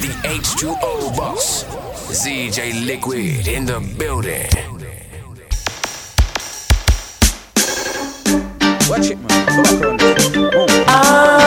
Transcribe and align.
the 0.00 0.08
H2O 0.28 1.16
boss. 1.16 1.64
ZJ 2.12 2.86
Liquid 2.86 3.48
in 3.48 3.66
the 3.66 3.80
building. 3.98 4.48
Watch 8.88 9.10
it, 9.10 9.18
man. 9.18 9.46
Come 9.46 9.62
back 9.64 9.82
around 9.82 10.00
this. 10.00 11.37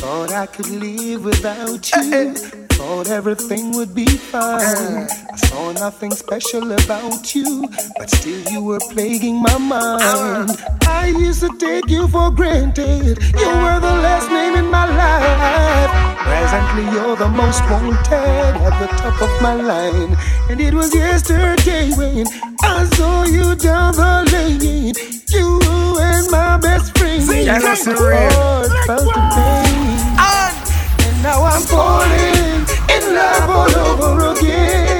Thought 0.00 0.32
I 0.32 0.46
could 0.46 0.70
live 0.70 1.24
without 1.24 1.90
you. 1.92 2.34
Thought 2.34 3.08
everything 3.08 3.72
would 3.76 3.94
be 3.94 4.06
fine. 4.06 4.60
Uh-huh. 4.60 5.27
I 5.40 5.46
saw 5.46 5.72
nothing 5.72 6.10
special 6.10 6.72
about 6.72 7.32
you, 7.32 7.68
but 7.96 8.10
still 8.10 8.42
you 8.50 8.60
were 8.60 8.80
plaguing 8.90 9.40
my 9.40 9.56
mind. 9.56 10.50
I 10.82 11.14
used 11.16 11.40
to 11.42 11.56
take 11.58 11.88
you 11.88 12.08
for 12.08 12.32
granted. 12.32 13.22
You 13.22 13.48
were 13.62 13.78
the 13.78 13.94
last 14.02 14.28
name 14.30 14.56
in 14.56 14.68
my 14.68 14.86
life. 14.86 15.90
Presently, 16.18 16.84
you're 16.92 17.14
the 17.14 17.28
most 17.28 17.62
wanted 17.70 18.10
at 18.10 18.80
the 18.80 18.88
top 18.96 19.22
of 19.22 19.30
my 19.40 19.54
line. 19.54 20.16
And 20.50 20.60
it 20.60 20.74
was 20.74 20.92
yesterday 20.92 21.92
when 21.96 22.26
I 22.62 22.84
saw 22.96 23.22
you 23.22 23.54
down 23.54 23.94
the 23.94 24.28
lane. 24.32 24.94
You 25.28 25.60
and 26.00 26.28
my 26.32 26.58
best 26.58 26.98
friend. 26.98 27.46
Yeah, 27.46 27.60
that's 27.60 27.84
the 27.84 27.94
real. 27.94 28.10
Lord, 28.42 28.72
felt 28.86 29.14
the 29.14 29.22
pain. 29.38 29.98
And 31.06 31.22
now 31.22 31.44
I'm 31.44 31.62
falling 31.62 32.66
in 32.90 33.14
love 33.14 33.50
all 33.50 33.76
over 33.76 34.36
again. 34.36 34.97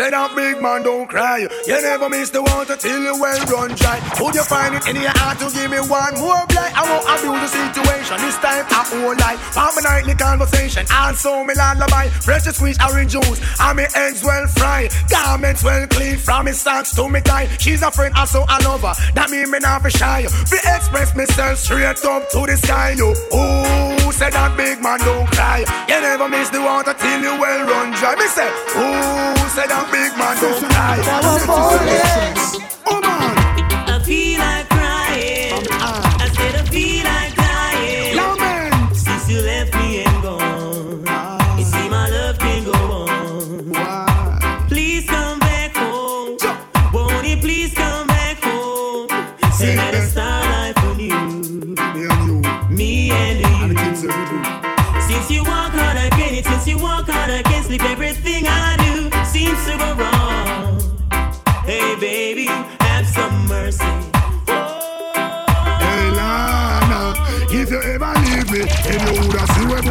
Say 0.00 0.08
that 0.08 0.32
big 0.34 0.62
man 0.62 0.82
don't 0.82 1.06
cry. 1.06 1.44
You 1.68 1.76
never 1.82 2.08
miss 2.08 2.30
the 2.30 2.40
water 2.40 2.74
till 2.76 3.00
you 3.04 3.20
well 3.20 3.40
run 3.52 3.76
dry. 3.76 4.00
Would 4.20 4.34
you 4.34 4.44
find 4.44 4.74
it 4.74 4.88
in 4.88 4.96
your 4.96 5.12
heart 5.20 5.36
to 5.44 5.52
give 5.52 5.70
me 5.70 5.76
one 5.76 6.16
more 6.16 6.40
blight? 6.48 6.72
I 6.72 6.88
won't 6.88 7.04
abuse 7.04 7.44
the 7.44 7.50
situation. 7.68 8.16
This 8.24 8.36
time 8.40 8.64
I 8.64 8.80
won't 8.96 9.20
lie. 9.20 9.36
For 9.52 9.68
my 9.76 9.82
nightly 9.84 10.14
conversation, 10.14 10.86
also 10.88 11.44
me 11.44 11.52
lullaby. 11.52 12.08
Fresh 12.24 12.48
squeeze 12.56 12.80
orange 12.80 13.12
juice, 13.12 13.40
and 13.60 13.76
me 13.76 13.84
eggs 13.94 14.24
well 14.24 14.46
fried. 14.56 14.88
Garments 15.10 15.62
well 15.62 15.86
clean 15.88 16.16
from 16.16 16.46
me 16.46 16.52
socks 16.52 16.94
to 16.96 17.04
me 17.08 17.20
tie. 17.20 17.48
She's 17.60 17.82
a 17.82 17.90
friend, 17.90 18.14
also 18.16 18.48
a 18.48 18.56
lover. 18.64 18.96
That 19.12 19.28
mean 19.28 19.50
me 19.50 19.58
not 19.58 19.84
be 19.84 19.90
shy. 19.90 20.24
Be 20.48 20.58
express 20.64 21.14
myself 21.14 21.58
straight 21.58 22.00
up 22.08 22.30
to 22.32 22.40
the 22.48 22.56
sky. 22.56 22.96
You, 22.96 23.12
oh, 23.32 24.10
say 24.16 24.30
that 24.30 24.56
big 24.56 24.80
man 24.80 24.98
don't 25.00 25.28
cry. 25.28 25.60
You 25.88 26.00
never 26.00 26.28
miss 26.28 26.48
the 26.48 26.60
water 26.62 26.94
till 26.94 27.20
you 27.20 27.36
well 27.36 27.68
run 27.68 27.92
dry. 28.00 28.16
Me 28.16 28.26
say, 28.32 28.48
oh, 28.48 29.36
say 29.52 29.66
that 29.68 29.89
big 29.90 30.16
man 30.16 30.36
don't 30.40 30.64
cry. 30.64 30.96
Now 31.06 31.20
I'm 31.22 33.19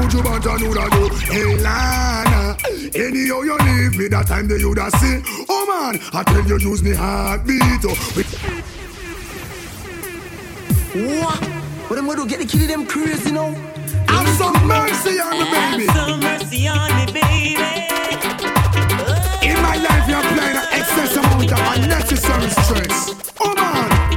see 0.09 0.17
where 0.17 0.39
Buju 0.39 0.41
Banton 0.41 0.61
woulda 0.67 0.89
do. 0.89 1.09
Hey 1.25 1.45
Lana, 1.57 2.57
anyhow 2.95 3.41
you 3.41 3.57
leave 3.57 3.97
me 3.97 4.07
that 4.09 4.27
time 4.27 4.47
they 4.47 4.63
woulda 4.63 4.89
see. 4.97 5.21
Oh 5.47 5.65
man, 5.67 5.99
I 6.13 6.23
tell 6.23 6.45
you 6.45 6.57
use 6.57 6.83
me 6.83 6.93
heartbeat. 6.93 7.85
Oh. 7.85 7.95
What? 10.93 11.43
What 11.89 11.99
am 11.99 12.09
I 12.09 12.15
do? 12.15 12.25
Get 12.27 12.39
the 12.39 12.45
kid 12.45 12.69
them 12.69 12.85
crazy 12.85 13.31
now? 13.31 13.53
Have 14.07 14.27
some 14.37 14.67
mercy 14.67 15.19
on 15.19 15.31
me, 15.37 15.45
baby. 15.49 15.85
Have 15.85 15.95
some 15.95 16.19
mercy 16.19 16.67
on 16.67 16.89
me, 16.95 17.05
baby. 17.05 17.55
In 19.47 19.61
my 19.61 19.77
life, 19.77 20.07
you're 20.07 20.19
applying 20.19 20.57
an 20.57 20.67
excess 20.71 21.15
amount 21.15 21.51
of 21.51 21.59
unnecessary 21.75 22.49
stress. 22.49 23.33
Oh 23.39 23.53
man, 23.55 24.08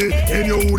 me, 0.00 0.29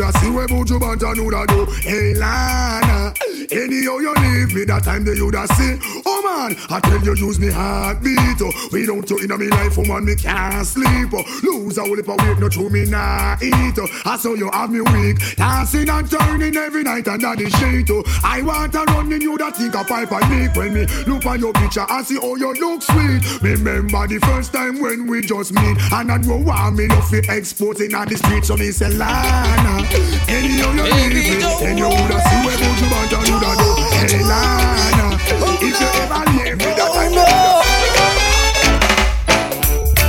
woulda 0.02 0.20
see 0.20 0.32
where 0.32 0.48
Buju 0.48 0.80
Banton 0.80 1.20
woulda 1.24 1.46
do. 1.48 1.66
Hey 1.82 2.14
Lana, 2.14 3.14
anyhow 3.52 3.98
you 3.98 4.14
leave 4.16 4.54
me, 4.56 4.66
that 4.66 4.84
time 4.84 5.04
they 5.04 5.20
woulda 5.20 5.48
see. 5.54 5.78
Oh 6.06 6.22
man, 6.24 6.58
I 6.70 6.80
tell 6.80 7.02
you 7.04 7.16
use 7.16 7.40
me 7.40 7.52
heartbeat. 7.52 8.18
Oh. 8.42 8.52
Without 8.72 9.10
you 9.10 9.20
in 9.20 9.30
my 9.30 9.58
life, 9.58 9.78
oh 9.78 9.86
man, 9.86 10.06
me 10.06 10.16
can't 10.16 10.66
sleep. 10.66 11.10
Oh. 11.14 11.24
Lose 11.44 11.78
a 11.78 11.82
whole 11.82 11.96
heap 11.96 12.08
of 12.08 12.18
weight, 12.22 12.40
no 12.40 12.50
true 12.50 12.70
me 12.70 12.86
nah 12.86 13.38
eat. 13.42 13.78
Oh. 13.78 13.88
I 14.06 14.18
saw 14.18 14.34
you 14.34 14.50
have 14.52 14.72
me 14.72 14.82
weak, 14.82 15.36
dancing 15.36 15.90
and 15.90 16.10
turning 16.10 16.56
every 16.56 16.84
night 16.84 17.08
under 17.08 17.36
the 17.36 17.50
sheet. 17.50 17.90
Oh. 17.92 18.04
I 18.24 18.42
want 18.42 18.74
to 18.74 18.84
run 18.86 19.12
in 19.12 19.22
you 19.22 19.38
that 19.38 19.58
think 19.58 19.76
a 19.76 19.84
pipe 19.84 20.12
and 20.12 20.32
leak 20.32 20.56
when 20.56 20.74
me 20.74 20.86
look 21.06 21.26
on 21.26 21.40
your 21.40 21.54
picture 21.54 21.86
and 21.88 22.06
see 22.06 22.20
how 22.20 22.36
you 22.36 22.54
look 22.54 22.82
sweet. 22.82 23.42
Remember 23.42 24.08
the 24.08 24.20
first 24.20 24.54
time 24.54 24.82
when 24.82 25.08
we 25.08 25.22
just 25.22 25.54
meet, 25.54 25.78
and 25.92 26.12
I 26.12 26.18
know 26.18 26.38
why 26.38 26.70
me 26.72 26.88
love 26.88 27.12
you 27.14 27.22
exporting 27.30 27.94
on 27.94 28.08
the 28.08 28.18
street. 28.18 28.46
So 28.46 28.58
me 28.58 28.72
say 28.72 28.90
Lana, 28.90 29.86
you 29.92 30.00
you 30.00 30.08
do. 30.08 30.22
If 30.28 30.44
you 30.48 30.64
ever 30.64 30.86
leave 30.92 31.14
me, 31.14 31.38
that 31.60 31.76
you 31.78 31.88
woulda 31.88 32.18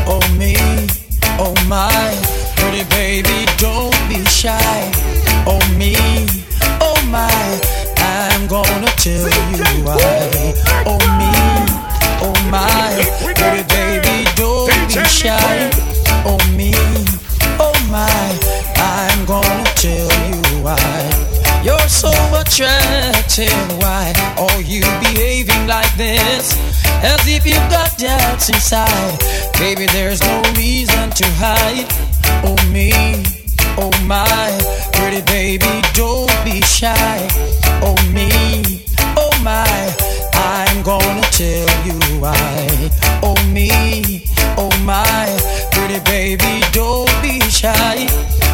Oh 0.04 0.20
me, 0.36 0.56
oh 1.38 1.54
my, 1.68 2.14
pretty 2.56 2.84
baby, 2.90 3.46
don't 3.58 3.94
be 4.08 4.24
shy. 4.26 4.58
Oh 5.46 5.60
me, 5.76 5.96
oh 6.80 6.96
my, 7.10 7.60
I'm 7.98 8.46
gonna 8.46 8.88
tell 8.96 9.28
you 9.28 9.84
why. 9.84 10.54
Oh 10.86 10.98
me, 11.18 11.32
oh 12.22 12.34
my, 12.50 13.04
pretty 13.34 13.62
baby, 13.68 14.26
don't 14.36 14.68
be 14.88 15.04
shy. 15.08 15.70
Oh 16.24 16.38
me, 16.56 16.72
oh 17.58 17.74
my, 17.90 18.61
tell 19.82 20.12
you 20.30 20.62
why. 20.62 20.78
You're 21.64 21.88
so 21.88 22.10
attractive, 22.38 23.50
why 23.82 24.12
are 24.38 24.60
you 24.62 24.82
behaving 25.02 25.66
like 25.66 25.92
this? 25.96 26.54
As 27.02 27.26
if 27.26 27.44
you've 27.44 27.68
got 27.68 27.98
doubts 27.98 28.48
inside. 28.48 29.18
Baby, 29.58 29.86
there's 29.86 30.22
no 30.22 30.40
reason 30.54 31.10
to 31.10 31.26
hide. 31.34 31.90
Oh 32.46 32.54
me, 32.70 32.92
oh 33.76 33.90
my, 34.06 34.50
pretty 34.92 35.22
baby, 35.22 35.82
don't 35.94 36.30
be 36.44 36.60
shy. 36.62 37.18
Oh 37.82 37.98
me, 38.14 38.84
oh 39.18 39.34
my, 39.42 39.90
I'm 40.32 40.82
gonna 40.84 41.26
tell 41.34 41.68
you 41.84 41.98
why. 42.20 42.90
Oh 43.20 43.34
me, 43.50 44.22
oh 44.56 44.70
my, 44.84 45.26
pretty 45.92 46.10
baby, 46.10 46.64
don't 46.72 47.10
be 47.22 47.40
shy. 47.50 48.06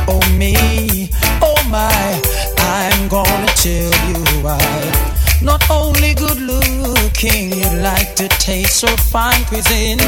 Oh 0.08 0.20
me, 0.36 1.08
oh 1.42 1.56
my, 1.68 2.20
I'm 2.58 3.08
gonna 3.08 3.46
tell 3.54 3.92
you 4.08 4.42
why. 4.42 4.58
Not 5.42 5.62
only 5.70 6.14
good 6.14 6.40
looking, 6.40 7.52
you 7.52 7.68
like 7.80 8.16
to 8.16 8.28
taste 8.28 8.76
so 8.76 8.88
fine 8.96 9.44
cuisine. 9.44 9.98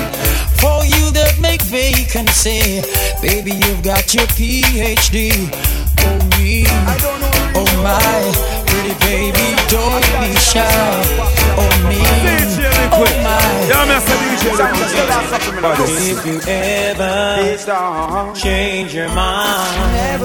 For 0.58 0.84
you 0.84 1.10
that 1.12 1.38
make 1.40 1.62
vacancy, 1.62 2.82
baby, 3.22 3.52
you've 3.52 3.82
got 3.82 4.12
your 4.14 4.26
PhD. 4.26 5.30
Oh 6.00 6.18
me, 6.38 6.64
oh 7.54 7.70
my, 7.82 8.62
pretty 8.66 8.94
baby, 9.06 9.56
don't 9.68 10.04
be 10.20 10.36
shy. 10.38 10.66
Oh 11.56 11.70
me, 11.88 12.69
my. 12.90 13.38
Yeah, 13.70 13.84
me 13.86 13.96
DJ 14.34 14.44
Liquid. 14.58 14.90
If 15.88 16.26
you 16.26 16.40
ever 16.46 18.34
change 18.34 18.94
your 18.94 19.08
mind 19.08 20.22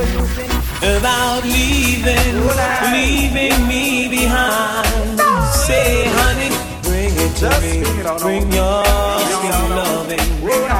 about 0.82 1.44
leaving, 1.44 2.36
leaving 2.94 3.68
me 3.68 4.08
behind, 4.10 5.20
say, 5.54 6.06
honey, 6.08 6.50
bring 6.84 7.13
it 7.16 7.36
to 7.42 7.50
me. 7.62 7.84
Bring 8.20 8.51
your 8.51 8.84
sweet 9.36 9.70
loving, 9.75 10.25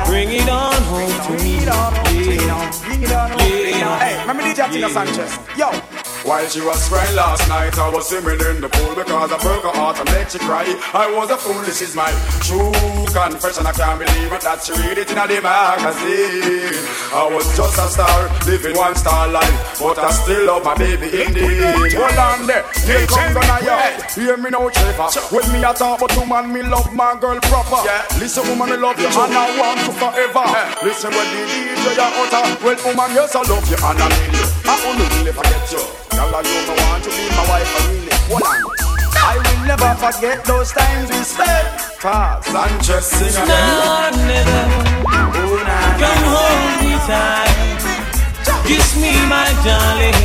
bring 0.05 0.29
it 0.31 0.50
on 0.50 0.81
home 0.83 1.17
to 1.25 1.43
me. 1.43 1.55
Yeah. 1.65 3.25
Yeah. 3.75 4.00
Hey, 4.00 4.13
remember 4.21 4.43
DJ 4.43 4.71
Tina 4.71 4.89
Sanchez? 4.89 5.38
Yo. 5.57 5.94
While 6.25 6.50
she 6.50 6.60
was 6.60 6.89
crying 6.89 7.15
last 7.15 7.48
night, 7.48 7.77
I 7.77 7.88
was 7.94 8.10
swimming 8.10 8.41
in 8.50 8.58
the 8.58 8.67
pool 8.67 8.98
because 8.98 9.29
I 9.29 9.38
broke 9.46 9.62
her 9.62 9.70
heart 9.77 10.01
and 10.01 10.10
made 10.10 10.25
she 10.25 10.39
cry. 10.41 10.65
I 10.89 11.05
was 11.13 11.29
a 11.29 11.38
fool, 11.38 11.62
this 11.62 11.86
is 11.86 11.94
my 11.94 12.10
true 12.41 12.74
confession. 13.13 13.70
I 13.70 13.70
can't 13.70 14.01
believe 14.01 14.34
it 14.34 14.41
that 14.41 14.65
she 14.65 14.74
read 14.74 14.98
it 14.98 15.05
in 15.05 15.22
a 15.22 15.25
magazine. 15.38 16.82
I 17.13 17.29
was 17.29 17.46
just 17.53 17.77
a 17.77 17.86
star, 17.94 18.25
living 18.50 18.74
one 18.74 18.98
star 18.98 19.29
life, 19.29 19.77
but 19.77 20.01
I 20.01 20.10
still 20.10 20.50
love 20.50 20.65
my 20.65 20.74
baby 20.74 21.13
indeed. 21.13 21.94
Hold 21.94 22.17
on 22.17 22.50
there, 22.50 22.65
here 22.89 23.05
comes 23.05 23.38
yo. 23.62 23.77
Hear 24.17 24.38
me 24.41 24.50
now, 24.50 24.65
Trevor. 24.74 25.13
When 25.29 25.46
me 25.53 25.62
a 25.62 25.77
talk 25.77 26.01
about 26.01 26.17
woman, 26.17 26.50
me 26.50 26.65
love 26.65 26.89
my 26.89 27.13
girl 27.22 27.38
proper. 27.38 27.86
Listen, 28.17 28.50
woman, 28.50 28.74
me 28.74 28.77
love 28.82 28.98
you 28.98 29.13
and 29.13 29.29
I 29.29 29.46
want 29.62 29.77
you 29.86 29.94
forever. 29.94 30.46
Listen, 30.82 31.13
when 31.13 31.27
the 31.38 31.41
DJ 31.53 32.01
utter, 32.01 32.65
well, 32.65 32.82
woman, 32.82 33.13
yes, 33.13 33.38
I 33.38 33.46
love 33.46 33.70
you 33.70 33.77
and 33.77 34.01
I 34.01 34.10
need 34.10 34.34
you. 34.34 34.48
I 34.65 34.74
only 34.89 35.05
really 35.22 35.29
forget 35.29 35.70
you. 35.70 36.14
Girl, 36.15 36.31
I 36.34 36.41
you 36.48 36.63
me 36.63 36.74
want 36.79 37.03
to 37.03 37.10
be 37.10 37.27
my 37.36 37.43
wife, 37.51 37.67
I 37.75 37.91
really. 37.91 38.15
Hold 38.31 38.43
on. 38.48 38.55
I 39.19 39.36
will 39.36 39.62
never 39.67 39.91
forget 40.00 40.45
those 40.45 40.72
times 40.72 41.10
we 41.12 41.22
spent. 41.27 41.67
Pause 42.00 42.55
and 42.55 42.84
just 42.84 43.10
sing 43.12 43.36
again. 43.36 43.48
No, 43.48 44.10
never. 44.24 44.62
Come 46.00 46.24
hold 46.31 46.72
me 46.79 46.95
tight. 47.03 47.84
Kiss 48.65 48.95
me, 48.95 49.12
my 49.27 49.51
darling. 49.67 50.15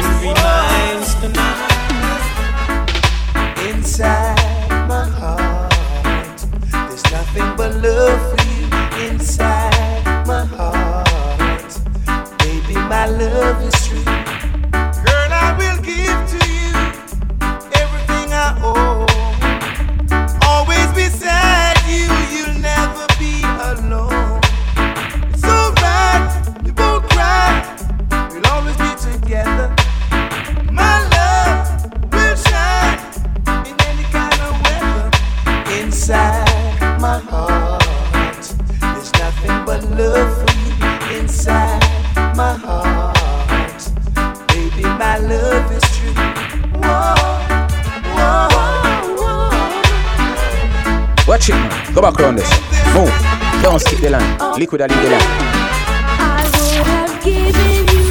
And 0.00 0.08
be 0.22 0.32
mine 0.40 1.04
tonight. 1.20 2.24
Inside 3.68 4.88
my 4.88 5.04
heart, 5.20 6.38
there's 6.88 7.04
nothing 7.12 7.48
but 7.56 7.70
love 7.76 8.20
for 8.30 8.40
you. 8.48 8.64
Inside 9.10 9.53
Inside 36.04 37.00
my 37.00 37.18
heart, 37.18 37.80
there's 38.78 39.10
nothing 39.14 39.64
but 39.64 39.82
love 39.98 40.36
for 40.36 40.48
you. 40.52 40.74
Inside 41.18 41.80
my 42.36 42.52
heart, 42.52 43.82
baby, 44.48 44.82
my 44.82 45.16
love 45.16 45.72
is 45.72 45.82
true. 45.96 46.12
Whoa, 46.76 47.14
whoa, 48.18 48.48
whoa. 49.16 49.48
Watch 51.26 51.48
it, 51.48 51.54
man. 51.54 51.94
Go 51.94 52.02
back 52.02 52.20
around 52.20 52.36
this. 52.36 52.50
Move. 52.92 53.10
Don't 53.62 53.80
skip 53.80 54.00
the 54.00 54.10
line. 54.10 54.60
Liquid, 54.60 54.82
I 54.82 54.86
lead 54.88 55.02
the 55.02 55.08
line. 55.08 55.22
I 56.20 56.44
would 56.52 56.86
have 56.86 57.14
given 57.24 57.88
you 57.96 58.03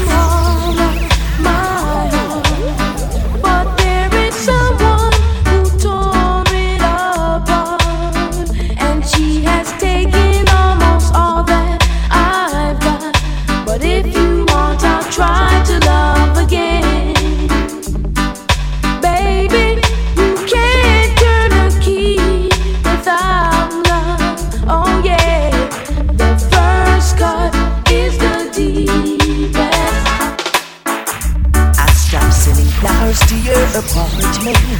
me. 34.43 34.72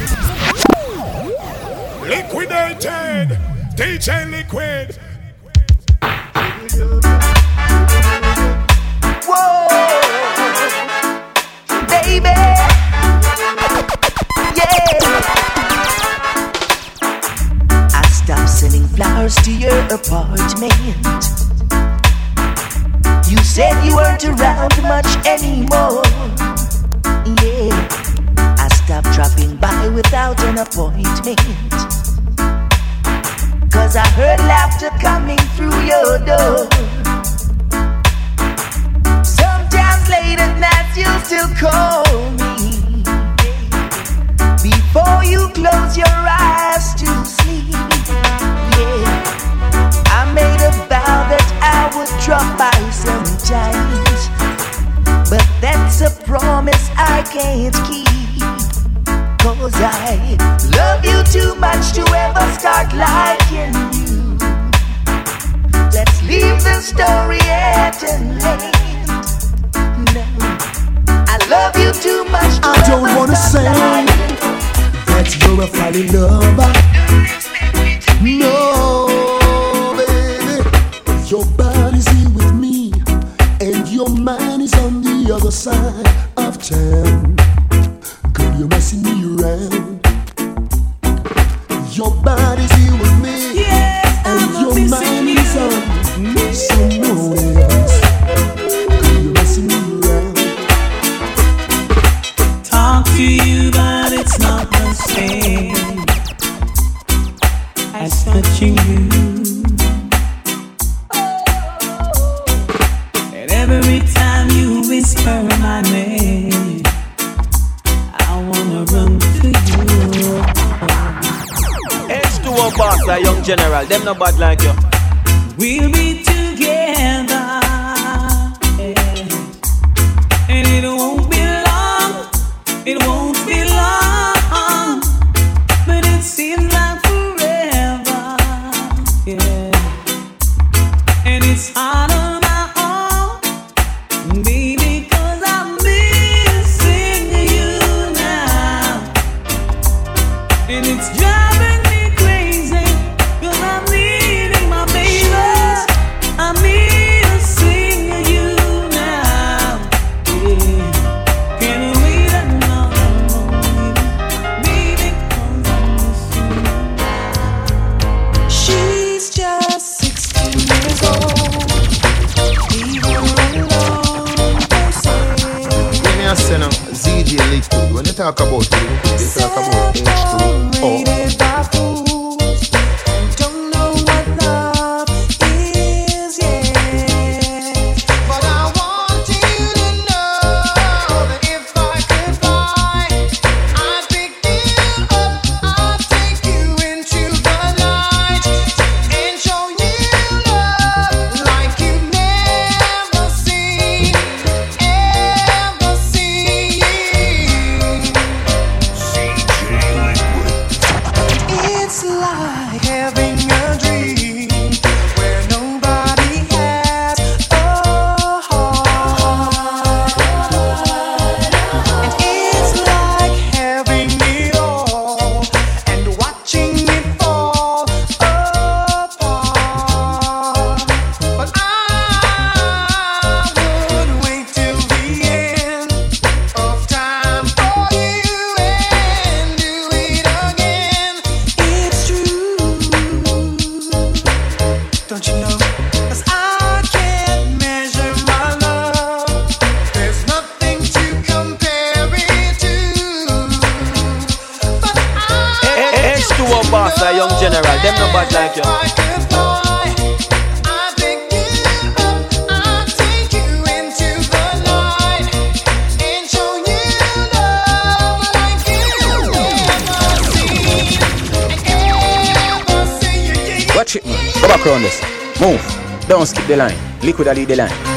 Liquid 277.04 277.26
will 277.26 277.34
lead 277.34 277.93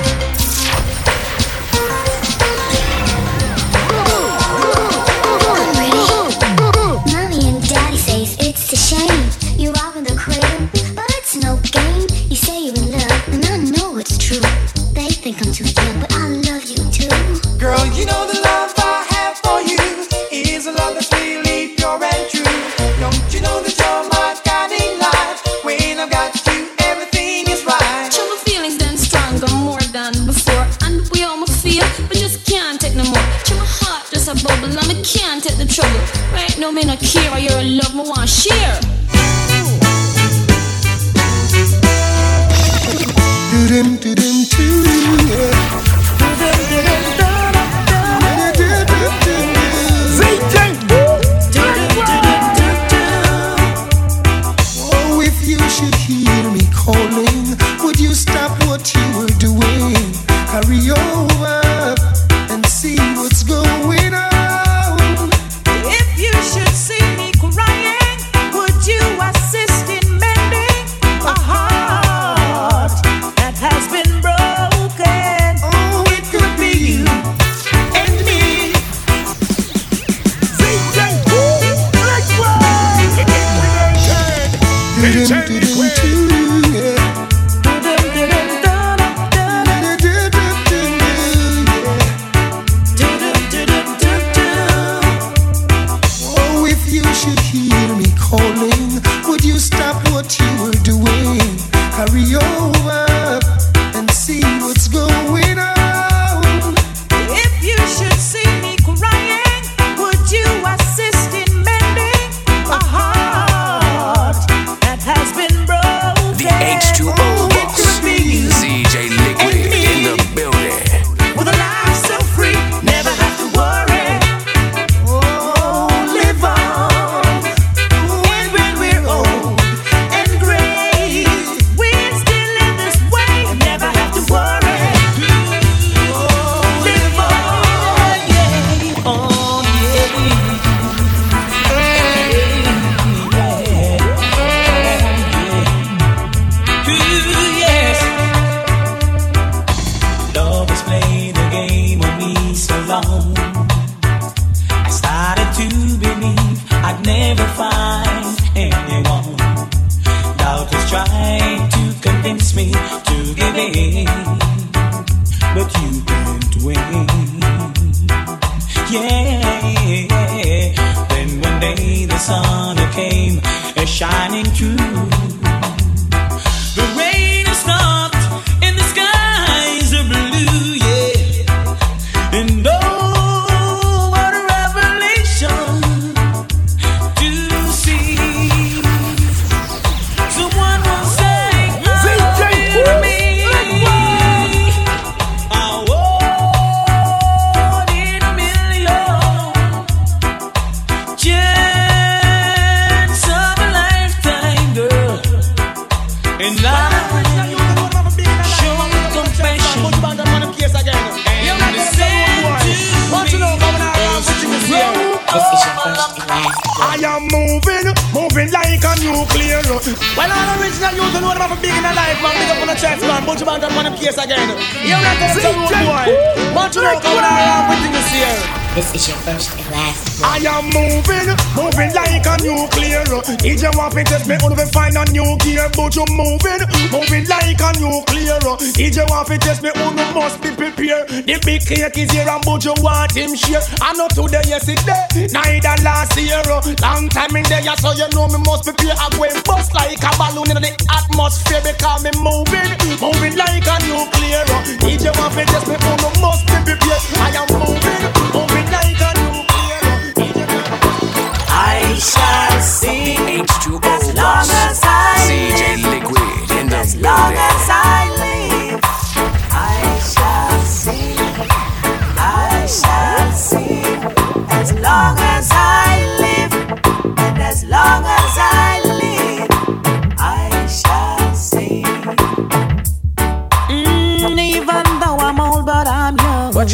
Cake 241.67 241.97
is 241.97 242.11
here 242.11 242.23
and 242.23 242.39
but 242.45 242.63
you 242.63 242.73
want 242.79 243.11
him 243.11 243.35
share. 243.35 243.59
I 243.83 243.91
know 243.99 244.07
today, 244.07 244.39
yesterday, 244.47 245.27
neither 245.35 245.75
last 245.83 246.15
year. 246.15 246.39
Oh. 246.47 246.63
Long 246.81 247.09
time 247.09 247.35
in 247.35 247.43
there, 247.43 247.75
so 247.75 247.91
you 247.91 248.07
know 248.15 248.27
me 248.31 248.39
must 248.47 248.63
prepare. 248.63 248.95
I 248.95 249.11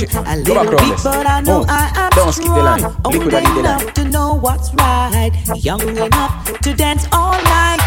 shit. 0.07 0.27
A 0.27 0.35
little 0.37 0.65
beat 0.77 1.03
but 1.03 1.27
I 1.27 1.41
know 1.41 1.61
oh. 1.61 1.65
I 1.69 1.91
am 1.95 2.09
Don't 2.11 2.33
strong. 2.33 2.55
The 2.55 2.63
line. 2.63 2.95
Old 3.05 3.57
enough 3.57 3.93
to 3.93 4.03
know 4.05 4.35
what's 4.35 4.73
right. 4.75 5.31
Young 5.55 5.81
enough 5.81 6.59
to 6.61 6.73
dance 6.73 7.07
all 7.11 7.31
night. 7.43 7.79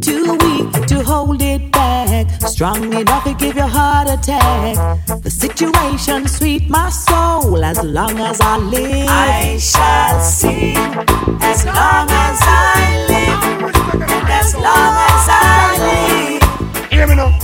Too 0.00 0.32
weak 0.32 0.86
to 0.86 1.02
hold 1.02 1.42
it 1.42 1.72
back. 1.72 2.30
Strong 2.42 2.92
enough 2.92 3.24
to 3.24 3.34
give 3.34 3.56
your 3.56 3.66
heart 3.66 4.08
attack. 4.08 4.76
The 5.22 5.30
situation 5.30 6.28
sweet 6.28 6.68
my 6.68 6.90
soul. 6.90 7.64
As 7.64 7.82
long 7.82 8.18
as 8.18 8.40
I 8.40 8.58
live, 8.58 9.08
I 9.08 9.58
shall 9.58 10.20
sing. 10.20 10.76
As 10.76 11.64
long 11.66 12.08
as 12.10 12.38
I 12.42 13.06
live, 13.08 14.02
and 14.02 14.30
as 14.30 14.54
long 14.54 14.94
as 15.12 15.26
I 15.30 16.40
live. 16.40 16.90
Hear 16.90 17.06
me 17.06 17.16
now. 17.16 17.38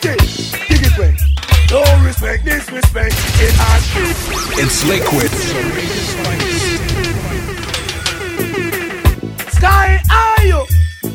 It's. 0.00 0.47
No 1.70 1.82
respect, 2.02 2.46
disrespect. 2.46 3.14
It 3.40 3.52
has. 3.52 3.84
It's 4.58 4.86
liquid. 4.86 5.30
Sky, 9.52 10.00
are 10.10 10.46
you? 10.46 10.64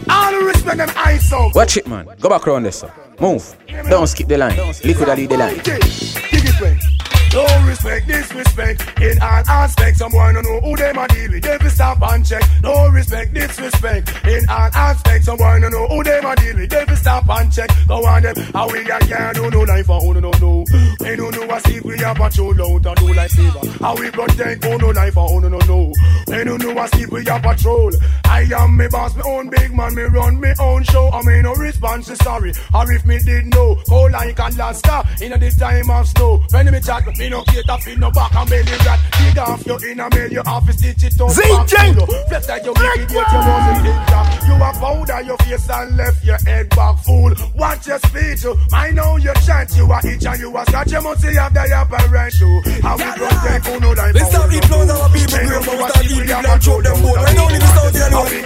All 0.09 0.45
respect 0.45 0.79
and 0.79 0.91
ice. 0.91 1.31
Watch 1.55 1.77
it, 1.77 1.87
man. 1.87 2.07
Go 2.19 2.29
back 2.29 2.47
around 2.47 2.63
this. 2.63 2.83
Move. 3.19 3.55
Don't 3.89 4.05
skip 4.05 4.27
the 4.27 4.37
line. 4.37 4.55
Liquid, 4.83 5.09
I 5.09 5.15
lead 5.15 5.29
the 5.31 5.37
line. 5.37 5.61
It. 5.65 7.02
No 7.33 7.43
respect, 7.65 8.07
disrespect 8.07 9.01
in 9.01 9.19
all 9.19 9.43
aspects. 9.47 9.97
Someone 9.97 10.35
don't 10.35 10.43
know 10.43 10.59
who 10.61 10.75
them 10.75 10.97
a 10.99 11.07
deal 11.07 11.31
with. 11.31 11.45
If 11.45 11.71
stop 11.71 11.99
and 12.03 12.23
check. 12.23 12.43
No 12.61 12.89
respect, 12.89 13.33
disrespect 13.33 14.25
in 14.27 14.47
all 14.47 14.69
aspects. 14.71 15.25
Someone 15.25 15.61
don't 15.61 15.71
know 15.71 15.87
who 15.87 16.03
them 16.03 16.25
a 16.25 16.35
deal 16.35 16.55
with. 16.55 16.71
If 16.71 16.97
stop 16.99 17.27
and 17.27 17.51
check. 17.51 17.71
Go 17.87 18.05
on 18.05 18.21
them. 18.21 18.35
How 18.53 18.69
we 18.71 18.83
got 18.83 19.01
can't 19.01 19.35
do 19.35 19.49
no 19.49 19.61
life 19.61 19.87
for 19.87 19.99
who 20.01 20.13
no 20.13 20.29
know. 20.29 20.63
They 20.99 21.15
don't 21.15 21.35
know 21.35 21.47
what 21.47 21.65
see 21.65 21.79
we 21.79 21.97
have 21.97 22.19
a 22.19 22.29
patrol 22.29 22.61
out 22.61 22.85
and 22.85 22.95
do 22.97 23.13
like 23.13 23.31
saver. 23.31 23.67
How 23.79 23.95
we 23.95 24.11
protect 24.11 24.63
who 24.63 24.77
no 24.77 24.89
life 24.89 25.13
for 25.15 25.27
who 25.27 25.49
no 25.49 25.57
know. 25.57 25.91
They 26.27 26.43
don't 26.43 26.61
know 26.61 26.73
what 26.73 26.93
see 26.93 27.07
we 27.07 27.25
have 27.25 27.41
patrol. 27.41 27.91
I 28.25 28.41
am 28.55 28.77
me 28.77 28.87
boss, 28.89 29.15
me 29.15 29.23
own 29.25 29.49
big 29.49 29.73
man, 29.73 29.95
me 29.95 30.03
run 30.03 30.39
me 30.39 30.53
own 30.59 30.83
show. 30.83 31.09
I 31.11 31.23
mean 31.23 31.43
no 31.43 31.53
response 31.55 32.07
sorry. 32.21 32.53
Or 32.73 32.91
if 32.91 33.05
me 33.05 33.17
did 33.19 33.47
know, 33.47 33.81
go 33.89 34.03
like 34.03 34.37
Alaska 34.37 35.07
in 35.19 35.31
the 35.31 35.55
time 35.59 35.89
of 35.89 36.07
snow. 36.07 36.43
When 36.51 36.71
me 36.71 36.79
chat, 36.79 37.05
me 37.17 37.22
no 37.29 37.43
cater 37.43 37.77
for 37.77 37.95
no 37.99 38.11
back 38.11 38.35
and 38.35 38.49
belly 38.49 38.77
rat. 38.85 38.99
Dig 39.19 39.37
off 39.37 39.65
your 39.65 39.79
inner 39.85 40.09
mail, 40.09 40.31
you 40.31 40.41
have 40.45 40.65
to 40.65 40.73
stitch 40.73 41.03
it 41.03 41.21
up. 41.21 41.29
ZJ. 41.29 42.27
Flex 42.27 42.49
like 42.49 42.65
you 42.65 42.73
wicked, 42.73 43.11
yet 43.11 43.27
you 43.31 43.41
wasn't 43.43 43.87
in 43.87 43.99
that. 44.09 44.25
You 44.47 44.55
a 44.55 44.69
powder 44.79 45.21
your 45.21 45.37
face 45.37 45.69
and 45.69 45.97
left 45.97 46.23
your 46.23 46.37
head 46.45 46.69
back, 46.69 46.97
fool. 47.03 47.33
Watch 47.55 47.87
your 47.87 47.99
speech, 47.99 48.45
I 48.71 48.91
know 48.91 49.17
your 49.17 49.35
chant. 49.45 49.75
You 49.75 49.91
a 49.91 49.97
itch 50.03 50.25
and 50.25 50.39
you 50.39 50.57
a 50.57 50.65
scratch. 50.65 50.91
You 50.91 51.01
must 51.01 51.21
see 51.21 51.35
have 51.35 51.53
the 51.53 51.63
apparent 51.63 52.33
show. 52.33 52.61
How 52.81 52.97
we 52.97 53.03
protect 53.03 53.67
who 53.67 53.79
no 53.79 53.91
life. 53.91 54.15
Let's 54.15 54.29
start 54.29 54.53
it 54.53 54.63
close 54.63 54.89
our 54.89 55.09
people 55.09 55.37
great, 55.37 55.65
but 55.65 55.77
we 55.77 55.89
start 55.89 56.05
eating 56.05 56.27
them 56.27 56.45
and 56.45 56.61
choke 56.61 56.83
them 56.83 57.01
both. 57.01 57.15
Right 57.15 57.35
now, 57.35 57.47
leave 57.47 57.63
us 57.63 57.77
out 57.77 57.93
here 57.93 58.07
alone. 58.09 58.43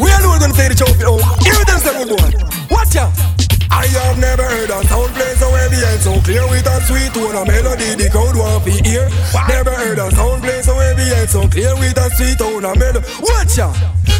We 0.00 0.08
alone 0.12 0.38
gonna 0.40 0.54
take 0.54 0.70
the 0.70 0.76
trophy 0.76 1.04
oh. 1.04 1.18
home. 1.18 1.38
Hear 1.44 1.64
them 1.64 1.78
say 1.80 1.92
good 2.04 2.08
boy. 2.16 2.74
Watch 2.74 2.96
out. 2.96 3.45
I 3.70 3.86
have 3.86 4.18
never 4.18 4.42
heard 4.42 4.70
a 4.70 4.84
sound 4.86 5.12
play 5.14 5.34
so 5.34 5.50
heavy 5.50 5.80
and 5.82 6.00
so 6.00 6.20
clear 6.20 6.44
with 6.48 6.66
a 6.66 6.80
sweet 6.86 7.12
tone, 7.14 7.34
a 7.34 7.44
melody 7.44 7.94
the 7.94 8.08
crowd 8.10 8.36
want 8.36 8.64
to 8.64 8.70
hear. 8.70 9.08
Never 9.48 9.72
heard 9.72 9.98
a 9.98 10.10
sound 10.10 10.42
play 10.42 10.62
so 10.62 10.74
heavy 10.74 11.08
and 11.14 11.28
so 11.28 11.48
clear 11.48 11.74
with 11.76 11.96
a 11.98 12.10
sweet 12.16 12.38
tone, 12.38 12.64
a 12.64 12.74
melody. 12.76 13.06
Watch 13.20 13.58
out. 13.58 13.76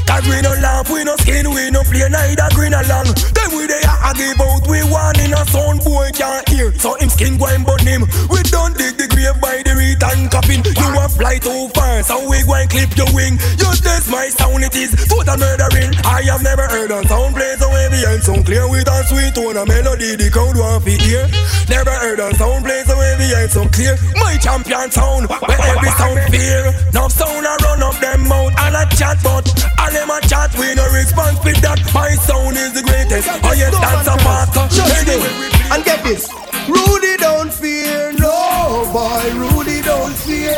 Cause 0.07 0.23
we 0.31 0.41
no 0.41 0.55
laugh, 0.63 0.89
we 0.89 1.03
no 1.03 1.17
skin, 1.17 1.51
we 1.51 1.71
no 1.71 1.83
play 1.83 2.07
neither 2.09 2.49
green 2.55 2.73
along. 2.73 3.11
Then 3.35 3.51
we 3.59 3.67
they 3.67 3.83
a 3.83 4.11
give 4.15 4.39
out, 4.41 4.63
we 4.71 4.81
one 4.87 5.19
in 5.19 5.35
a 5.35 5.43
sound 5.51 5.83
boy 5.83 6.11
can't 6.15 6.47
hear. 6.49 6.73
So 6.79 6.95
him 6.95 7.11
skin 7.11 7.37
go 7.37 7.47
and 7.51 7.67
but 7.67 7.83
him. 7.83 8.07
We 8.31 8.41
don't 8.47 8.79
dig 8.79 8.97
the 8.97 9.11
grave 9.11 9.35
by 9.43 9.67
the 9.67 9.75
return 9.75 10.31
coffin. 10.31 10.63
You 10.63 10.89
a 10.95 11.11
fly 11.11 11.39
too 11.43 11.69
far, 11.75 12.03
so 12.07 12.23
we 12.31 12.41
go 12.47 12.55
and 12.55 12.71
clip 12.71 12.97
your 12.97 13.11
wing. 13.13 13.35
You 13.59 13.69
test 13.83 14.07
my 14.09 14.31
sound, 14.31 14.63
it 14.63 14.75
is 14.79 14.95
total 15.11 15.37
murdering. 15.37 15.93
I 16.07 16.23
have 16.31 16.43
never 16.43 16.71
heard 16.71 16.95
a 16.95 17.03
sound 17.11 17.35
play 17.35 17.59
so 17.59 17.69
heavy 17.69 18.07
and 18.07 18.23
so 18.23 18.35
clear 18.47 18.65
with 18.71 18.87
a 18.87 18.99
sweet 19.11 19.35
tone, 19.37 19.57
a 19.61 19.65
melody 19.69 20.17
the 20.17 20.33
crowd 20.33 20.57
want 20.57 20.81
to 20.89 20.97
hear. 20.97 21.29
Never 21.69 21.93
heard 21.93 22.19
a 22.19 22.33
sound 22.41 22.65
play 22.65 22.81
so 22.89 22.97
heavy 22.97 23.29
and 23.37 23.51
so 23.53 23.69
clear. 23.69 23.93
My 24.17 24.41
champion 24.41 24.89
sound, 24.89 25.29
where 25.29 25.61
every 25.77 25.93
sound 26.01 26.25
fear. 26.33 26.73
Now 26.97 27.13
sound 27.13 27.45
I 27.45 27.53
run 27.61 27.85
up 27.85 28.01
them 28.01 28.25
mouth 28.25 28.57
and 28.57 28.77
a 28.81 28.89
chat, 28.97 29.21
but 29.21 29.45
all 29.77 29.93
them 29.93 30.09
a 30.09 30.19
chat, 30.25 30.57
we 30.57 30.73
no 30.73 30.89
response 30.89 31.37
with 31.45 31.61
that. 31.61 31.77
My 31.93 32.17
sound 32.17 32.57
is 32.57 32.73
the 32.73 32.83
greatest. 32.89 33.29
Oh 33.45 33.53
yes, 33.53 33.77
that's 33.77 34.09
a 34.09 34.17
master. 34.25 34.65
Anyway, 35.05 35.29
And 35.69 35.85
get 35.85 36.01
this. 36.03 36.33
Rudy 36.65 37.21
don't 37.21 37.53
fear, 37.53 38.17
no 38.17 38.89
boy. 38.89 39.21
Rudy 39.37 39.85
don't 39.85 40.17
fear. 40.17 40.57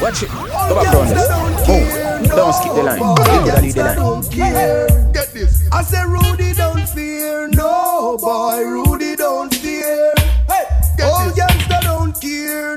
Watch 0.00 0.22
it. 0.22 0.30
Go 0.30 0.74
back 0.78 0.94
round 0.94 1.10
this. 1.10 1.26
Move. 1.66 2.30
Don't 2.30 2.54
skip 2.54 2.74
the 2.78 2.82
line. 2.82 3.02
Leave 3.02 3.54
it, 3.54 3.62
leave 3.62 3.74
the 3.74 3.84
line. 3.84 3.96
don't 3.96 4.30
care. 4.30 4.86
Get 5.12 5.32
this. 5.34 5.66
I 5.72 5.82
say 5.82 6.02
Rudy 6.06 6.52
don't 6.54 6.63
fear, 6.94 7.48
no 7.48 8.16
boy. 8.18 8.62
Rudy 8.62 9.16
don't 9.16 9.52
fear. 9.54 10.12
Hey, 10.48 10.64
oh 11.02 11.32
gangster 11.34 11.80
don't 11.82 12.14
care, 12.20 12.76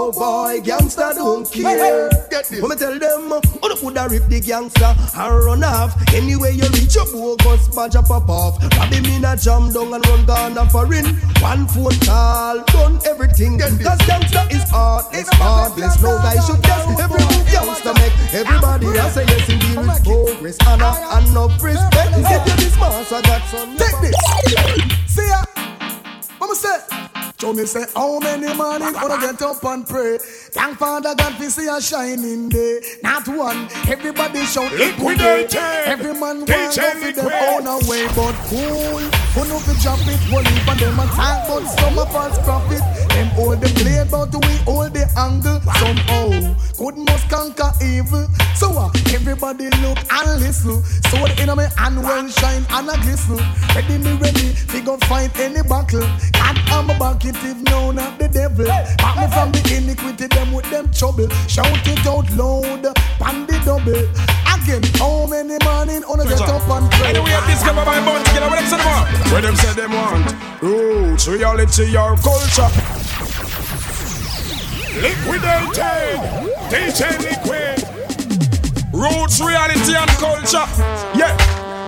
no 0.00 0.12
boy. 0.12 0.60
Gangster 0.62 1.12
don't 1.14 1.50
care. 1.50 2.08
Get 2.30 2.46
this. 2.46 2.60
When 2.60 2.70
me 2.70 2.76
tell 2.76 2.98
them, 2.98 3.32
oh, 3.62 3.76
coulda 3.80 4.08
rip 4.10 4.26
the 4.28 4.40
gangster 4.40 4.94
and 5.16 5.44
run 5.44 5.64
off. 5.64 5.94
Anyway 6.14 6.52
you 6.52 6.68
reach 6.72 6.94
your 6.94 7.06
bogus 7.12 7.68
badge 7.74 7.94
a 7.94 8.02
pop 8.02 8.28
off. 8.28 8.60
Bobby 8.76 9.00
me 9.00 9.18
na 9.18 9.36
jam 9.36 9.72
down 9.72 9.92
and 9.94 10.06
run 10.06 10.24
down 10.26 10.54
Ghana 10.54 10.70
foreign. 10.70 11.06
One 11.40 11.66
phone 11.68 11.98
call, 12.04 12.64
done 12.72 13.00
everything. 13.06 13.58
Cause 13.58 14.00
gangster 14.08 14.44
is 14.50 14.68
hard, 14.70 15.04
it's 15.12 15.30
heartless. 15.34 16.00
No 16.02 16.16
guy 16.18 16.36
should 16.46 16.62
guess 16.62 17.00
every 17.00 17.20
move 17.20 17.52
youngster 17.52 17.94
make. 17.94 18.14
Everybody 18.32 18.86
I 18.98 19.08
say 19.10 19.24
yes 19.28 19.48
indeed 19.48 19.78
with 19.78 20.04
progress, 20.04 20.58
honor 20.66 20.94
and 21.16 21.34
no 21.34 21.48
respect. 21.60 22.10
Get 22.24 22.46
you 22.48 22.56
this 22.56 22.76
master 22.76 23.22
got 23.22 23.42
some. 23.48 23.76
Take 23.76 23.98
this. 24.00 24.16
See 25.06 25.28
ya. 25.28 25.44
Mama 26.40 26.54
say. 26.54 27.19
Show 27.40 27.54
me 27.54 27.64
say 27.64 27.86
how 27.96 28.18
many 28.18 28.52
morning 28.52 28.92
gonna 28.92 29.18
get 29.18 29.40
up 29.40 29.64
and 29.64 29.86
pray. 29.88 30.18
Thank 30.52 30.76
Father 30.76 31.14
God 31.14 31.34
for 31.36 31.44
see 31.44 31.68
a 31.68 31.80
shining 31.80 32.50
day. 32.50 32.80
Not 33.02 33.26
one, 33.28 33.66
everybody 33.88 34.44
shout 34.44 34.70
Liquidated. 34.72 35.56
Every 35.56 36.12
man 36.12 36.44
want 36.44 36.48
to 36.74 36.80
them 36.80 37.00
Liquid. 37.00 37.32
own 37.32 37.66
away, 37.66 38.06
but 38.14 38.34
cool. 38.44 39.00
Who 39.32 39.48
know 39.48 39.58
fi 39.58 39.72
drop 39.80 40.00
it? 40.04 40.20
One 40.30 40.44
heap 40.44 40.68
of 40.68 40.78
them 40.78 41.00
a 41.00 41.06
talk, 41.16 41.48
but 41.48 41.64
some 41.80 41.98
of 41.98 42.14
us 42.14 42.38
profit. 42.44 42.82
Them 43.08 43.28
hold 43.28 43.60
the 43.62 43.72
blade, 43.72 44.10
but 44.10 44.34
we 44.44 44.56
hold 44.68 44.92
the 44.92 45.08
angle. 45.16 45.60
Somehow, 45.80 46.28
good 46.76 46.98
must 47.08 47.30
conquer 47.30 47.72
evil. 47.82 48.28
So 48.54 48.68
uh, 48.76 48.90
everybody 49.14 49.70
look 49.80 49.96
and 50.12 50.40
listen. 50.42 50.82
So 51.08 51.16
the 51.24 51.34
enemy 51.40 51.64
and 51.78 52.02
well 52.02 52.28
shine 52.28 52.66
and 52.68 52.90
a 52.90 52.96
glisten. 53.00 53.40
Ready 53.74 53.96
me 53.96 54.12
ready, 54.20 54.52
we 54.74 54.82
gon' 54.82 55.00
fight 55.08 55.32
any 55.40 55.62
battle. 55.62 56.04
God 56.34 56.58
I'm 56.68 56.90
a 56.90 56.98
back 56.98 57.24
if 57.36 57.62
known 57.70 57.98
of 57.98 58.18
the 58.18 58.28
devil. 58.28 58.66
Back 58.66 59.16
me 59.16 59.26
from 59.34 59.52
the 59.52 59.62
iniquity, 59.76 60.26
them 60.26 60.52
with 60.52 60.68
them 60.70 60.90
trouble. 60.92 61.28
Shout 61.48 61.66
it 61.86 62.06
out 62.06 62.28
loud, 62.34 62.94
pan 63.18 63.46
the 63.46 63.58
double. 63.64 64.04
Again, 64.50 64.82
how 64.98 65.26
many 65.26 65.56
morning 65.64 66.04
on 66.04 66.18
get 66.26 66.40
up 66.42 66.68
and 66.68 66.90
pray? 66.92 67.10
Anyway, 67.10 67.32
this 67.46 67.62
come 67.62 67.76
by 67.76 67.98
bun 68.04 68.24
together. 68.24 68.48
What 68.48 68.60
them 68.60 68.68
say? 68.68 69.32
What 69.32 69.42
them 69.42 69.56
say 69.56 69.72
them 69.74 69.92
want? 69.92 70.62
Roots, 70.62 71.28
reality, 71.28 71.96
or 71.96 72.16
culture. 72.16 72.70
Liquidated. 75.00 76.20
DJ 76.68 77.18
Liquid. 77.24 77.80
Roots, 78.92 79.40
reality, 79.40 79.94
and 79.96 80.10
culture. 80.18 80.66
Yeah. 81.16 81.36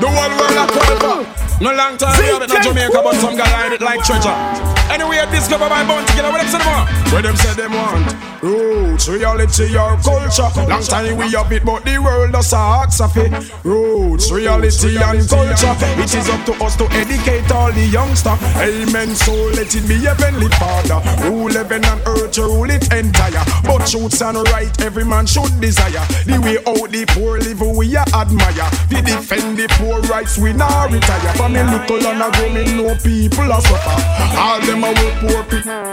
The 0.01 0.09
whole 0.09 0.35
world 0.39 0.57
a 0.57 0.67
culture. 0.73 1.43
No 1.63 1.73
long 1.75 1.97
time 1.97 2.19
we 2.19 2.27
have 2.27 2.43
it 2.43 2.51
in 2.51 2.63
Jamaica, 2.63 3.01
but 3.05 3.15
some 3.17 3.37
guy 3.37 3.47
hide 3.47 3.73
it 3.73 3.81
like 3.81 4.03
treasure. 4.03 4.72
Anyway, 4.91 5.25
discover 5.31 5.69
my 5.69 5.87
bun 5.87 6.05
together. 6.07 6.31
What 6.31 6.47
them 6.47 6.61
want? 6.67 6.91
What 7.13 7.23
them 7.23 7.37
say 7.37 7.55
them 7.55 7.73
want? 7.73 8.33
Roots, 8.43 9.09
reality, 9.09 9.77
or 9.77 9.97
culture. 10.03 10.51
Long 10.69 10.83
time 10.83 11.17
we 11.17 11.31
have 11.31 11.53
it, 11.53 11.65
but 11.65 11.85
the 11.85 11.99
world 11.99 12.33
does 12.33 12.53
a 12.53 12.57
ask 12.57 13.01
of 13.01 13.17
it. 13.17 13.31
Roots, 13.65 14.33
reality, 14.33 14.99
and 14.99 15.29
culture. 15.29 15.75
It 16.03 16.13
is 16.13 16.29
up 16.29 16.45
to 16.47 16.65
us 16.65 16.75
to 16.77 16.85
educate 16.91 17.51
all 17.53 17.71
the 17.71 17.87
youngster. 17.87 18.35
Amen. 18.59 19.15
So 19.15 19.33
let 19.55 19.75
it 19.75 19.87
be 19.87 20.03
heavenly 20.03 20.49
Father. 20.59 20.99
Rule 21.23 21.53
heaven 21.53 21.85
and 21.85 22.01
earth, 22.07 22.37
rule 22.39 22.71
it 22.71 22.93
entire. 22.93 23.45
But 23.63 23.87
truths 23.87 24.21
and 24.21 24.37
right, 24.51 24.73
every 24.83 25.05
man 25.05 25.27
should 25.27 25.61
desire. 25.61 26.03
The 26.27 26.41
way 26.43 26.59
out 26.67 26.91
the 26.91 27.07
poor 27.15 27.39
live, 27.39 27.59
who 27.59 27.79
we 27.79 27.97
admire. 27.97 28.69
We 28.91 29.03
defend 29.03 29.57
the 29.57 29.69
poor 29.79 30.01
rights, 30.11 30.37
we 30.37 30.53
not 30.53 30.91
retire. 30.91 31.33
From 31.35 31.55
a 31.55 31.63
little 31.63 32.07
and 32.07 32.23
a 32.23 32.29
grow, 32.35 32.51
me 32.51 32.65
know 32.75 32.95
people 32.99 33.53
a 33.53 33.61
suffer. 33.63 33.95
All 34.37 34.61
them 34.73 34.85
a 34.85 34.89
work 34.89 35.15
poor 35.21 35.43
people. 35.45 35.85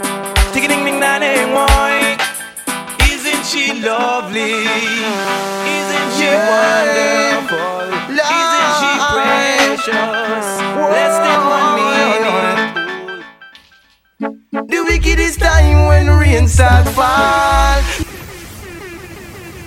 Ding 0.52 0.68
ding 0.68 0.84
ding 0.84 1.00
ding 1.00 1.52
boy. 1.52 2.16
Isn't 3.12 3.44
she 3.44 3.64
lovely? 3.84 4.64
Isn't 5.76 6.10
she 6.16 6.28
wonderful? 6.48 7.82
Isn't 8.40 8.72
she 8.80 8.90
precious? 9.12 10.48
Less 10.94 11.16
than 11.24 11.40
one 11.56 11.72
minute. 11.78 12.70
The 14.72 14.80
wickedest 14.88 15.38
time 15.40 15.86
when 15.88 16.06
rain 16.18 16.48
start 16.48 16.88
fall. 16.88 17.82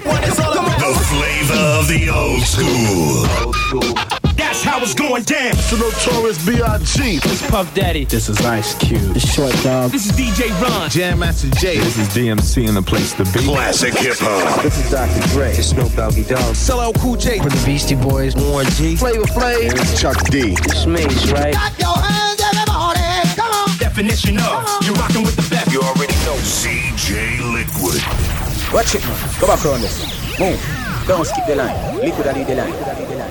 What 0.09 0.21
is 0.27 0.39
all 0.39 0.53
about? 0.53 0.79
The 0.79 0.93
flavor 1.09 1.63
of 1.79 1.87
the 1.87 2.01
old 2.09 2.43
school. 2.53 4.22
That's 4.35 4.63
how 4.63 4.81
it's 4.81 4.93
going 4.93 5.23
down. 5.23 5.51
It's 5.53 5.71
the 5.71 5.77
notorious 5.77 6.43
B.I.G. 6.45 7.17
It's 7.23 7.49
Puff 7.49 7.73
Daddy. 7.73 8.05
This 8.05 8.29
is 8.29 8.39
Ice 8.45 8.75
Cube. 8.75 9.13
The 9.13 9.19
Short 9.19 9.53
Dog. 9.63 9.91
This 9.91 10.05
is 10.05 10.11
DJ 10.13 10.49
Run. 10.61 10.89
Jam 10.89 11.19
Master 11.19 11.49
Jay. 11.51 11.77
This 11.77 11.97
is 11.97 12.07
DMC 12.09 12.67
in 12.67 12.73
the 12.75 12.81
place 12.81 13.13
to 13.13 13.23
be. 13.25 13.45
Classic 13.45 13.93
hip 13.93 14.17
hop. 14.19 14.63
This 14.63 14.77
is 14.83 14.91
Dr. 14.91 15.27
Dre. 15.33 15.49
It's 15.51 15.67
Snoop 15.67 15.91
Doggy 15.93 16.23
Dogg. 16.23 16.55
LL 16.69 16.93
Cool 16.99 17.15
J. 17.17 17.39
For 17.39 17.49
the 17.49 17.63
Beastie 17.65 17.95
Boys. 17.95 18.35
Warren 18.35 18.67
G. 18.71 18.95
Flavor 18.95 19.23
Flav. 19.23 19.73
It's 19.73 19.99
Chuck 20.01 20.23
D. 20.29 20.55
It's 20.65 20.85
Mase, 20.85 21.31
right? 21.31 21.53
your 21.79 21.95
hands, 21.97 22.41
everybody. 22.41 23.01
Come 23.35 23.51
on. 23.53 23.77
Definition 23.77 24.37
of 24.37 24.65
you're 24.83 24.95
rocking 24.95 25.23
with 25.23 25.35
the 25.35 25.47
best. 25.49 25.71
You 25.71 25.81
already 25.81 26.13
know. 26.25 26.37
ZJ 26.41 27.37
Liquid. 27.53 28.01
Watch 28.73 28.95
it, 28.95 29.03
man. 29.05 29.29
Go 29.39 29.47
back 29.47 29.63
round 29.63 29.83
this. 29.83 30.01
Move. 30.39 30.57
Don't 31.07 31.25
skip 31.25 31.45
the 31.45 31.55
line. 31.55 31.97
Liquid 31.97 32.27
and 32.27 32.37
lead 32.37 32.47
the 32.47 32.55
line. 32.55 33.22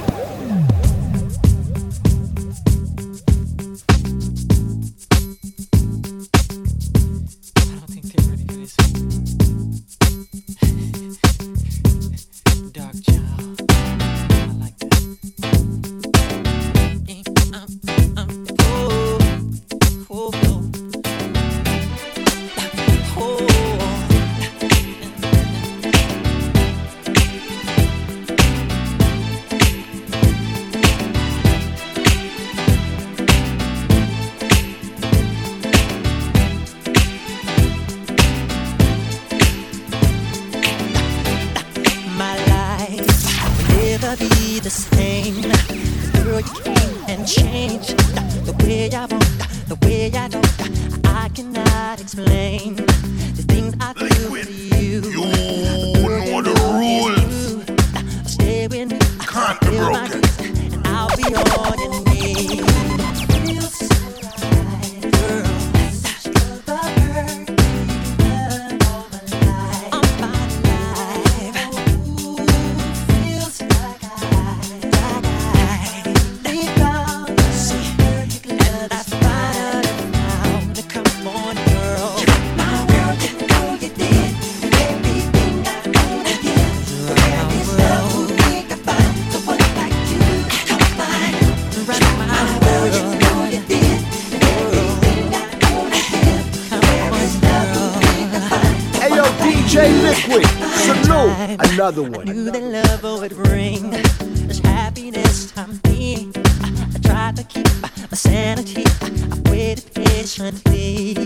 quick. 100.33 100.47
Salute. 100.47 101.73
Another 101.73 102.03
one. 102.03 102.29
I 102.29 102.33
knew 102.33 102.51
that 102.51 102.63
love 102.63 103.21
would 103.21 103.35
bring 103.37 103.91
this 103.91 104.59
happiness 104.61 105.53
to 105.53 105.67
me. 105.85 106.31
I 106.35 106.99
tried 107.03 107.37
to 107.37 107.45
keep 107.45 107.69
my 107.83 108.17
sanity. 108.17 108.85
I 108.87 109.51
waited 109.51 109.93
patiently. 109.95 111.17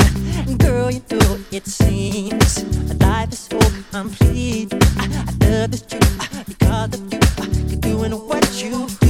And 0.47 0.59
girl, 0.59 0.91
you 0.91 1.03
know 1.11 1.39
it 1.53 1.67
seems 1.67 2.65
life 3.01 3.33
is 3.33 3.41
so 3.41 3.59
complete. 3.93 4.73
I 4.75 5.33
love 5.41 5.71
because 5.71 6.95
of 6.95 7.13
you. 7.13 7.21
You're 7.69 7.81
doing 7.81 8.13
what 8.13 8.63
you 8.63 9.06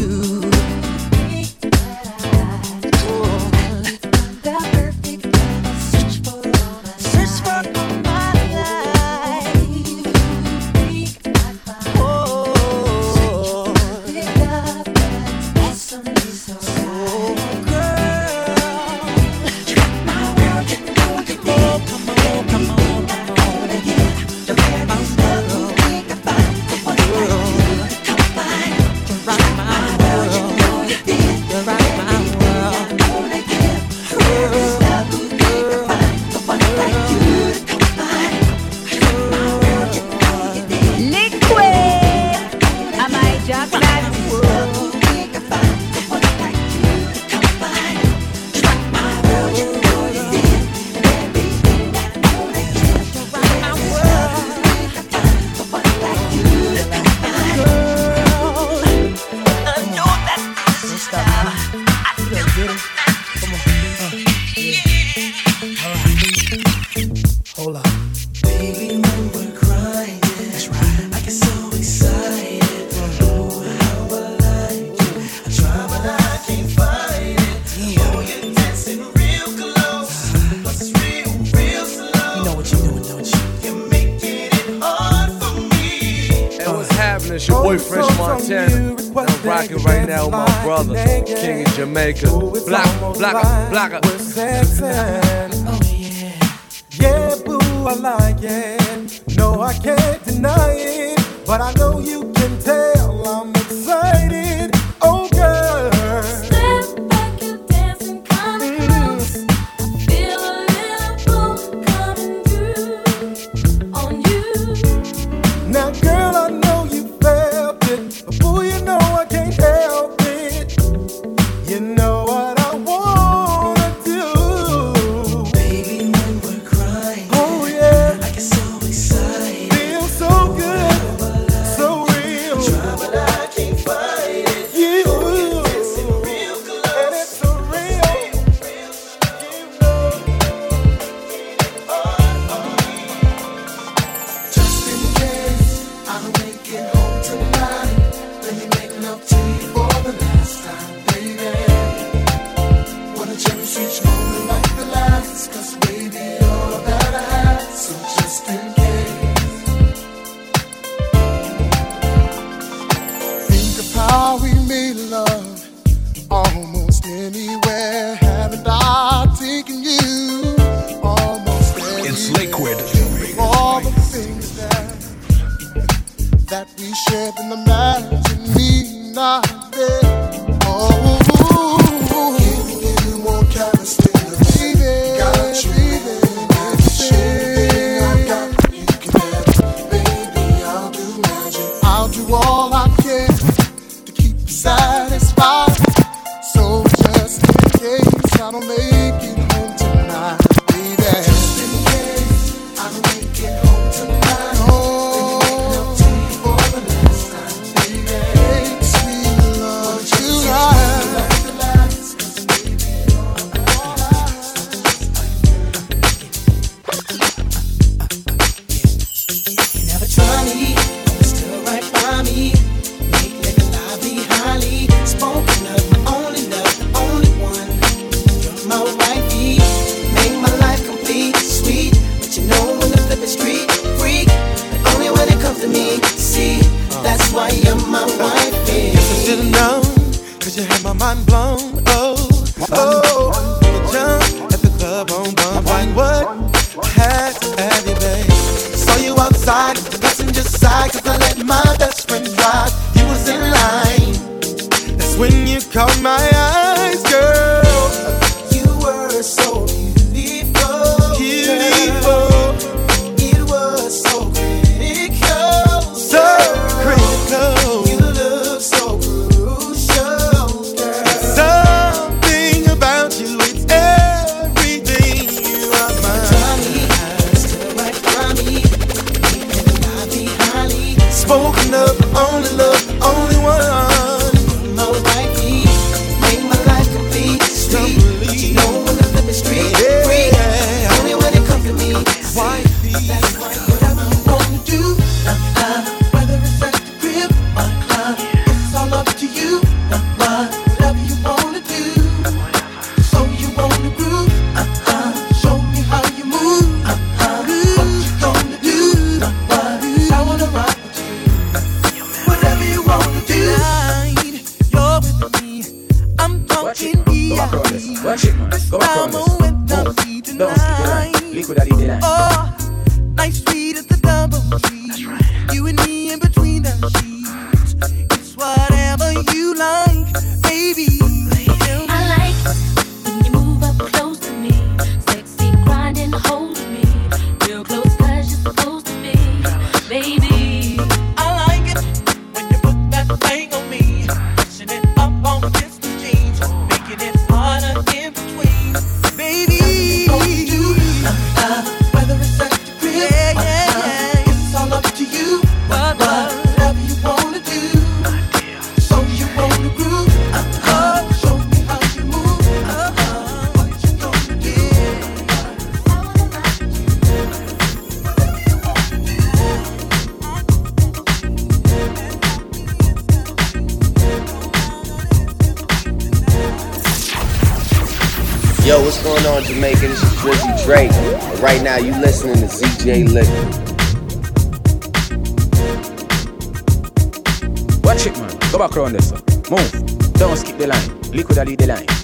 Move. 389.49 389.71
Don't 390.15 390.37
skip 390.37 390.59
the 390.59 390.67
line. 390.67 391.01
Liquid 391.13 391.39
the 391.57 391.67
line. 391.67 391.96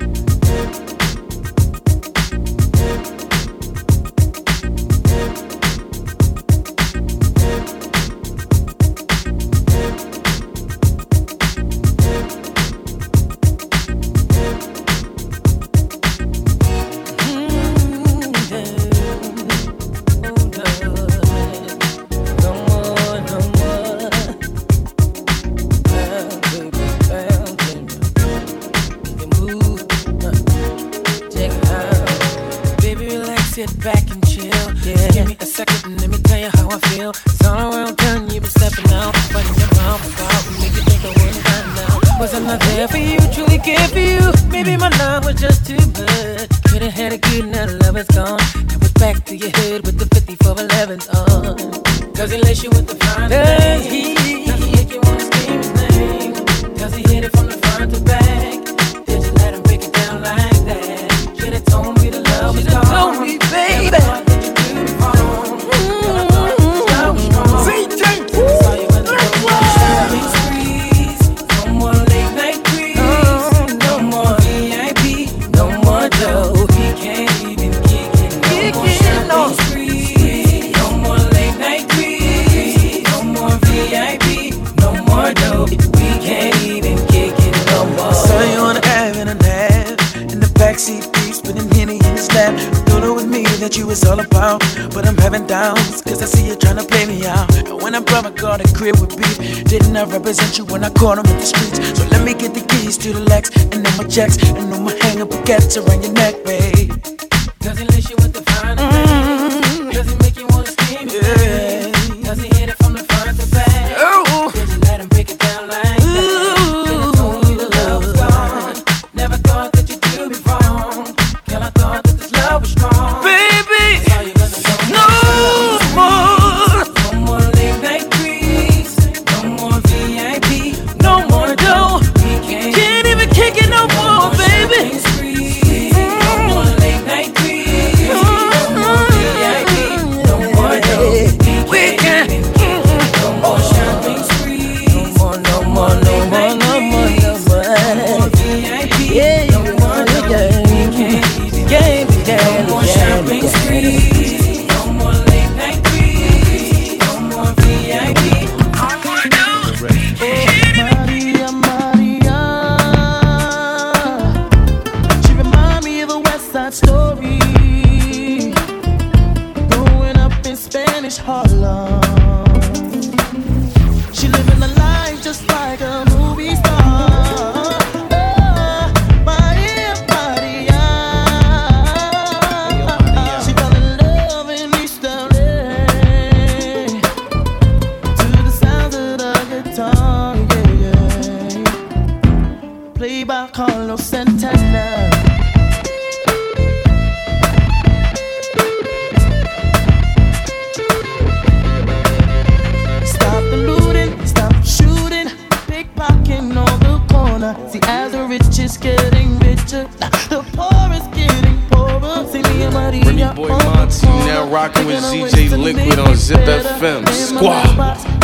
See, 207.70 207.80
as 207.84 208.12
the 208.12 208.24
rich 208.24 208.58
is 208.58 208.76
getting 208.76 209.38
richer, 209.38 209.84
the 210.30 210.44
poor 210.52 210.92
is 210.92 211.06
getting 211.16 211.58
poorer. 211.70 212.26
See, 212.28 212.42
me 212.42 212.62
and 212.64 212.74
Maria 212.74 213.02
Pretty 213.04 213.34
boy 213.34 213.48
Monty 213.48 214.06
now 214.06 214.48
rocking 214.50 214.86
with 214.86 215.02
ZJ 215.02 215.58
Liquid 215.58 215.98
on 215.98 216.16
Zip 216.16 216.40
FM. 216.40 217.08
Squad. 217.08 218.22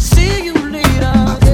See 0.00 0.44
you 0.44 0.54
later. 0.54 1.47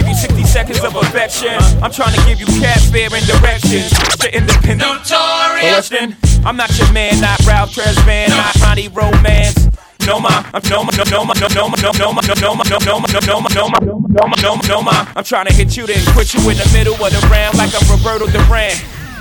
Give 0.00 0.08
you 0.08 0.14
60 0.14 0.44
seconds 0.44 0.80
of 0.84 0.96
affection. 0.96 1.54
I'm 1.82 1.92
trying 1.92 2.16
to 2.16 2.22
give 2.26 2.40
you 2.40 2.46
cat 2.60 2.80
fear 2.80 3.08
and 3.12 3.26
directions. 3.26 3.92
To 4.24 4.34
independent. 4.34 4.80
Notorious. 4.80 5.92
I'm 6.44 6.56
not 6.56 6.72
your 6.78 6.90
man, 6.92 7.20
not 7.20 7.38
Ralph 7.46 7.74
Tresvant, 7.74 8.30
not 8.30 8.56
Ronnie 8.56 8.88
Romance. 8.88 9.68
No 10.06 10.18
ma, 10.18 10.42
I'm 10.54 10.62
no 10.70 10.82
ma, 10.82 10.90
no 10.96 11.24
ma, 11.24 11.34
no 11.34 11.46
no 11.48 11.68
ma, 11.68 11.76
no 11.76 11.92
no 11.92 12.12
ma, 12.12 12.22
no 12.24 12.32
ma, 12.32 12.32
no 12.32 12.34
no 12.34 12.54
ma, 12.54 12.62
no 12.64 12.78
no 12.80 12.98
ma, 12.98 13.06
no 13.12 13.40
ma, 13.40 13.48
no 13.50 13.68
ma, 13.68 14.36
no 14.40 14.56
ma, 14.56 14.62
no 14.66 14.82
ma. 14.82 15.06
I'm 15.14 15.24
trying 15.24 15.46
to 15.46 15.52
hit 15.52 15.76
you 15.76 15.86
then 15.86 16.02
put 16.14 16.32
you 16.32 16.40
in 16.48 16.56
the 16.56 16.70
middle 16.72 16.94
of 16.94 17.12
the 17.12 17.28
round 17.30 17.58
like 17.58 17.70
I'm 17.74 17.86
Roberto 17.90 18.26
Duran. 18.26 18.72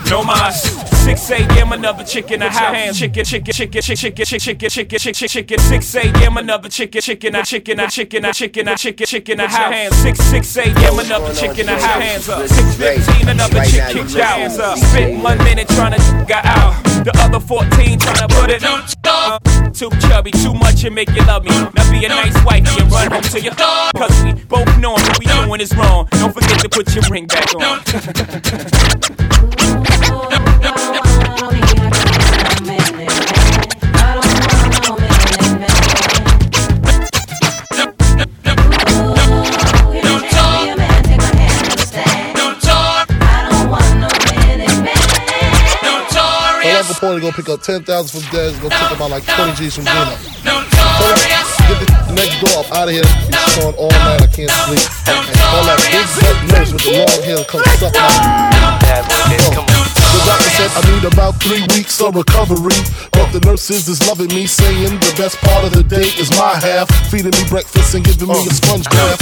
No 0.09 0.23
mas. 0.23 0.88
6 1.17 1.31
a.m. 1.31 1.71
another 1.71 2.03
chick 2.03 2.29
in 2.29 2.39
the 2.39 2.49
house. 2.51 2.99
Chicken, 2.99 3.25
chicken, 3.25 3.51
chicken, 3.51 3.81
chicken, 3.81 4.23
chicken, 4.23 4.69
chicken, 4.69 4.69
chicken, 4.69 4.99
chicken, 4.99 5.27
chicken. 5.27 5.57
6 5.57 5.95
a.m. 5.95 6.37
another 6.37 6.69
chicken, 6.69 7.01
chicken, 7.01 7.33
a 7.33 7.43
chicken, 7.43 7.79
a 7.79 7.89
chicken, 7.89 8.25
a 8.25 8.31
chicken, 8.31 8.67
a 8.67 8.75
chicken, 8.77 9.07
chicken, 9.07 9.39
a 9.39 9.47
house. 9.47 9.95
6 10.03 10.19
6 10.19 10.57
a.m. 10.57 10.99
another 10.99 11.33
chick 11.33 11.57
in 11.57 11.65
the 11.65 11.71
house. 11.71 12.03
Hands 12.03 12.29
up. 12.29 12.41
6:15 12.45 13.27
another 13.27 13.63
chick 13.65 13.87
kicked 13.89 14.15
out. 14.17 14.37
Hands 14.37 14.59
up. 14.59 14.77
Spent 14.77 15.23
one 15.23 15.39
minute 15.39 15.67
trying 15.69 15.93
to 15.93 16.25
get 16.27 16.45
out. 16.45 16.75
The 17.03 17.11
other 17.25 17.39
14 17.39 17.97
trying 17.97 18.27
to 18.27 18.27
put 18.27 18.51
it. 18.51 18.63
Uh, 18.63 19.39
Too 19.73 19.89
chubby, 20.07 20.29
too 20.29 20.53
much 20.53 20.83
and 20.83 20.93
make 20.93 21.09
you 21.09 21.25
love 21.25 21.43
me. 21.43 21.49
Now 21.49 21.91
be 21.91 22.05
a 22.05 22.09
nice 22.09 22.45
wife 22.45 22.67
and 22.79 22.91
run 22.91 23.11
home 23.11 23.23
to 23.23 23.41
your 23.41 23.55
Cause 23.55 24.23
we 24.23 24.33
both 24.45 24.77
know 24.77 24.91
what 24.91 25.17
we 25.17 25.25
doing 25.25 25.59
is 25.59 25.75
wrong. 25.75 26.07
Don't 26.11 26.33
forget 26.33 26.59
to 26.59 26.69
put 26.69 26.93
your 26.93 27.03
ring 27.09 27.25
back 27.25 27.55
on. 27.55 27.81
Whatever 46.99 47.31
point 47.31 47.35
to 47.37 47.43
go 47.43 47.43
pick 47.43 47.49
up 47.49 47.61
10,000 47.61 48.21
from 48.21 48.29
Dez, 48.29 48.61
go 48.61 48.67
pick 48.67 48.81
up 48.81 48.91
about 48.91 49.11
like 49.11 49.23
20 49.23 49.55
G's 49.55 49.75
from 49.75 49.85
Gina. 49.85 50.19
Get 50.43 51.79
the, 51.79 52.13
next 52.13 52.39
door 52.43 52.59
up 52.59 52.71
out 52.73 52.87
of 52.89 52.93
here. 52.93 53.07
He's 53.07 53.53
showing 53.55 53.75
all 53.75 53.89
night. 53.89 54.21
I 54.21 54.27
can't 54.27 54.51
sleep. 54.67 54.83
And 55.07 55.39
all 55.55 55.63
that 55.63 55.79
big 55.87 56.03
butt 56.19 56.35
nurse 56.51 56.73
with 56.73 56.83
the 56.83 56.91
long 56.99 57.23
hair 57.23 57.43
come 57.45 57.63
suck 57.79 57.93
my. 57.95 58.49
The 59.31 59.37
doctor 59.55 59.88
said 60.59 60.71
I 60.75 60.81
need 60.91 61.05
about 61.07 61.39
three 61.41 61.63
weeks 61.75 62.01
of 62.01 62.15
recovery. 62.15 62.75
But 63.11 63.31
the 63.31 63.39
nurses 63.45 63.87
is 63.87 63.99
loving 64.07 64.27
me, 64.35 64.45
saying 64.45 64.99
the 64.99 65.13
best 65.15 65.37
part 65.39 65.63
of 65.63 65.71
the 65.71 65.83
day 65.83 66.11
is 66.19 66.29
my 66.35 66.55
half. 66.59 66.87
Feeding 67.09 67.31
me 67.31 67.43
breakfast 67.47 67.95
and 67.95 68.03
giving 68.03 68.27
me 68.27 68.39
a 68.47 68.53
sponge 68.53 68.85
bath. 68.89 69.19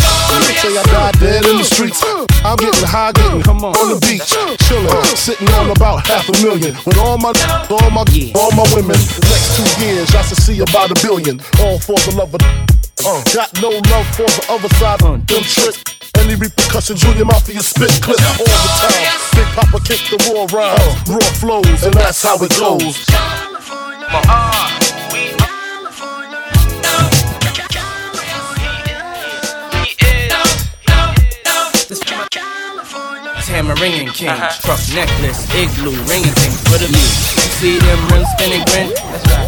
They 0.47 0.55
say 0.57 0.73
I 0.77 0.83
died 0.89 1.19
dead 1.19 1.45
in 1.45 1.57
the 1.57 1.63
streets. 1.63 2.01
I'm 2.43 2.57
getting 2.57 2.87
high, 2.87 3.11
getting 3.11 3.45
on 3.45 3.87
the 3.93 3.99
beach, 4.01 4.25
chilling, 4.65 5.03
sitting 5.15 5.49
on 5.59 5.69
about 5.71 6.05
half 6.07 6.27
a 6.29 6.33
million. 6.41 6.73
With 6.85 6.97
all 6.97 7.17
my, 7.17 7.33
all 7.69 7.89
my, 7.91 8.05
all 8.35 8.51
my 8.57 8.65
women. 8.73 8.97
Next 9.29 9.57
two 9.57 9.69
years, 9.85 10.09
I 10.15 10.21
should 10.23 10.41
see 10.41 10.59
about 10.59 10.91
a 10.91 10.97
billion. 11.05 11.39
All 11.61 11.79
for 11.79 11.97
the 12.05 12.15
love 12.17 12.33
of. 12.33 12.76
Uh, 13.05 13.23
got 13.33 13.53
no 13.61 13.69
love 13.69 14.07
for 14.15 14.25
the 14.25 14.45
other 14.49 14.69
side. 14.75 15.01
Uh, 15.03 15.17
them 15.17 15.43
tricks. 15.43 15.83
Any 16.17 16.35
repercussions, 16.35 17.01
Junior 17.01 17.25
Mafia 17.25 17.61
spit 17.61 17.91
clips 18.01 18.25
all 18.39 18.45
the 18.45 18.71
time. 18.81 19.17
Big 19.35 19.47
Papa 19.53 19.79
kick 19.85 20.01
the 20.09 20.17
raw 20.33 20.47
rhymes, 20.49 21.09
raw 21.09 21.19
flows, 21.37 21.83
and 21.83 21.93
that's 21.93 22.23
how 22.23 22.37
it 22.41 22.51
goes. 22.57 23.05
Tamarind 33.45 34.13
king, 34.13 34.29
truck 34.61 34.81
necklace, 34.93 35.47
igloo, 35.55 35.91
ringing 36.05 36.33
thing 36.33 36.51
for 36.65 36.77
the 36.77 36.87
view. 36.89 37.46
See 37.57 37.79
them 37.81 37.97
rims 38.13 38.29
spinning 38.37 38.61
grin? 38.69 38.93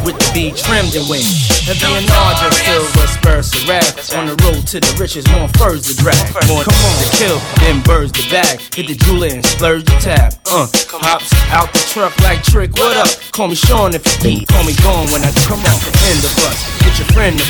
With 0.01 0.17
the 0.17 0.25
B 0.33 0.49
trimmed 0.49 0.97
and 0.97 1.05
wing. 1.05 1.21
Heavy 1.69 1.85
and 1.93 2.09
larger, 2.09 2.49
silver 2.57 3.05
spurs 3.05 3.53
to 3.53 3.61
rap. 3.69 3.85
On 4.17 4.25
the 4.25 4.33
road 4.49 4.65
to 4.73 4.81
the 4.81 4.97
riches, 4.97 5.29
more 5.29 5.45
furs 5.61 5.85
to 5.85 5.93
drag. 5.93 6.17
More 6.49 6.65
come 6.65 6.73
on 6.73 6.95
to 7.05 7.09
kill, 7.21 7.37
then 7.61 7.85
birds 7.85 8.09
the 8.17 8.25
bag. 8.33 8.65
Hit 8.73 8.89
the 8.89 8.97
jeweler 8.97 9.29
and 9.29 9.45
splurge 9.45 9.85
the 9.85 9.93
tab. 10.01 10.33
Uh, 10.49 10.65
hops 11.05 11.29
out 11.53 11.69
the 11.69 11.85
truck 11.93 12.17
like 12.25 12.41
trick. 12.41 12.73
What 12.81 12.97
up? 12.97 13.13
Call 13.29 13.53
me 13.53 13.53
Sean 13.53 13.93
if 13.93 14.01
you 14.01 14.41
need. 14.41 14.49
Call 14.49 14.65
me 14.65 14.73
gone 14.81 15.05
when 15.13 15.21
I 15.21 15.29
come 15.45 15.61
the 15.61 15.93
end 16.09 16.25
of 16.25 16.33
us. 16.49 16.57
Get 16.81 16.97
your 16.97 17.09
friend 17.13 17.37
to 17.37 17.45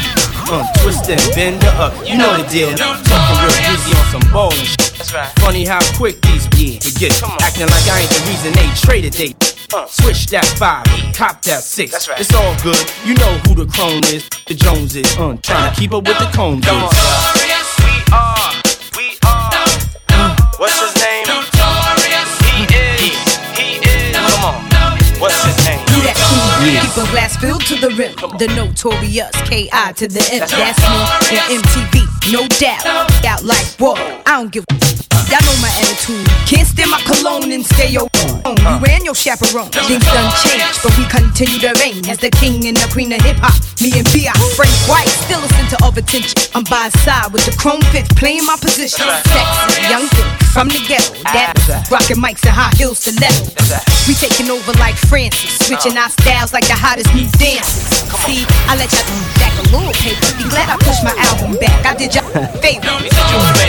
uh, 0.51 0.67
twist 0.83 1.07
and 1.07 1.23
bend 1.39 1.63
her 1.63 1.75
up. 1.79 1.95
You 2.03 2.19
know 2.19 2.35
the 2.35 2.43
deal. 2.51 2.75
Talking 2.75 3.39
real 3.47 3.55
easy 3.71 3.95
on 3.95 4.05
some 4.11 4.27
ballin' 4.27 4.59
shit. 4.67 4.91
Funny 5.39 5.63
how 5.63 5.79
quick 5.95 6.19
these 6.27 6.51
be 6.51 6.83
forget. 6.83 7.15
Acting 7.47 7.71
like 7.71 7.87
I 7.87 8.03
ain't 8.03 8.11
the 8.11 8.21
reason 8.27 8.51
they 8.59 8.67
traded 8.75 9.15
they. 9.15 9.31
Uh, 9.71 9.85
switch 9.85 10.25
that 10.27 10.45
five, 10.57 10.83
cop 11.13 11.41
that 11.43 11.61
six. 11.61 11.91
That's 11.91 12.09
right. 12.09 12.19
It's 12.19 12.33
all 12.33 12.55
good. 12.63 12.79
You 13.05 13.13
know 13.15 13.37
who 13.45 13.53
the 13.53 13.69
crone 13.69 14.01
is. 14.09 14.27
The 14.47 14.55
Jones 14.55 14.95
is. 14.95 15.05
Uh, 15.17 15.37
trying 15.43 15.71
to 15.71 15.79
keep 15.79 15.93
up 15.93 16.07
with 16.07 16.17
the 16.17 16.25
cones. 16.33 16.65
We 16.65 16.71
are, 16.73 16.89
we 17.85 18.01
are. 18.09 18.49
What's 20.57 20.73
his 20.73 20.95
name? 20.97 21.23
Notorious, 21.29 22.31
He 22.49 22.65
is, 22.65 23.13
he 23.53 23.77
is. 23.85 24.15
Come 24.17 24.43
on. 24.43 24.65
What's 25.21 25.37
his 25.45 25.57
name? 25.65 25.79
Keep 26.29 26.97
a 26.97 27.11
glass 27.11 27.37
filled 27.37 27.61
to 27.65 27.75
the 27.75 27.89
rim. 27.95 28.13
The 28.37 28.47
notorious 28.55 29.31
K.I. 29.47 29.93
to 29.93 30.07
the 30.07 30.21
M. 30.31 30.39
That's 30.39 30.81
me 31.31 31.37
on 31.37 31.61
MTV. 31.61 32.31
no 32.31 32.47
doubt. 32.59 32.85
Out 33.25 33.43
like 33.43 33.65
whoa, 33.79 33.93
I 34.25 34.37
don't 34.37 34.51
give. 34.51 34.65
a 34.69 34.99
Y'all 35.29 35.37
know 35.45 35.61
my 35.61 35.69
attitude. 35.85 36.25
Can't 36.49 36.65
stand 36.65 36.89
my 36.89 36.97
cologne 37.05 37.51
and 37.51 37.63
stay 37.63 37.89
your 37.89 38.09
own. 38.45 38.57
You 38.57 38.81
and 38.89 39.05
your 39.05 39.13
chaperone. 39.13 39.69
Things 39.69 40.01
done 40.01 40.31
changed, 40.41 40.81
but 40.81 40.97
we 40.97 41.05
continue 41.05 41.59
to 41.59 41.73
reign 41.77 42.01
as 42.09 42.17
the 42.17 42.31
king 42.33 42.65
and 42.65 42.75
the 42.75 42.89
queen 42.89 43.13
of 43.13 43.21
hip 43.21 43.37
hop. 43.37 43.53
Me 43.77 43.93
and 43.93 44.09
B.I. 44.11 44.33
Frank 44.57 44.73
White, 44.89 45.07
still 45.29 45.39
a 45.39 45.49
center 45.53 45.77
of 45.85 45.95
attention. 46.01 46.33
I'm 46.57 46.65
by 46.65 46.89
his 46.89 46.97
side 47.05 47.31
with 47.31 47.45
the 47.45 47.53
chrome 47.61 47.81
fifth, 47.93 48.09
playing 48.17 48.43
my 48.45 48.57
position. 48.57 49.05
Sexy, 49.05 49.85
young 49.85 50.09
thing 50.17 50.29
from 50.49 50.67
the 50.67 50.81
ghetto. 50.89 51.13
That 51.29 51.53
rocking 51.93 52.17
mics 52.17 52.41
and 52.49 52.57
high 52.57 52.73
heels 52.73 53.05
to 53.05 53.13
level. 53.21 53.53
We 54.09 54.17
taking 54.17 54.49
over 54.49 54.73
like 54.81 54.97
Francis, 54.97 55.61
switching 55.61 55.93
our 55.93 56.09
styles 56.21 56.53
like 56.53 56.67
the 56.67 56.75
hottest 56.75 57.13
new 57.13 57.27
dances. 57.37 58.03
See, 58.25 58.45
I 58.67 58.75
let 58.75 58.91
y'all 58.91 59.05
back 59.39 59.53
a 59.59 59.63
little 59.71 59.93
paper. 59.93 60.29
Be 60.37 60.49
glad 60.49 60.69
I 60.69 60.77
pushed 60.77 61.03
my 61.03 61.15
album 61.29 61.57
back. 61.59 61.85
I 61.85 61.95
did 61.95 62.15
y'all 62.15 62.25
a 62.35 62.47
favor. 62.59 63.68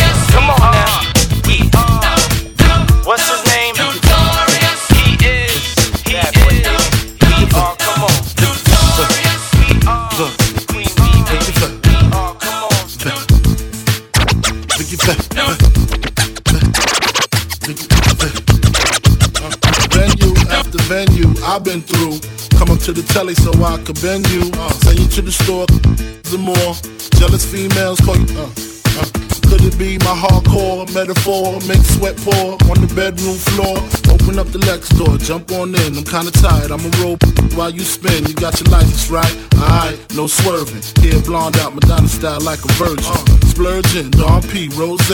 To 22.95 23.03
the 23.03 23.12
telly 23.12 23.34
so 23.34 23.53
I 23.62 23.78
could 23.84 24.01
bend 24.03 24.28
you. 24.30 24.51
Uh, 24.55 24.70
send 24.82 24.99
you 24.99 25.07
to 25.07 25.22
the 25.22 25.30
store, 25.30 25.66
the 25.66 26.38
more. 26.38 26.74
Jealous 27.18 27.45
females 27.45 28.01
call 28.01 28.16
you. 28.16 28.26
Uh, 28.34 28.51
uh. 28.99 29.07
Could 29.47 29.62
it 29.62 29.78
be 29.78 29.99
my 29.99 30.14
hardcore 30.14 30.86
metaphor? 30.95 31.61
Make 31.68 31.82
sweat 31.82 32.16
pour 32.18 32.59
on 32.70 32.78
the 32.82 32.91
bedroom 32.95 33.36
floor. 33.53 33.78
Open 34.11 34.38
up 34.38 34.49
the 34.49 34.59
Lex 34.66 34.88
door, 34.91 35.18
jump 35.18 35.53
on 35.53 35.74
in. 35.74 35.99
I'm 35.99 36.05
kinda 36.05 36.30
tired, 36.30 36.70
I'm 36.70 36.82
a 36.82 36.91
roll 37.03 37.16
while 37.55 37.70
you 37.70 37.82
spin. 37.82 38.26
You 38.26 38.34
got 38.34 38.59
your 38.61 38.70
license 38.70 39.11
right? 39.11 39.34
Alright, 39.55 39.99
no 40.14 40.26
swerving. 40.26 40.82
Hair 41.03 41.22
blonde 41.22 41.59
out, 41.59 41.74
Madonna 41.74 42.09
style 42.09 42.41
like 42.41 42.64
a 42.64 42.72
virgin. 42.74 43.49
Splurging, 43.61 44.11
Dom 44.13 44.41
P, 44.41 44.71
Rose, 44.73 45.11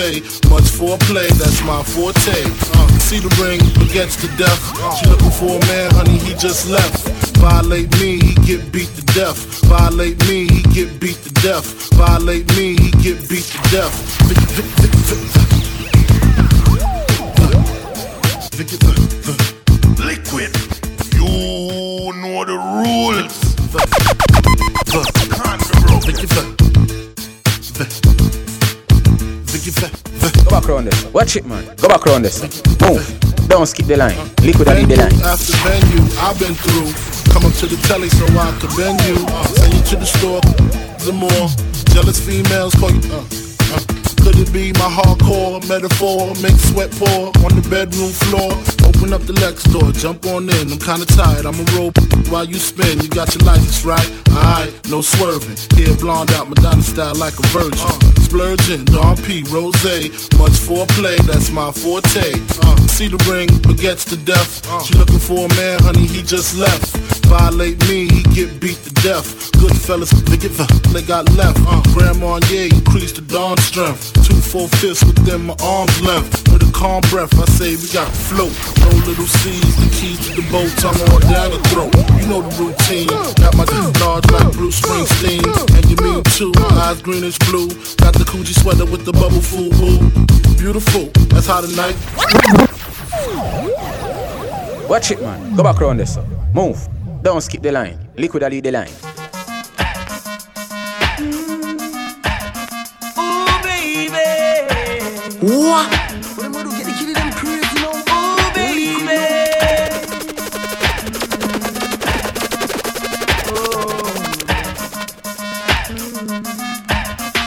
much 0.46 0.70
foreplay, 0.70 1.26
that's 1.34 1.60
my 1.64 1.82
forte. 1.82 2.46
Uh, 2.78 2.86
see 3.02 3.18
the 3.18 3.26
ring 3.42 3.58
against 3.82 4.22
the 4.22 4.28
death. 4.38 4.62
She 4.96 5.10
looking 5.10 5.32
for 5.32 5.58
a 5.58 5.66
man, 5.66 5.90
honey, 5.90 6.16
he 6.18 6.32
just 6.34 6.70
left. 6.70 7.08
Violate 7.38 7.90
me, 7.98 8.20
he 8.20 8.34
get 8.46 8.70
beat 8.70 8.86
to 8.94 9.02
death. 9.18 9.36
Violate 9.66 10.20
me, 10.28 10.46
he 10.46 10.62
get 10.70 11.00
beat 11.00 11.16
to 11.26 11.32
death. 11.42 11.90
Violate 11.94 12.46
me, 12.56 12.76
he 12.78 12.92
get 13.02 13.18
beat 13.28 13.50
to 13.50 13.58
death. 13.74 13.98
Liquid. 19.98 20.54
You 21.18 22.12
know 22.14 22.44
the 22.44 22.54
rules. 22.78 23.46
Go 30.46 30.52
back 30.52 30.68
round 30.68 30.86
this. 30.86 31.04
Watch 31.12 31.34
it, 31.34 31.44
man. 31.44 31.64
Go 31.76 31.88
back 31.88 32.04
round 32.04 32.24
this. 32.24 32.40
Move. 32.80 33.02
Don't 33.48 33.66
skip 33.66 33.86
the 33.86 33.96
line. 33.96 34.16
Liquid 34.42 34.68
and 34.68 34.88
the 34.88 34.94
line. 34.94 35.12
After 35.26 35.56
venue, 35.66 36.06
I've 36.20 36.38
been 36.38 36.54
through. 36.54 36.94
Come 37.34 37.46
up 37.46 37.52
to 37.58 37.66
the 37.66 37.76
telly 37.88 38.08
so 38.10 38.24
I 38.38 38.56
could 38.60 38.70
bend 38.76 39.00
you. 39.08 39.16
Send 39.56 39.74
you 39.74 39.82
to 39.90 39.96
the 39.96 40.06
store, 40.06 40.40
the 41.02 41.12
more. 41.12 41.48
Jealous 41.92 42.24
females 42.24 42.74
call 42.76 42.92
you. 42.92 43.12
Uh, 43.12 43.24
uh. 43.74 44.05
Could 44.26 44.40
it 44.40 44.52
be 44.52 44.72
my 44.72 44.90
hardcore 44.90 45.62
metaphor? 45.68 46.34
Make 46.42 46.58
sweat 46.58 46.90
pour 46.90 47.30
on 47.46 47.54
the 47.54 47.62
bedroom 47.70 48.10
floor. 48.10 48.58
Open 48.82 49.12
up 49.14 49.22
the 49.22 49.32
Lex 49.38 49.62
door, 49.70 49.92
jump 49.92 50.26
on 50.26 50.50
in. 50.50 50.66
I'm 50.66 50.82
kinda 50.82 51.06
tired, 51.06 51.46
I'm 51.46 51.54
a 51.54 51.66
roll 51.78 51.92
while 52.26 52.44
you 52.44 52.58
spin. 52.58 52.98
You 52.98 53.08
got 53.08 53.32
your 53.36 53.44
license 53.46 53.84
right? 53.84 54.10
Alright, 54.30 54.74
no 54.90 55.00
swerving. 55.00 55.54
Hair 55.78 55.94
blonde 56.02 56.32
out, 56.32 56.50
Madonna 56.50 56.82
style 56.82 57.14
like 57.14 57.38
a 57.38 57.46
virgin. 57.54 57.86
Splurging, 58.26 58.84
Dom 58.86 59.16
P, 59.22 59.44
Rose, 59.46 60.10
much 60.34 60.58
foreplay, 60.58 61.16
that's 61.22 61.52
my 61.52 61.70
forte. 61.70 62.34
Uh, 62.66 62.76
see 62.90 63.06
the 63.06 63.22
ring, 63.30 63.46
baguettes 63.62 64.04
to 64.10 64.16
death. 64.16 64.66
She 64.84 64.98
looking 64.98 65.22
for 65.22 65.46
a 65.46 65.54
man, 65.54 65.78
honey, 65.86 66.06
he 66.06 66.22
just 66.22 66.58
left. 66.58 66.96
Violate 67.26 67.78
me, 67.88 68.08
he 68.08 68.22
get 68.34 68.60
beat 68.60 68.78
to 68.82 68.92
death. 69.06 69.52
Good 69.52 69.76
fellas, 69.76 70.10
they 70.10 70.36
get 70.36 70.52
the 70.58 70.66
they 70.92 71.02
got 71.02 71.30
left. 71.34 71.58
Uh, 71.66 71.82
Grandma, 71.94 72.40
yeah, 72.50 72.66
increase 72.74 73.12
the 73.12 73.22
dawn 73.22 73.56
strength. 73.58 74.15
Two 74.24 74.40
full 74.40 74.68
fists 74.80 75.04
within 75.04 75.46
my 75.46 75.56
arm's 75.62 76.00
length. 76.00 76.48
With 76.52 76.62
a 76.62 76.72
calm 76.72 77.02
breath, 77.10 77.34
I 77.38 77.44
say 77.46 77.76
we 77.76 77.88
got 77.92 78.06
to 78.06 78.18
float. 78.30 78.54
No 78.80 78.88
little 79.04 79.26
C's, 79.26 79.76
the 79.76 79.88
keys 79.92 80.18
to 80.28 80.40
the 80.40 80.46
boat, 80.50 80.70
tongue 80.78 81.00
on 81.12 81.20
down 81.28 81.50
the 81.50 81.60
throat. 81.68 81.92
You 82.20 82.26
know 82.30 82.40
the 82.42 82.52
routine. 82.56 83.08
Got 83.40 83.56
my 83.56 83.64
dick 83.66 84.00
large 84.00 84.26
like 84.30 84.52
Bruce 84.52 84.80
Springsteen. 84.80 85.42
And 85.76 85.84
you 85.90 85.96
mean 86.00 86.22
too, 86.36 86.52
eyes 86.78 87.02
greenish 87.02 87.38
blue. 87.50 87.68
Got 87.98 88.14
the 88.14 88.24
Coogi 88.24 88.54
sweater 88.54 88.86
with 88.86 89.04
the 89.04 89.12
bubble 89.12 89.42
fool 89.42 89.70
woo. 89.80 89.98
Beautiful, 90.56 91.10
that's 91.28 91.46
how 91.46 91.60
the 91.60 91.68
night. 91.76 91.96
Watch 94.88 95.10
it, 95.10 95.20
man. 95.20 95.56
Go 95.56 95.62
back 95.62 95.80
around 95.82 95.98
this. 95.98 96.16
Move. 96.54 96.88
Don't 97.22 97.40
skip 97.40 97.60
the 97.60 97.72
line. 97.72 97.98
Liquid 98.16 98.42
lead 98.42 98.64
the 98.64 98.70
line. 98.70 99.25
What? 105.40 105.92
Ooh, 108.08 108.52
baby. 108.54 108.96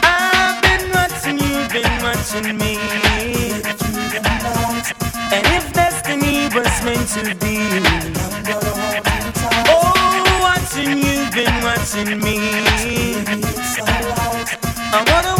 I've 0.02 0.62
been 0.62 0.90
watching 0.92 1.38
you, 1.40 1.68
been 1.68 2.02
watching 2.02 2.58
me. 2.58 2.78
And 5.32 5.46
if 5.48 5.72
destiny 5.72 6.48
was 6.54 6.84
meant 6.84 7.08
to 7.08 7.34
be, 7.40 7.58
oh, 9.68 10.40
watching 10.42 10.98
you, 10.98 11.30
been 11.32 11.64
watching 11.64 12.20
me. 12.20 12.38
I 14.92 15.04
wanna 15.12 15.39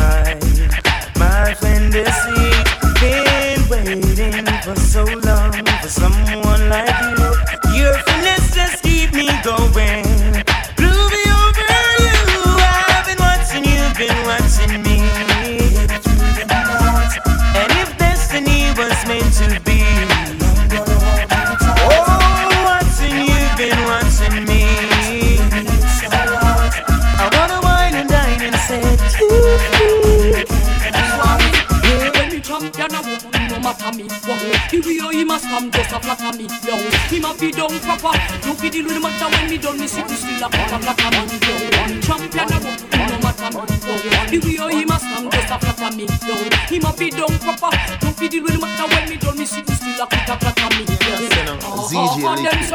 Wow, 34.81 34.87
the 34.89 35.07
way 35.07 35.15
he 35.15 35.23
must 35.23 35.45
come 35.45 35.69
just 35.69 35.91
a 35.93 35.99
flatter 35.99 36.37
me 36.37 36.47
Yo, 36.65 36.73
him 36.73 37.25
a 37.25 37.33
be 37.37 37.51
down 37.51 37.69
proper. 37.85 38.17
No 38.47 38.53
fi 38.57 38.69
deal 38.69 38.85
with 38.85 38.95
the 38.95 38.99
matter 38.99 39.29
when 39.29 39.49
me 39.49 39.57
done 39.57 39.77
me 39.77 39.85
to 39.85 40.01
still 40.09 40.41
a 40.41 40.49
proper 40.49 40.79
flatter 40.81 41.21
me 41.21 41.37
one 41.77 42.01
champion 42.01 42.49
a 42.49 42.57
walk, 42.65 42.81
no 42.89 43.17
matter 43.21 43.49
me 43.53 43.61
Wow, 43.61 44.25
the 44.25 44.37
way 44.41 44.73
he 44.73 44.85
must 44.85 45.05
come 45.05 45.29
just 45.29 45.51
a 45.53 45.57
flatter 45.61 45.95
me 45.95 46.05
Yo, 46.25 46.33
him 46.65 46.85
a 46.85 46.91
be 46.97 47.09
down 47.13 47.37
proper. 47.45 47.69
No 48.01 48.09
fi 48.09 48.27
deal 48.27 48.41
with 48.41 48.53
the 48.53 48.59
matter 48.59 48.87
when 48.89 49.05
me 49.09 49.17
done 49.17 49.37
me 49.37 49.45
to 49.45 49.61
still 49.69 50.01
a 50.01 50.05
proper 50.09 50.33
ah, 50.33 50.37
flatter 50.41 50.69
me 50.73 50.83
ZJ 50.89 51.41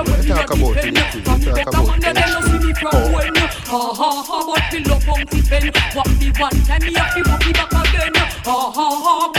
Liquid, 0.06 0.22
you 0.22 0.34
talk 0.34 0.50
about 0.54 0.78
the 0.78 0.86
you 0.86 1.22
talk 1.26 1.42
about 1.42 1.98
the 1.98 2.36
Ha 2.76 2.90
oh. 2.92 3.74
ah, 3.74 3.94
ha 3.98 4.08
ha, 4.22 4.36
but 4.46 4.62
fi 4.70 4.78
love 4.86 5.08
Uncle 5.10 5.42
Ben. 5.50 5.66
What 5.94 6.06
me 6.20 6.30
one 6.38 6.54
time, 6.62 6.82
me 6.86 6.94
have 6.94 7.14
to 7.14 7.20
walk 7.28 7.42
me 7.46 7.52
back 7.52 7.72
again. 7.72 8.14
Ah, 8.46 8.70
ha 8.70 8.70
ha 8.70 9.32
ha, 9.34 9.35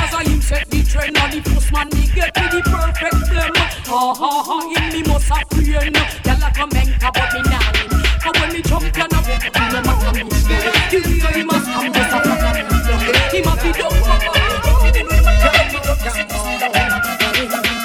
him 1.05 1.13
trend. 1.13 1.17
And 1.17 1.33
the 1.33 1.49
first 1.49 1.71
man 1.71 1.87
me 1.89 2.07
get 2.13 2.35
me 2.35 2.45
the 2.49 2.61
perfect 2.65 3.15
blem. 3.29 3.55
Ha 3.87 4.13
ha 4.13 4.43
ha, 4.43 4.57
him 4.73 4.85
me 4.93 5.01
must 5.03 5.29
have 5.29 5.47
friend. 5.49 5.95
Y'all 6.25 6.43
a 6.47 6.63
menka, 6.73 7.09
but 7.13 7.29
me 7.33 7.41
win. 7.41 7.89
And 8.25 8.35
when 8.37 8.49
me 8.53 8.61
jump, 8.61 8.83
you 8.83 9.07
know, 9.07 9.21
you 9.27 9.37
no 9.73 9.79
matter 9.81 10.13
me. 10.17 10.23
The 10.89 10.97
way 10.97 11.33
he 11.33 11.43
must 11.43 11.67
come, 11.67 11.93
just 11.93 12.13
a 12.13 12.17
on 12.17 12.55
me. 12.55 12.73
He 13.31 13.39
must 13.41 13.61
be 13.63 13.71
done 13.71 13.97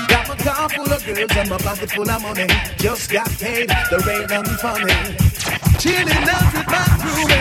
Got 0.08 0.28
my 0.28 0.36
car 0.36 0.68
full 0.68 0.92
of 0.92 1.04
girls 1.04 1.36
and 1.36 1.50
my 1.50 1.58
pocket 1.58 1.90
full 1.90 2.10
of 2.10 2.22
money. 2.22 2.46
Just 2.78 3.10
got 3.10 3.30
paid, 3.38 3.68
the 3.68 3.98
rain 4.06 4.26
done 4.28 4.44
funny. 4.58 4.92
Chilling 5.78 6.28
out 6.28 6.52
with 6.54 6.66
my 6.66 6.84
crew 7.00 7.31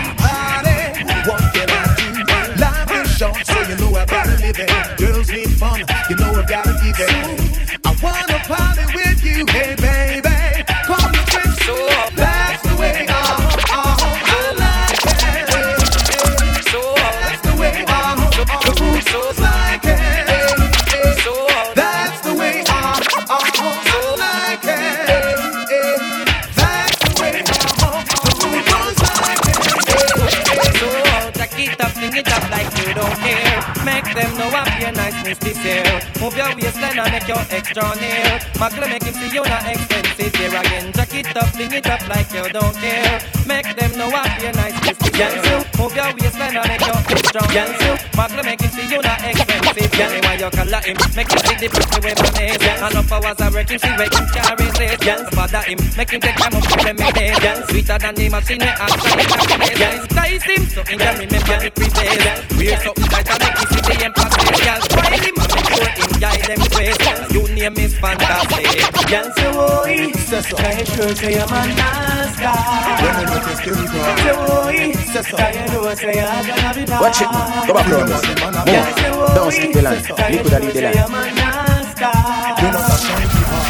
waistline 36.61 36.99
and 36.99 37.11
make 37.11 37.27
your 37.27 37.43
extra 37.49 37.85
near. 37.97 38.39
Magle 38.61 38.87
make 38.87 39.03
him 39.03 39.13
see 39.13 39.33
you 39.33 39.43
not 39.43 39.65
expensive 39.65 40.35
here 40.35 40.53
again. 40.53 40.91
Jack 40.93 41.13
it 41.13 41.35
up, 41.35 41.49
fling 41.49 41.73
it 41.73 41.87
up 41.89 42.01
like 42.07 42.31
you 42.33 42.45
don't 42.49 42.75
care. 42.77 43.19
Make 43.45 43.75
them 43.75 43.91
know 43.97 44.09
I'm 44.13 44.41
your 44.41 44.53
niceness 44.53 44.97
this 44.97 45.17
year. 45.17 45.63
Move 45.77 45.95
your 45.95 46.09
waistline 46.13 46.57
and 46.57 46.67
make 46.69 46.85
your 46.85 47.01
extra 47.09 47.41
near. 47.51 47.97
Magle 48.13 48.43
make 48.45 48.61
him 48.61 48.71
see 48.71 48.87
you 48.87 49.01
not 49.01 49.19
expensive. 49.25 49.91
Yeah, 49.97 50.21
why 50.21 50.35
you 50.37 50.49
call 50.49 50.73
him? 50.81 50.97
Make 51.17 51.31
him 51.31 51.41
see 51.41 51.57
the 51.57 51.67
pretty 51.73 51.99
way 52.05 52.13
my 52.15 52.29
name. 52.37 52.61
And 52.61 52.95
up 52.95 53.11
hours 53.11 53.41
I 53.41 53.49
work 53.49 53.69
him, 53.69 53.79
see 53.79 53.93
where 53.97 54.11
him 54.11 54.25
carry 54.31 54.67
this. 54.77 54.99
Yes, 55.01 55.35
bother 55.35 55.63
him, 55.65 55.79
make 55.97 56.11
him 56.11 56.21
take 56.21 56.37
time 56.37 56.55
up 56.55 56.63
for 56.63 56.77
them. 56.77 56.97
Yes, 56.97 57.57
sweeter 57.69 57.97
than 57.97 58.15
the 58.15 58.29
machine 58.29 58.61
shine 58.61 58.77
happiness. 58.77 59.79
Yes, 59.79 60.03
entice 60.05 60.43
him, 60.45 60.63
so 60.69 60.81
he 60.85 60.95
can 60.97 61.13
remember 61.17 61.57
the 61.59 61.69
previous. 61.73 62.21
Wear 62.55 62.77
something 62.81 63.09
tight 63.09 63.29
and 63.29 63.39
make 63.41 63.57
him 63.57 63.67
see 63.71 63.81
the 63.81 63.95
empathy. 64.05 64.41
Yes, 64.61 64.87
try 64.87 65.17
him 65.17 65.41
make 65.41 65.65
sure 65.65 66.00
them. 66.21 67.31
You 67.31 67.47
name 67.55 67.77
is 67.77 67.95
fantastic. 67.97 68.65
Yes, 69.09 69.35
So 69.35 69.83
he 69.85 70.13
says 70.13 70.47
so. 70.47 70.55
Try 70.57 70.83
say 70.83 71.39
I'm 71.39 71.49
a 71.49 71.61
nice 71.75 72.39
guy. 72.39 72.55
When 73.01 73.15
you 73.21 73.27
make 73.33 73.57
skin 73.57 73.73
crawl. 73.89 74.17
So 74.17 74.67
he 74.69 74.93
says 74.93 75.27
so. 75.27 75.37
Try 75.37 75.95
say 75.95 76.21
I'm 76.21 76.45
gonna 76.45 76.73
be 76.75 76.85
nice. 76.85 77.01
Watch 77.01 77.21
it. 77.21 77.29
Back 77.73 77.87
round 77.87 78.09
this. 78.09 78.21
Move. 78.27 79.35
Don't 79.35 79.51
skip 79.51 79.73
the 79.73 79.81
line. 79.81 79.97
You 80.33 80.43
could 80.43 80.53
have 80.53 80.63
lead 80.63 80.75
the 80.75 80.81
line. 80.81 80.97
I'm 80.97 81.13
a 81.13 81.31
nice 81.33 81.93
guy. 81.95 82.55
Do 82.59 82.67
not 82.71 82.89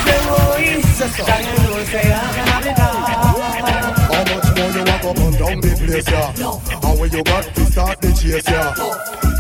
So 0.08 0.56
he 0.58 0.82
says 0.82 1.16
so. 1.16 1.24
Know 1.24 1.36
oh, 1.72 1.84
say 1.86 2.12
I'm 2.12 2.36
gonna 2.36 2.64
be 2.64 2.72
nice. 2.72 3.21
More 4.62 4.70
you 4.70 4.84
walk 4.86 5.04
up 5.06 5.18
and 5.18 5.38
down 5.40 5.60
the 5.60 5.74
place, 5.74 6.08
yeah? 6.12 6.32
How 6.86 6.94
where 6.96 7.10
you 7.10 7.24
got 7.24 7.44
to 7.44 7.66
start 7.66 8.00
the 8.00 8.14
chase, 8.14 8.46
yeah? 8.46 8.78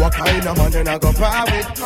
What 0.01 0.13
kind 0.13 0.47
of 0.47 0.57
man 0.57 0.71
then 0.71 0.87
I 0.87 0.97
go 0.97 1.13
private? 1.13 1.77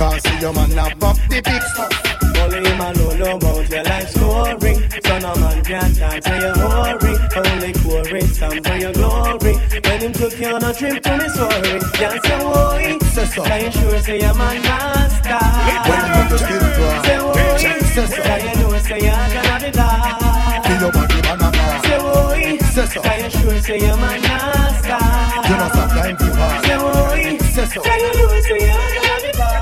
Can't 0.00 0.22
see 0.22 0.40
your 0.40 0.54
man 0.54 0.74
nap 0.74 1.02
up 1.02 1.16
the 1.28 1.42
big 1.44 1.60
stuff. 1.60 1.92
Only 2.40 2.62
man 2.80 2.96
know 2.96 3.12
know 3.20 3.36
about 3.36 3.68
your 3.68 3.84
life 3.84 4.08
story. 4.08 4.74
So 5.04 5.18
no 5.20 5.34
man 5.36 5.60
can 5.62 5.92
talk 5.92 6.24
to 6.24 6.32
your 6.40 6.56
worry. 6.56 7.12
Only 7.36 7.72
chorus 7.84 8.38
some 8.38 8.64
for 8.64 8.76
your 8.80 8.92
glory. 8.96 9.54
When 9.84 10.00
him 10.00 10.12
took 10.14 10.40
you 10.40 10.48
on 10.48 10.64
a 10.64 10.72
trip 10.72 11.02
to 11.02 11.16
Missouri, 11.20 11.80
can't 12.00 12.24
say 12.24 12.40
worry. 12.40 12.98
Say 13.12 13.26
so. 13.26 13.44
Can 13.44 13.60
you 13.60 13.72
sure 13.72 14.00
say 14.00 14.20
your 14.24 14.34
man 14.40 14.62
master? 14.64 15.36
When 15.84 16.00
you 16.16 16.32
a 16.32 16.38
skin 16.40 16.64
crawl. 16.80 17.04
Say 17.04 17.18
worry. 17.28 17.60
Say 17.92 18.06
so. 18.08 18.22
Can 18.24 18.40
you 18.40 18.54
know 18.56 18.78
say 18.78 19.00
you're 19.04 19.28
gonna 19.36 19.60
be 19.60 19.70
bad? 19.76 20.64
Feel 20.64 20.80
your 20.80 20.92
body 20.92 21.20
man 21.20 21.36
a 21.36 21.36
bar. 21.36 21.39
Say 21.39 21.39
worry. 22.76 22.86
Say 22.86 22.86
so. 22.94 23.00
Can 23.02 23.24
you 23.24 23.30
sure 23.30 23.60
say 23.60 23.78
your 23.78 23.96
man 23.96 24.20
master? 24.22 24.88
You 25.48 25.56
not 25.56 25.72
stop 25.72 25.90
time 25.90 26.16
to 26.16 26.24
pass. 26.24 26.66
Say 26.66 26.76
worry. 26.78 27.38
Say 27.38 27.64
so. 27.66 27.80
Can 27.82 28.00
you 28.00 28.12
know 28.14 28.40
say 28.40 28.58
you're 28.60 29.02
gonna 29.02 29.22
be 29.22 29.38
bad? 29.38 29.60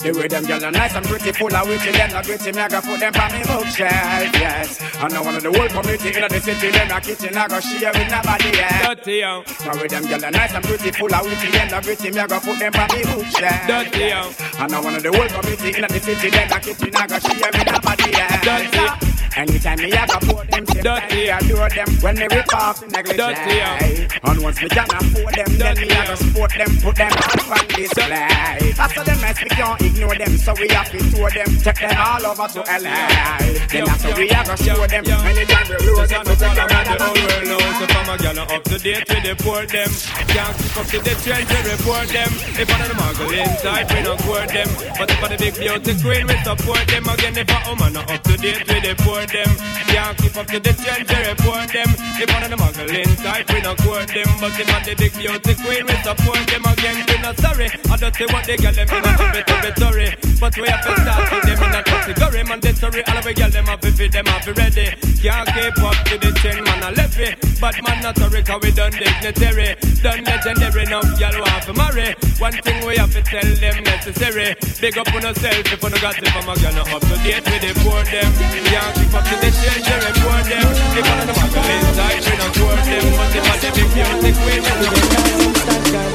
The 0.00 0.12
way 0.16 0.28
them 0.28 0.46
girls 0.46 0.62
are 0.64 0.70
nice 0.72 0.94
and 0.96 1.04
pretty, 1.04 1.30
full 1.32 1.54
of 1.54 1.68
witty, 1.68 1.90
them 1.92 2.10
not 2.10 2.24
gritty, 2.24 2.52
me 2.52 2.58
I 2.62 2.68
go 2.72 2.80
put 2.80 3.00
them 3.00 3.12
on 3.20 3.32
me 3.36 3.44
bookshelf, 3.44 4.32
yes. 4.32 4.80
And 4.96 5.12
now 5.12 5.22
one 5.22 5.36
of 5.36 5.42
the 5.44 5.52
whole 5.52 5.68
community 5.68 6.08
in 6.16 6.24
the 6.24 6.40
city, 6.40 6.70
them 6.72 6.88
not 6.88 7.02
kitchen, 7.04 7.36
I 7.36 7.46
go 7.46 7.60
share 7.60 7.92
with 7.92 8.08
nobody 8.08 8.48
else. 8.64 8.96
Dirty 8.96 9.20
yo, 9.20 9.44
Now 9.60 9.76
with 9.76 9.90
them 9.92 10.06
girls 10.08 10.24
are 10.24 10.30
nice 10.32 10.54
and 10.56 10.64
pretty, 10.64 10.90
full 10.96 11.12
of 11.14 11.20
witty, 11.20 11.50
them 11.52 11.68
not 11.68 11.82
gritty, 11.84 12.10
me 12.12 12.18
I 12.18 12.26
go 12.26 12.40
put 12.40 12.56
them 12.58 12.72
on 12.80 12.88
me 12.96 13.00
bookshelf. 13.12 13.66
dirty 13.68 14.08
yo, 14.08 14.32
And 14.56 14.72
now 14.72 14.80
one 14.82 14.94
of 14.96 15.02
the 15.04 15.12
whole 15.12 15.28
community 15.28 15.68
in 15.76 15.84
the 15.84 16.00
city, 16.00 16.30
them 16.32 16.48
not 16.48 16.62
kitchen, 16.64 16.96
I 16.96 17.04
go 17.06 17.18
share 17.20 17.52
with 17.52 17.68
nobody 17.68 18.08
else. 18.16 18.40
dirty, 18.40 19.19
Anytime 19.36 19.78
me 19.78 19.92
I 19.92 20.06
go 20.06 20.18
pour 20.26 20.44
them, 20.44 20.66
say 20.66 20.82
Dirty. 20.82 21.30
I 21.30 21.38
adore 21.38 21.70
them 21.70 21.88
when 22.00 22.14
me 22.16 22.26
rip 22.30 22.54
off 22.54 22.80
the 22.80 22.86
negligee. 22.88 24.08
And 24.22 24.42
once 24.42 24.60
me 24.60 24.68
can 24.68 24.86
afford 24.90 25.34
them, 25.34 25.58
then 25.58 25.76
me 25.80 25.90
I 25.90 26.06
go 26.06 26.14
sport 26.14 26.52
them, 26.56 26.70
put 26.82 26.96
them 26.96 27.12
on 27.12 27.66
display. 27.68 28.74
After 28.78 29.04
them 29.04 29.20
mess, 29.20 29.42
we 29.42 29.48
can't 29.50 29.80
ignore 29.80 30.16
them, 30.16 30.36
so 30.36 30.54
we 30.54 30.68
have 30.68 30.90
to 30.90 30.98
tour 31.10 31.30
them, 31.30 31.48
take 31.62 31.78
them 31.78 31.96
all 31.98 32.26
over 32.26 32.48
to 32.48 32.60
LA. 32.60 33.38
Then 33.70 33.88
after 33.88 34.14
we 34.16 34.30
I 34.30 34.44
go 34.44 34.56
show 34.56 34.86
them, 34.86 35.04
anytime 35.06 35.66
we 35.68 35.76
lose 35.86 36.08
them, 36.08 36.22
we 36.26 36.34
take 36.34 36.54
them 36.54 36.68
the 36.68 37.04
whole 37.04 37.14
world 37.14 37.46
knows 37.46 37.70
so 37.80 37.86
from 37.86 38.08
a 38.12 38.16
gal 38.18 38.38
up 38.38 38.62
to 38.64 38.78
date 38.78 39.08
we 39.08 39.20
deport 39.20 39.68
them. 39.68 39.90
Can't 40.28 40.56
keep 40.58 40.76
up 40.76 40.86
to 40.92 40.98
the 41.00 41.14
trend 41.22 41.48
we 41.48 41.58
report 41.70 42.08
them. 42.08 42.30
If 42.60 42.68
one 42.68 42.80
of 42.82 42.88
the 42.88 42.96
muggle 43.00 43.32
inside 43.32 43.86
we 43.92 44.02
don't 44.02 44.20
court 44.22 44.48
them. 44.48 44.68
But 44.98 45.10
if 45.10 45.22
one 45.22 45.32
of 45.32 45.38
the 45.38 45.44
big 45.44 45.54
beauty 45.56 45.92
queen 46.02 46.24
we 46.28 46.36
support 46.44 46.84
them. 46.88 47.04
Again 47.08 47.34
if 47.36 47.48
a 47.48 47.58
woman 47.68 47.92
not 47.92 48.10
up 48.10 48.22
to 48.24 48.36
date 48.36 48.64
we 48.68 48.80
deport 48.80 49.19
them. 49.28 49.50
Can't 49.90 50.16
keep 50.16 50.36
up 50.36 50.46
to 50.46 50.58
the 50.60 50.72
trend 50.72 51.04
we 51.04 51.18
report 51.28 51.68
them. 51.68 51.90
If 52.16 52.28
one 52.32 52.42
of 52.44 52.50
the 52.50 52.56
muggle 52.56 52.88
inside 52.88 53.44
we 53.52 53.60
don't 53.60 53.78
court 53.82 54.08
them. 54.08 54.30
But 54.40 54.54
if 54.56 54.70
of 54.70 54.82
the 54.86 54.94
big 54.96 55.12
beauty 55.12 55.54
queen 55.60 55.84
we 55.84 55.96
support 56.00 56.42
them. 56.48 56.62
Again 56.64 56.96
we 57.04 57.16
not 57.20 57.36
sorry. 57.36 57.68
I 57.90 57.96
don't 57.96 58.14
see 58.14 58.28
what 58.32 58.44
they 58.46 58.56
gal 58.56 58.72
them 58.72 58.88
in 58.88 59.04
a 59.04 59.12
tubby 59.18 59.42
tubby 59.44 59.70
sorry. 59.76 60.08
But 60.40 60.56
we 60.56 60.68
have 60.68 60.82
to 60.86 60.92
start 61.00 61.26
with 61.32 61.44
them 61.44 61.60
in 61.60 61.74
a 61.74 61.82
category 61.82 62.42
mandatory. 62.44 63.02
All 63.04 63.18
of 63.18 63.24
the 63.24 63.34
gal 63.34 63.50
them 63.50 63.66
have 63.66 63.80
to 63.80 63.90
fit 63.92 64.12
them 64.12 64.26
have 64.26 64.46
ready. 64.56 64.86
Can't 65.20 65.48
keep 65.52 65.78
up 65.84 65.98
to 66.08 66.14
the 66.16 66.30
trend 66.40 66.64
man 66.64 66.82
a 66.82 66.90
left 66.96 67.18
it. 67.18 67.34
But 67.60 67.76
man 67.84 67.98
not 68.02 68.16
sorry 68.16 68.42
cause 68.42 68.62
we 68.62 68.72
done 68.72 68.92
dignitary. 68.92 69.76
Done 70.00 70.24
legendary 70.24 70.82
enough 70.88 71.08
gal 71.18 71.36
want 71.36 71.62
to 71.68 71.72
marry. 71.74 72.14
One 72.40 72.56
thing 72.56 72.78
we 72.86 72.96
have 72.96 73.12
to 73.12 73.22
tell 73.22 73.50
them 73.60 73.76
necessary. 73.84 74.56
Big 74.80 74.96
up 74.96 75.12
on 75.12 75.22
yourself 75.22 75.60
if 75.60 75.82
you 75.82 76.00
got 76.00 76.16
it 76.16 76.28
from 76.32 76.48
a 76.48 76.54
gal 76.56 76.74
not 76.74 76.88
up 76.88 77.02
to 77.04 77.16
date 77.20 77.44
with 77.44 77.60
the 77.60 77.72
poor 77.84 78.00
them. 78.08 78.30
Can't 78.70 79.09
keep 79.10 79.18
up 79.18 79.24
to 79.26 79.34
the 79.42 79.50
trend 79.50 79.82
we 79.82 79.94
report 80.06 80.44
them. 80.46 80.66
If 80.94 81.04
one 81.10 81.20
of 81.20 81.26
the 81.26 81.34
muggle 81.34 81.66
inside 81.66 82.22
we 82.22 82.32
don't 82.38 82.54
them. 82.54 83.04
But 83.18 83.34
if 83.34 83.42
one 83.42 83.54
of 83.54 83.62
the 83.62 83.70
big 83.74 83.90
music 83.94 84.36
we 84.46 84.54
will 84.60 84.80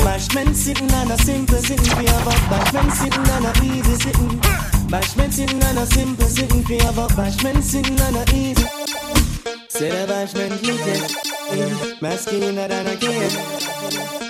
Bashman 0.05 0.55
sitting 0.55 0.91
on 0.93 1.11
a 1.11 1.17
simple 1.17 1.57
sitting 1.57 1.95
for 1.95 2.01
your 2.01 2.21
butt. 2.23 2.41
Bashman 2.47 2.91
sitting 2.91 3.27
on 3.35 3.45
a 3.45 3.51
easy 3.63 3.95
sitting. 3.95 4.39
Bashman 4.87 5.31
sitting 5.31 5.63
on 5.63 5.77
a 5.77 5.85
simple 5.85 6.25
sitting 6.25 6.63
for 6.63 6.73
your 6.73 6.93
butt. 6.93 7.11
Bashman 7.11 7.61
sitting 7.61 7.99
on 7.99 8.15
a 8.15 8.23
easy. 8.33 8.65
Say 9.67 9.89
the 9.89 10.07
bashman 10.07 10.51
wicked, 10.63 11.01
eh, 11.51 11.97
masculine 12.01 12.55
than 12.55 12.87
a 12.87 12.95
kid. 12.95 13.33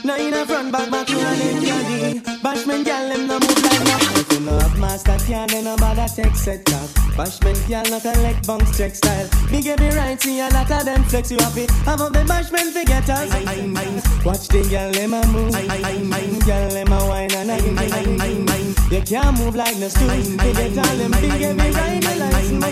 Now 0.04 0.18
in 0.18 0.34
a 0.34 0.46
front 0.46 0.72
back 0.72 0.90
back 0.90 1.08
to 1.08 1.14
a 1.14 1.36
them 1.38 1.64
yardie. 1.64 2.22
Bashman 2.42 2.84
gyal 2.84 3.10
them 3.14 3.28
no 3.28 3.40
move 3.40 3.64
like 3.64 3.84
no. 3.86 3.96
If 4.20 4.32
you 4.34 4.40
know 4.40 4.58
have 4.58 4.80
master 4.80 5.18
can 5.28 5.48
then 5.50 5.66
no 5.66 5.78
bother 5.78 6.08
take 6.08 6.36
set 6.36 6.66
talk. 7.16 7.26
Bashman 7.26 7.56
gyal 7.68 7.90
no 7.90 8.00
collect 8.00 8.48
bunks 8.48 8.78
check 8.78 8.96
style. 8.96 9.30
Me 9.52 9.62
give 9.62 9.80
me 9.80 9.90
right 9.96 10.22
see 10.22 10.40
a 10.40 10.50
lot 10.50 10.72
of 10.72 10.86
them 10.86 11.04
flex 11.04 11.32
you 11.32 11.38
happy. 11.40 11.66
Have 11.86 12.02
up 12.02 12.14
the 12.14 12.20
bashman 12.20 12.72
forget 12.72 13.10
us. 13.10 13.30
Watch 14.26 14.48
the 14.48 14.62
gyal 14.64 14.94
them 14.94 15.14
a 15.14 15.28
move. 15.28 15.52
Gyal 15.54 16.72
them 16.72 16.92
a 16.92 17.06
wine 17.08 17.32
and 17.32 17.52
a 17.52 18.96
You 18.96 19.02
can't 19.02 19.38
move 19.40 19.56
like 19.56 19.78
no 19.78 19.88
stool. 19.88 20.10
Forget 20.10 20.78
all 20.78 20.98
them 20.98 21.12
big 21.12 21.40
give 21.40 21.58
me 21.58 21.70
right 21.72 22.02
the 22.02 22.14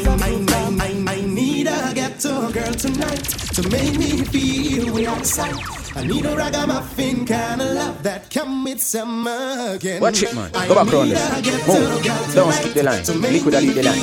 a 0.02 0.18
proof. 0.18 1.26
Need 1.26 1.68
a 1.68 1.94
ghetto 1.94 2.52
girl 2.52 2.74
tonight 2.74 3.24
to 3.56 3.70
make 3.70 3.98
me 3.98 4.24
feel 4.24 4.94
we 4.94 5.08
outside. 5.08 5.83
I 5.96 6.06
need 6.06 6.26
a 6.26 6.36
ragamuffin 6.36 7.26
kind 7.26 7.62
of 7.62 7.72
love 7.72 8.04
that 8.04 8.30
commits 8.30 8.84
some 8.86 9.28
again. 9.28 10.02
Watch 10.02 10.24
it, 10.24 10.34
man. 10.34 10.52
Go 10.68 10.76
back 10.76 10.92
round 10.92 11.12
this. 11.12 11.68
Move. 11.68 12.34
Don't 12.34 12.52
skip 12.54 12.74
the 12.74 12.84
line. 12.84 13.04
Liquid 13.22 13.54
lead 13.54 13.76
the 13.76 13.84
line. 13.84 14.00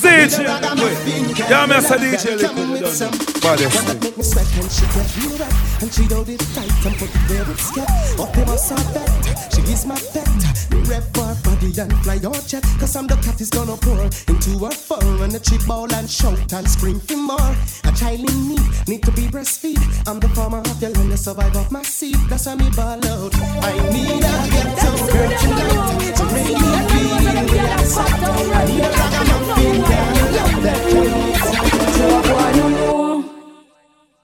DJ, 0.00 1.48
Yeah, 1.48 1.66
me 1.66 1.80
say 1.80 1.96
DJ 1.96 2.36
Liquid. 2.36 3.20
Baddest 3.40 3.78
thing. 3.86 4.00
Make 4.00 4.16
me 4.18 4.22
sweat 4.22 4.46
and 4.60 4.70
she 4.70 4.86
get 4.92 5.16
me 5.16 5.38
wet 5.38 5.54
And 5.80 5.92
she 5.92 6.04
hold 6.04 6.28
it 6.28 6.40
tight 6.54 6.86
and 6.86 6.96
put 6.96 7.08
it 7.08 7.28
there 7.28 7.44
with 7.44 7.60
skep 7.60 7.88
Up 8.20 8.36
in 8.36 8.44
my 8.44 8.56
bet, 8.92 9.54
she 9.54 9.62
is 9.72 9.86
my 9.86 9.96
pet 10.12 10.28
Me 10.70 10.78
rep 10.84 11.04
for 11.14 11.32
body 11.42 11.72
and 11.80 11.92
fly 12.04 12.14
your 12.14 12.34
jet 12.46 12.64
Cause 12.78 12.96
I'm 12.96 13.06
the 13.06 13.16
cat 13.16 13.40
is 13.40 13.48
gonna 13.50 13.76
pour 13.76 14.02
into 14.02 14.64
her 14.64 14.70
fur 14.72 15.24
And 15.24 15.32
the 15.32 15.40
cheap 15.40 15.66
ball 15.66 15.92
and 15.94 16.08
shout 16.08 16.52
and 16.52 16.68
scream 16.68 17.00
for 17.00 17.16
more 17.16 17.56
A 17.84 17.92
child 17.92 18.20
in 18.20 18.48
need, 18.48 18.88
need 18.88 19.02
to 19.04 19.12
be 19.12 19.26
breastfeed 19.28 19.80
I'm 20.06 20.20
the 20.20 20.28
farmer 20.40 20.58
of 20.58 20.80
your 20.80 20.90
land, 20.90 21.12
the 21.12 21.16
survive 21.16 21.56
off 21.56 21.70
my 21.70 21.82
seed 21.82 22.16
That's 22.30 22.46
why 22.46 22.54
me 22.54 22.70
ball 22.70 23.06
out 23.12 23.34
I 23.68 23.72
need 23.92 24.24
a 24.24 24.36
ghetto 24.52 24.90
girl 25.12 25.32
tonight 25.40 26.14
To 26.18 26.24
make 26.34 26.56
me 26.64 26.72
feel 26.90 27.16
relaxed 27.44 27.98
I 27.98 28.64
need 28.68 28.84
a 28.84 28.90
ragamuffin 28.98 29.78
girl 29.88 30.50
that 30.64 30.80
can 30.90 31.30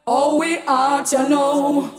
Oh, 0.09 0.39
we 0.39 0.59
out, 0.69 1.11
you 1.11 1.29
know. 1.29 1.91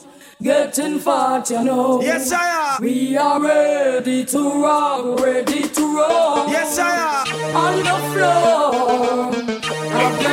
Getting 0.42 1.00
fat, 1.00 1.50
you 1.50 1.62
know. 1.62 2.02
Yes, 2.02 2.32
I 2.32 2.78
am. 2.78 2.84
We 2.84 3.18
are 3.18 3.42
ready 3.42 4.24
to 4.24 4.40
rock, 4.64 5.20
ready 5.20 5.68
to 5.68 5.82
roll. 5.82 6.48
Yes, 6.48 6.80
I 6.80 7.26
am. 7.26 7.56
On 7.56 7.78
the 7.84 7.98
floor. 8.14 9.47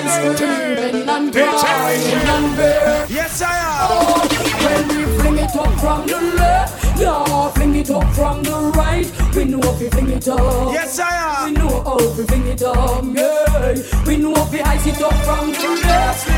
Have 0.07 0.23
them 0.23 0.37
screaming 0.37 1.09
and 1.09 1.33
crying 1.33 2.29
and 2.35 2.57
bare. 2.57 3.07
Yes, 3.09 3.43
I 3.43 3.57
am. 3.57 3.89
Oh, 3.91 4.29
when 4.65 4.89
we 4.89 5.19
fling 5.19 5.39
it 5.39 5.57
up 5.57 5.81
from 5.81 6.07
the 6.07 6.21
left, 6.37 7.01
yeah, 7.01 7.49
fling 7.51 7.77
it 7.77 7.91
up 7.91 8.15
from 8.15 8.43
the 8.43 8.73
right. 8.77 9.11
We 9.35 9.45
know 9.45 9.61
if 9.61 9.81
we 9.81 9.89
fling 9.91 10.11
it 10.11 10.29
up. 10.29 10.73
Yes, 10.73 10.99
I 10.99 11.47
am. 11.47 11.55
We 11.55 11.59
know 11.59 11.83
how 11.83 11.97
we 11.97 12.25
fling 12.25 12.47
it 12.47 12.63
up, 12.63 13.05
yeah. 13.05 13.75
We 14.07 14.17
know 14.19 14.35
if 14.37 14.53
we 14.53 14.61
ice 14.61 14.87
it 14.87 15.01
up 15.03 15.15
from 15.25 15.53
the 15.53 15.81
left, 15.87 16.29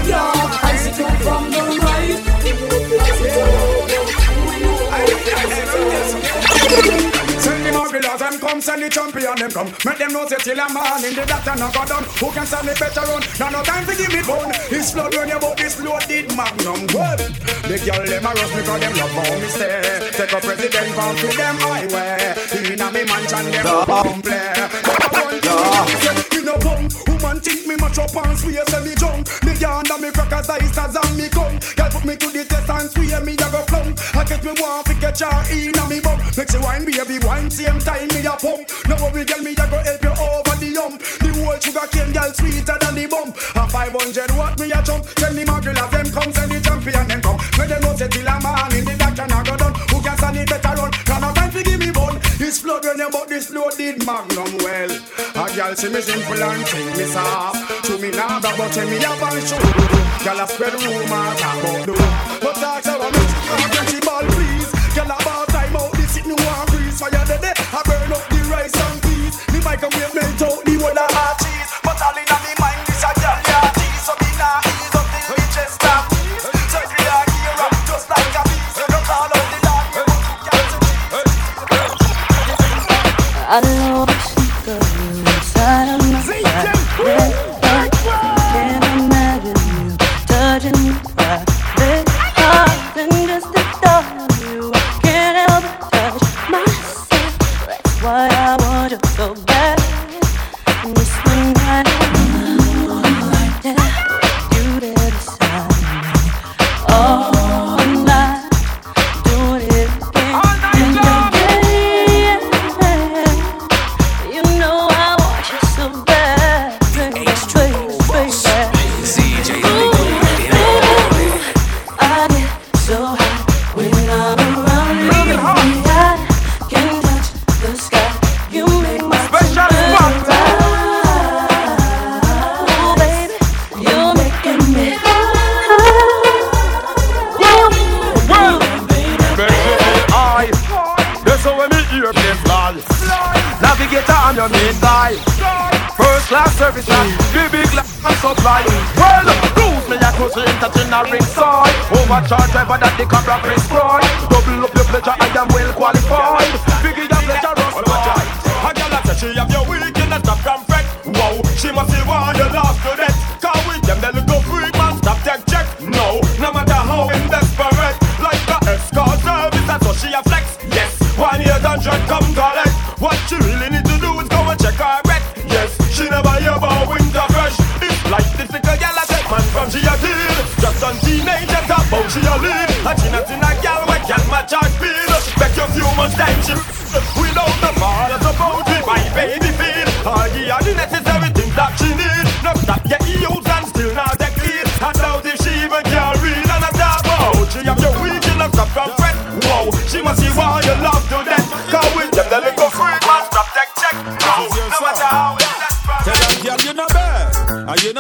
come 8.57 8.63
send 8.63 8.83
the 8.83 8.89
champion 8.89 9.37
them 9.37 9.51
come. 9.51 9.69
Make 9.85 9.99
them 9.99 10.13
know 10.13 10.27
say 10.27 10.41
till 10.41 10.59
a 10.59 10.67
man 10.73 11.05
in 11.05 11.15
the 11.15 11.25
doctor 11.27 11.55
no 11.61 11.69
go 11.73 11.85
down. 11.85 12.05
Who 12.21 12.33
can 12.33 12.47
stand 12.47 12.69
the 12.69 12.75
better 12.81 13.05
run? 13.05 13.23
Now 13.39 13.51
no 13.51 13.61
time 13.63 13.85
to 13.85 13.95
give 13.95 14.09
me 14.09 14.23
bone. 14.25 14.53
It's 14.73 14.93
flood 14.93 15.15
when 15.15 15.29
you 15.29 15.39
bout 15.39 15.57
this 15.57 15.77
loaded 15.81 16.33
magnum. 16.33 16.89
Well, 16.95 17.21
the 17.69 17.77
girl 17.85 18.01
them 18.07 18.25
a 18.25 18.31
rush 18.33 18.55
me 18.57 18.63
cause 18.65 18.81
them 18.81 18.95
love 18.97 19.13
how 19.13 19.37
me 19.37 19.49
stay 19.49 19.83
Take 20.13 20.33
a 20.33 20.41
president 20.41 20.89
from 20.95 21.17
to 21.17 21.29
them 21.37 21.57
highway 21.59 22.73
Inna 22.73 22.93
me 22.93 23.03
mansion 23.05 23.51
them 23.51 23.67
bum 23.87 24.23
play 24.23 24.55
You 26.33 26.45
know 26.45 26.57
bum, 26.59 26.89
woman 27.17 27.41
think 27.41 27.67
me 27.67 27.77
much 27.77 27.99
up 27.99 28.15
and 28.15 28.39
swear 28.39 28.65
say 28.67 28.85
me 28.85 28.95
junk. 28.95 29.25
Me 29.45 29.53
that 29.57 30.01
me 30.01 30.11
crackers 30.13 30.49
ice 30.51 30.79
as 30.79 30.97
and 30.97 31.17
me 31.17 31.29
come 31.29 31.57
Girl 31.77 31.91
put 31.91 32.05
me 32.05 32.15
to 32.17 32.29
the 32.29 32.45
test 32.45 32.69
and 32.69 32.91
swear 32.93 33.21
me 33.25 33.33
a 33.33 33.47
go 33.49 33.61
flunk 33.69 33.97
I 34.15 34.25
get 34.25 34.45
me 34.45 34.53
want 34.61 34.87
to 34.87 34.95
get 34.95 35.21
your 35.21 35.41
inna 35.49 35.85
me 35.89 36.01
bum. 36.01 36.19
Make 36.37 36.51
she 36.51 36.59
wine 36.61 36.85
baby 36.85 37.19
wine 37.25 37.51
same 37.51 37.81
time 37.81 38.09
me 38.13 38.21
a 38.27 38.35
pump. 38.37 38.69
Now 38.89 39.01
what 39.01 39.13
we 39.15 39.25
girl 39.25 39.43
me 39.43 39.53
a 39.53 39.65
go 39.65 39.79
help 39.81 40.03
you 40.05 40.13
over 40.13 40.57
the 40.61 40.71
hump. 40.77 41.01
The 41.01 41.29
whole 41.41 41.59
sugar 41.61 41.87
cane 41.89 42.13
girl 42.13 42.31
sweeter 42.37 42.77
than 42.81 42.95
the 42.95 43.07
bump 43.09 43.37
A 43.57 43.65
500 43.65 44.31
watt 44.37 44.59
me 44.61 44.73
a 44.73 44.81
jump. 44.83 45.05
Tell 45.17 45.33
me 45.33 45.45
my 45.45 45.61
girl 45.61 45.81
them 45.89 46.09
come 46.13 46.33
send 46.33 46.53
the 46.53 46.61
champion 46.61 47.07
them 47.09 47.21
come. 47.23 47.41
Make 47.57 47.69
them 47.73 47.81
know 47.81 47.97
say 47.97 48.09
till 48.09 48.29
a 48.29 48.37
me 52.47 52.49
It's 52.49 52.59
flood 52.59 52.85
when 52.85 53.11
but 53.11 53.29
this 53.29 53.51
loaded 53.51 54.07
magnum 54.07 54.51
well. 54.59 54.91
A 55.35 55.45
girl 55.55 55.75
see 55.75 55.91
me 55.91 56.01
simple 56.01 56.43
and 56.43 56.67
think 56.67 56.97
me 56.97 57.05
soft. 57.05 57.85
To 57.85 57.99
me 57.99 58.11
now 58.11 58.41
but 58.41 58.57
but 58.57 58.77
me 58.77 58.97
a 58.97 59.13
ban 59.21 59.39
show 59.47 59.59
Girl 60.25 60.41
a 60.41 60.47
spread 60.47 60.75
rumor 60.75 61.35
talk 61.39 61.59
about 61.61 61.87
do 61.87 61.95
But 62.43 62.55
talk 62.55 62.83
so 62.83 62.99
I 62.99 63.09
you 63.63 63.69
get 63.75 63.87
the 63.95 64.01
ball 64.07 64.25
please 64.35 64.71
Girl 64.95 65.07
about 65.07 65.49
time 65.49 65.77
out 65.77 65.93
this 65.93 66.17
it 66.17 66.27
no 66.27 66.35
one 66.35 66.67
breeze 66.67 66.99
Fire 66.99 67.11
the 67.11 67.39
day 67.43 67.55
I 67.57 67.83
burn 67.87 68.13
up 68.13 68.25
the 68.29 68.41
rice 68.51 68.75
and 68.75 69.03
peas. 69.03 69.35
The 69.47 69.61
microwave 69.65 70.15
melt 70.15 70.43
out 70.43 70.65
the 70.65 70.75
whole 70.83 70.99
of 70.99 71.46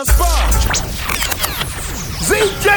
sponge. 0.06 0.62
ZJ, 2.28 2.68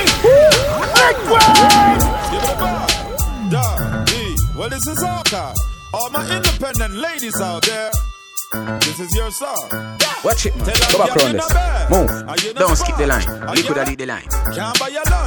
Da, 3.49 3.65
E. 4.13 4.35
Well, 4.55 4.69
this 4.69 4.85
is 4.87 5.03
our 5.03 5.23
car. 5.23 5.53
All 5.93 6.09
my 6.11 6.23
independent 6.35 6.93
ladies 6.93 7.39
out 7.41 7.63
there, 7.65 7.91
this 8.81 8.99
is 8.99 9.15
your 9.15 9.31
song. 9.31 9.69
Watch 10.23 10.45
it, 10.45 10.55
man. 10.57 10.65
Go 10.91 10.97
back 10.99 11.13
girl, 11.13 11.25
round 11.25 11.33
you 11.33 11.39
this. 11.39 11.89
Move. 11.89 12.55
Don't 12.55 12.75
skip 12.75 12.97
the 12.97 13.07
line. 13.07 13.25
Liquid 13.55 13.77
you 13.77 13.83
lead 13.85 13.97
the 13.97 14.05
line. 14.05 14.27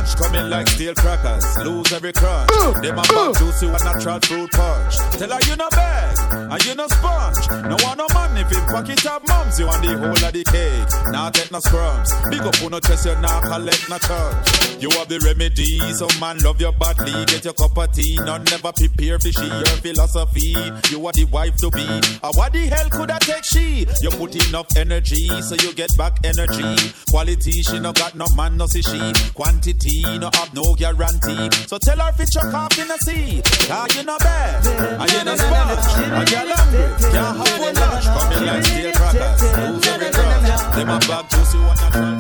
Can't 0.03 0.33
buy 0.33 0.39
your 0.39 0.49
lunch. 0.49 0.51
lunch 0.51 0.51
coming 0.51 0.51
like 0.51 0.69
steel 0.69 0.95
crackers. 0.95 1.59
Lose 1.59 1.93
every 1.93 2.13
crunch. 2.13 2.51
Them 2.83 2.99
a 2.99 3.03
bag 3.03 3.37
juicy 3.39 3.67
one 3.67 3.85
natural 3.85 4.21
fruit 4.21 4.51
punch. 4.51 4.97
Tell 5.19 5.31
her 5.31 5.41
you 5.49 5.57
no 5.57 5.69
bag 5.71 6.19
and 6.53 6.65
you 6.65 6.75
no 6.75 6.87
sponge. 6.89 7.49
No 7.51 7.77
want 7.83 7.99
no 7.99 8.07
man 8.15 8.37
if 8.37 8.51
him 8.51 8.65
pocket 8.67 9.07
up 9.07 9.27
mums. 9.29 9.59
You 9.59 9.67
want 9.67 9.83
the 9.83 9.99
whole 9.99 10.11
of 10.11 10.33
the 10.33 10.45
cake. 10.45 11.13
Now 11.13 11.31
take 11.31 11.51
no 11.51 11.59
scrums. 11.59 12.11
Big 12.31 12.41
up 12.41 12.63
on 12.63 12.71
no 12.71 12.81
chest 12.81 13.07
you 13.07 13.15
now 13.21 13.41
collect 13.41 13.89
no 13.89 13.99
charge. 13.99 14.83
You 14.83 14.91
have 14.91 15.09
the 15.09 15.21
remedy. 15.21 15.79
so 15.95 16.09
man 16.21 16.39
love 16.39 16.61
your 16.61 16.73
badly. 16.73 17.25
Get 17.27 17.45
your 17.45 17.55
cup 17.55 17.77
of 17.79 17.93
tea. 17.93 18.17
None 18.17 18.45
never 18.45 18.73
prepare 18.73 19.19
for 19.19 19.33
she 19.33 19.47
your 19.47 19.79
philosophy. 19.83 20.57
You 20.91 21.07
are 21.07 21.13
the 21.13 21.27
wife 21.31 21.57
to 21.59 21.71
be. 21.71 21.87
Uh, 22.23 22.33
what 22.35 22.53
the 22.53 22.67
hell 22.67 22.89
could 22.91 23.11
I 23.11 23.19
take 23.19 23.45
she? 23.45 23.87
You 24.01 24.11
put 24.11 24.35
enough 24.49 24.77
energy 24.77 25.29
so 25.43 25.55
you 25.57 25.73
get 25.75 25.97
back 25.97 26.19
energy. 26.25 26.93
Quality 27.11 27.63
she 27.63 27.79
no 27.79 27.93
got 27.93 28.15
no 28.15 28.27
man 28.37 28.57
no 28.57 28.67
see 28.67 28.83
she. 28.83 29.13
Quantity 29.35 29.92
no 30.01 30.31
have 30.35 30.55
no 30.55 30.75
guarantee. 30.75 31.51
So 31.67 31.79
tell 31.79 31.99
her 31.99 32.13
fit 32.13 32.35
your 32.35 32.55
off 32.55 32.79
in 32.79 32.89
the 32.89 32.99
sea. 32.99 33.37
You 33.37 34.05
bad. 34.19 34.67
And 35.01 35.13
you 35.13 35.25
no 35.25 35.37
sponge. 35.37 35.87
And 36.13 36.31
you're 36.31 36.57
hungry. 36.57 36.85
Can't 37.13 37.37
have 37.37 37.61
one 37.61 37.75
lunch. 37.75 38.07
Coming 38.07 38.47
like 38.47 38.65
steel 38.65 38.93
crackers. 38.93 39.43
Lose 39.43 39.87
every 39.89 40.11
grudge. 40.11 40.77
Them 40.77 40.89
a 40.89 40.99
bag 41.01 41.25
juicy 41.31 41.59
one 41.59 41.77
natural. 41.77 42.19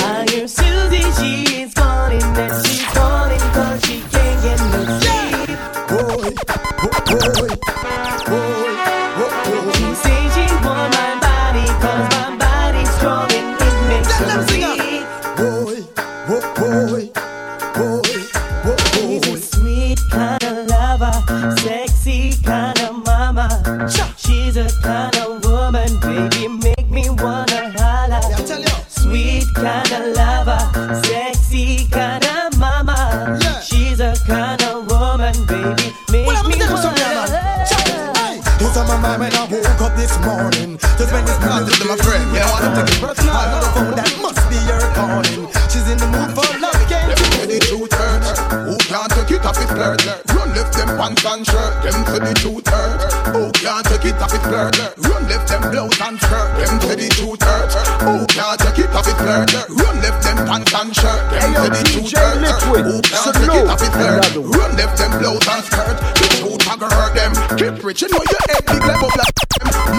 I 0.00 0.26
hear 0.30 0.48
Susie, 0.48 1.10
she 1.18 1.62
is 1.62 1.74
calling 1.74 2.20
that 2.20 2.66
she's 2.66 2.84
calling 2.94 3.44
cause 3.52 3.84
she 3.84 4.00
can't 4.12 4.42
get 4.42 4.60
no 4.72 4.80
sleep. 5.00 5.58
Boy, 5.88 6.30
boy, 7.06 7.56
boy. 8.26 8.97
Mama. 23.96 24.14
She's 24.16 24.56
a 24.56 24.68
kind 24.82 25.16
of 25.16 25.44
woman, 25.44 26.00
baby, 26.00 26.48
make 26.48 26.90
me 26.90 27.08
wanna 27.10 27.72
holla. 27.76 28.20
Sweet 28.88 29.46
kind 29.54 29.92
of 29.92 30.16
lover, 30.16 31.02
sexy 31.04 31.88
kind 31.88 32.24
of 32.24 32.58
mama. 32.58 33.38
She's 33.62 34.00
a 34.00 34.14
kind 34.26 34.62
of 34.62 34.90
woman, 34.90 35.34
baby, 35.46 35.92
make 36.10 36.44
me 36.46 36.58
wanna 36.68 36.92
It's 38.60 38.76
on 38.76 38.86
my 38.86 38.96
mind 39.00 39.20
when 39.20 39.34
I 39.34 39.44
woke 39.48 39.80
up 39.80 39.96
this 39.96 40.18
morning. 40.20 40.78
Just 40.98 41.12
when 41.12 41.24
this 41.24 41.38
music 41.40 41.74
to 41.80 41.88
my 41.88 41.96
friend, 41.96 42.24
you 42.32 42.40
know 42.40 42.52
I'm 42.60 42.86
taking 42.86 43.00
personal. 43.00 43.36
On 43.36 43.60
the 43.60 43.70
phone, 43.74 43.94
that 43.96 44.12
must 44.20 44.42
be 44.50 44.58
her 44.68 44.80
calling. 44.94 45.48
She's 45.70 45.88
in 45.88 45.98
the 45.98 46.06
mood 46.06 46.30
for 46.36 46.48
love, 46.60 46.76
can't 46.88 47.18
you? 47.18 47.46
the 47.46 47.58
truth 47.60 47.92
hurt. 47.92 48.67
Can't 48.88 49.12
take 49.12 49.36
it 49.36 49.44
off 49.44 49.58
his 49.60 49.68
flirt? 49.68 50.00
Run 50.32 50.48
left 50.56 50.72
them 50.72 50.88
pants 50.96 51.20
and 51.20 51.44
shirt. 51.44 51.76
Them 51.84 52.08
to 52.08 52.24
the 52.24 52.32
truth 52.40 52.66
hurt. 52.72 53.04
Who 53.36 53.52
can't 53.52 53.84
take 53.84 54.08
it 54.08 54.16
off 54.16 54.32
his 54.32 54.40
flirt? 54.40 54.80
Run 55.04 55.28
left 55.28 55.44
them 55.44 55.60
blouse 55.68 56.00
and 56.00 56.16
skirt. 56.16 56.48
Them 56.56 56.80
to 56.80 56.96
the 56.96 57.08
truth 57.12 57.42
hurt. 57.44 57.68
Who 58.00 58.24
can't 58.32 58.56
take 58.56 58.80
it 58.80 58.90
off 58.96 59.04
his 59.04 59.12
flirt? 59.20 59.52
Run 59.68 59.96
left 60.00 60.24
them 60.24 60.40
pants 60.48 60.72
and 60.72 60.96
shirt. 60.96 61.20
Them 61.36 61.52
to 61.52 61.68
the 61.68 61.82
truth 61.84 62.16
eh? 62.16 62.20
hurt. 62.24 62.64
Who 62.64 62.80
oh, 62.80 63.00
can't 63.04 63.36
take 63.36 63.60
it 63.60 63.68
off 63.68 63.80
his 63.84 63.92
flirt? 63.92 64.56
Run 64.56 64.72
left 64.80 64.96
them 64.96 65.12
blouse 65.20 65.48
and 65.52 65.64
skirt. 65.68 65.96
The 66.16 66.26
truth 66.40 66.64
hurt 66.64 67.12
them. 67.12 67.32
Keep 67.60 67.84
rich, 67.84 68.00
you 68.00 68.08
know 68.08 68.24
your 68.24 68.40
head 68.48 68.64
big 68.64 68.80
like 68.88 69.34
them. 69.36 69.47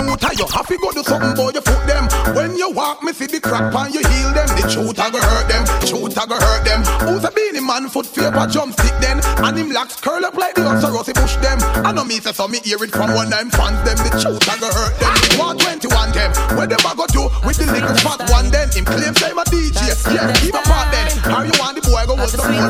Muta, 0.05 0.29
you 0.37 0.45
have 0.47 0.67
to 0.67 0.77
go 0.77 0.91
do 0.91 1.03
something 1.03 1.33
boy, 1.35 1.51
you 1.53 1.61
foot 1.61 1.83
them. 1.87 2.05
When 2.35 2.55
you 2.57 2.71
walk, 2.71 3.03
me 3.03 3.13
see 3.13 3.27
the 3.27 3.39
crack 3.39 3.73
on 3.73 3.93
you 3.93 4.01
heal 4.01 4.31
them. 4.33 4.47
The 4.57 4.67
truth 4.69 4.99
a 4.99 5.11
go 5.11 5.19
hurt 5.19 5.47
them. 5.47 5.63
Truth 5.85 6.17
a 6.17 6.27
go 6.27 6.35
hurt 6.35 6.63
them. 6.65 6.81
Who's 7.07 7.23
a 7.23 7.31
Beenie 7.31 7.61
Man 7.61 7.89
foot 7.89 8.05
favor 8.05 8.45
jump 8.47 8.73
stick 8.73 8.95
then? 8.99 9.21
And 9.43 9.57
him 9.57 9.71
locks 9.71 9.99
curl 9.99 10.25
up 10.25 10.35
like 10.35 10.55
the 10.55 10.61
oxer 10.61 10.91
Rossi 10.91 11.13
push 11.13 11.35
them. 11.37 11.59
I 11.85 11.91
know 11.91 12.05
me 12.05 12.19
say 12.19 12.33
so 12.33 12.47
me 12.47 12.59
hear 12.59 12.81
it 12.83 12.91
from 12.91 13.13
one 13.13 13.29
time 13.29 13.49
fans 13.49 13.81
them. 13.87 13.97
The 13.97 14.11
truth 14.21 14.45
a 14.45 14.55
go 14.59 14.69
hurt 14.69 14.95
them. 14.99 15.13
121 15.39 16.11
them. 16.11 16.31
Where 16.57 16.67
them 16.67 16.83
a 16.85 16.91
go 16.95 17.05
do 17.07 17.29
with 17.45 17.57
the 17.57 17.65
little 17.71 17.95
fat 18.03 18.29
one 18.29 18.49
then? 18.51 18.69
Him 18.69 18.85
claim 18.85 19.15
say 19.15 19.33
my 19.33 19.43
DJ. 19.45 19.79
Yeah, 20.13 20.33
keep 20.37 20.53
a 20.53 20.61
part 20.65 20.91
then. 20.91 21.07
How 21.25 21.43
you 21.43 21.53
want 21.57 21.75
the 21.75 21.83
boy 21.85 22.05
go 22.05 22.15
with 22.15 22.33
the 22.33 22.43
more? 22.45 22.69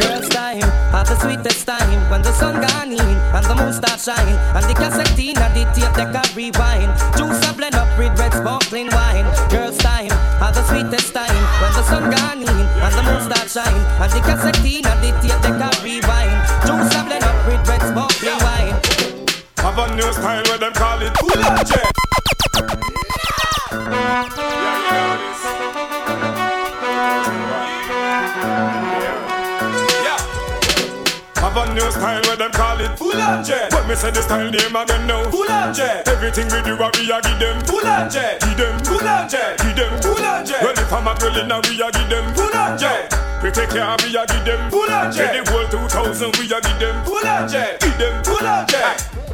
Girls 0.00 0.28
time, 0.30 0.60
have 0.92 1.08
the 1.08 1.16
sweetest 1.20 1.66
time 1.66 2.10
when 2.10 2.22
the 2.22 2.32
sun 2.32 2.60
gone 2.60 2.92
in 2.92 3.00
and 3.00 3.44
the 3.44 3.54
moon 3.54 3.72
start 3.72 4.00
shine 4.00 4.34
and 4.56 4.64
the 4.64 4.74
cassette 4.90 5.18
in 5.18 5.38
and 5.38 5.54
the 5.54 5.64
tape 5.72 5.94
deck 5.94 6.14
a 6.14 6.22
rewind. 6.34 6.90
Juice 7.16 7.48
a 7.48 7.52
blend 7.54 7.74
up 7.74 7.88
with 7.98 8.18
red 8.18 8.32
sparkling 8.32 8.88
wine. 8.90 9.26
Girls 9.50 9.78
time, 9.78 10.10
have 10.40 10.54
the 10.54 10.62
sweetest 10.64 11.14
time 11.14 11.42
when 11.62 11.72
the 11.74 11.82
sun 11.82 12.10
gone 12.10 12.42
in 12.42 12.48
and 12.48 12.94
the 12.94 13.02
moon 13.02 13.22
start 13.22 13.48
shine 13.48 13.82
and 14.02 14.12
the 14.12 14.20
cassette 14.20 14.64
in 14.64 14.84
and 14.86 15.00
the 15.02 15.10
tape 15.22 15.40
deck 15.42 15.60
a 15.62 15.70
rewind. 15.84 16.38
Juice 16.66 16.94
a 16.94 17.02
blend 17.04 17.24
up 17.24 17.46
with 17.46 17.68
red 17.68 17.82
sparkling 17.82 18.40
wine. 18.42 18.74
Have 19.58 19.78
a 19.78 19.94
new 19.94 20.12
style 20.12 20.42
where 20.44 20.58
them 20.58 20.72
call 20.72 21.00
it 21.02 21.12
Boulanger. 21.20 21.86
Have 24.10 25.59
a 31.60 31.74
new 31.74 31.90
style 31.90 32.22
where 32.24 32.36
them 32.36 32.52
call 32.52 32.80
it 32.80 32.92
Boulanger. 32.96 33.68
When 33.72 33.88
me 33.88 33.94
say 33.94 34.10
the 34.10 34.22
style 34.22 34.50
name 34.50 34.76
again 34.76 35.06
now 35.06 35.28
Boulanger. 35.30 36.02
Everything 36.08 36.48
we 36.48 36.60
do, 36.64 36.74
we 36.76 37.12
a 37.12 37.18
give 37.20 37.38
them 37.38 37.58
Boulanger. 37.68 38.40
Give 38.40 38.56
them 38.56 38.76
Boulanger. 38.84 39.46
Give 39.60 39.76
them 39.76 39.92
Boulanger. 40.00 40.60
Well, 40.64 40.78
if 40.78 40.92
I'm 40.92 41.08
a 41.08 41.14
girl 41.18 41.36
in 41.36 41.52
a 41.52 41.56
we 41.68 41.80
a 41.80 41.88
give 41.92 42.08
them 42.08 42.26
Boulanger. 42.34 42.96
We 43.42 43.50
take 43.50 43.70
care, 43.70 43.96
we 44.00 44.16
a 44.16 44.22
give 44.26 44.44
them 44.44 44.70
Boulanger. 44.70 45.28
The 45.28 45.50
whole 45.50 45.68
2000 45.68 46.36
we 46.38 46.44
a 46.48 46.60
give 46.60 46.78
them 46.80 46.96
Boulanger. 47.04 47.76
Give 47.80 47.98
them 47.98 48.14
Boulanger. 48.24 49.29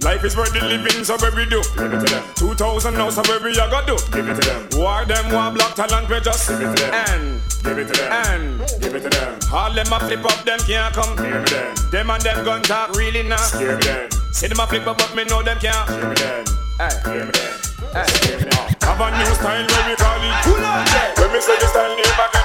Life 0.00 0.24
is 0.24 0.36
worth 0.36 0.52
the 0.52 0.60
living, 0.60 1.04
so 1.04 1.16
where 1.16 1.32
we 1.32 1.46
do. 1.46 1.62
Give 1.76 1.92
it 1.92 2.04
to 2.04 2.08
them. 2.12 2.24
2000 2.36 2.94
now, 2.94 3.08
so 3.08 3.22
where 3.24 3.40
we 3.40 3.52
a 3.56 3.64
go 3.70 3.80
do. 3.86 3.96
Give 4.12 4.28
it 4.28 4.36
to 4.36 4.44
them. 4.44 4.68
War 4.76 5.04
them, 5.06 5.32
war 5.32 5.50
black 5.50 5.74
talent, 5.74 6.08
we 6.08 6.20
just 6.20 6.48
give 6.48 6.60
it 6.60 6.76
to 6.76 6.82
them. 6.84 6.92
And 7.08 7.40
give 7.64 7.78
it 7.78 7.88
to 7.88 7.94
them. 7.96 8.12
And 8.12 8.58
give 8.80 8.94
it 8.94 9.02
to 9.04 9.08
them. 9.08 9.38
All 9.52 9.72
them 9.72 9.92
a 9.92 9.98
flip 10.00 10.24
up, 10.24 10.44
them 10.44 10.60
can't 10.68 10.94
come. 10.94 11.16
Give 11.16 11.32
it 11.32 11.46
to 11.48 11.54
them. 11.54 11.74
Them 11.90 12.10
and 12.10 12.22
them 12.22 12.44
gun 12.44 12.62
talk 12.62 12.92
really 12.92 13.22
now. 13.22 13.40
Give 13.58 13.70
it 13.70 13.80
to 13.80 13.88
them. 13.88 14.10
See 14.32 14.48
them 14.48 14.60
a 14.60 14.66
flip 14.66 14.86
up, 14.86 14.98
but 14.98 15.16
me 15.16 15.24
know 15.24 15.42
them 15.42 15.58
can't. 15.58 15.88
Give 15.88 16.12
it 16.12 16.16
to 16.16 16.22
them. 16.22 16.44
Hey. 16.76 16.92
Give 17.00 17.28
it 17.28 17.34
them. 17.34 17.52
Hey. 17.96 18.06
Give 18.20 18.40
it 18.44 18.50
them. 18.52 18.76
Have 18.84 19.00
a 19.00 19.08
new 19.16 19.32
style 19.32 19.64
where 19.64 19.84
we 19.88 19.96
call 19.96 20.20
it 20.20 20.36
Boulanger. 20.44 21.06
When 21.24 21.32
me 21.32 21.40
say 21.40 21.56
the 21.56 21.66
style 21.72 21.96
name 21.96 22.04
again 22.04 22.35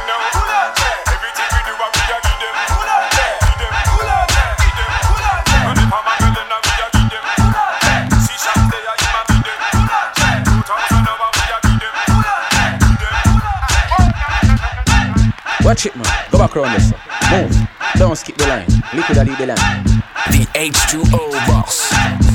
Watch 15.71 15.85
it, 15.85 15.95
man. 15.95 16.03
Go 16.29 16.37
back 16.37 16.57
around 16.57 16.73
this. 16.73 16.91
Move. 17.31 17.55
Don't 17.95 18.17
skip 18.17 18.35
the 18.35 18.45
line. 18.45 18.67
Liquid 18.91 19.15
that 19.15 19.23
lead 19.23 19.39
the 19.39 19.55
line. 19.55 19.83
The 20.27 20.43
H2O 20.51 21.31
boss. 21.47 21.87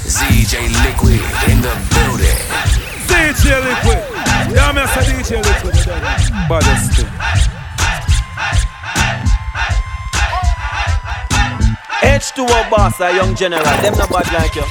ZJ 0.09 0.73
Liquid 0.73 1.21
in 1.45 1.61
the 1.61 1.69
building. 1.93 2.41
DJ 3.05 3.61
Liquid. 3.61 4.01
Yeah, 4.57 4.73
me 4.73 4.89
say 4.89 5.05
DJ 5.13 5.45
Liquid. 5.45 5.77
Baddest 6.49 6.97
thing. 6.97 7.13
H2O 12.09 12.71
boss, 12.71 12.99
a 13.01 13.15
young 13.15 13.37
general. 13.37 13.63
Them 13.85 13.99
not 14.01 14.09
bad 14.09 14.33
like 14.33 14.57
you. 14.57 14.65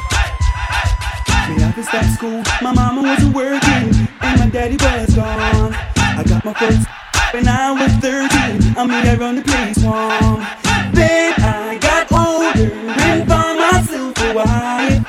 Me 1.53 1.61
have 1.61 1.75
to 1.75 1.83
start 1.83 2.05
school. 2.17 2.41
My 2.63 2.73
mama 2.73 3.03
wasn't 3.03 3.35
working, 3.35 4.09
and 4.25 4.39
my 4.39 4.49
daddy 4.49 4.77
was 4.81 5.13
gone. 5.13 5.71
I 6.17 6.23
got 6.25 6.43
my 6.43 6.53
first 6.55 6.87
when 7.35 7.47
I 7.49 7.71
was 7.71 7.91
13. 7.99 8.77
I 8.77 8.85
made 8.87 9.05
her 9.07 9.17
run 9.17 9.35
the 9.35 9.41
place 9.41 9.79
warm. 9.83 10.39
Then 10.95 11.33
I 11.35 11.77
got 11.87 12.07
older 12.15 12.71
and 12.71 13.27
found 13.27 13.59
myself 13.59 14.15
a 14.23 14.29
wife. 14.39 15.03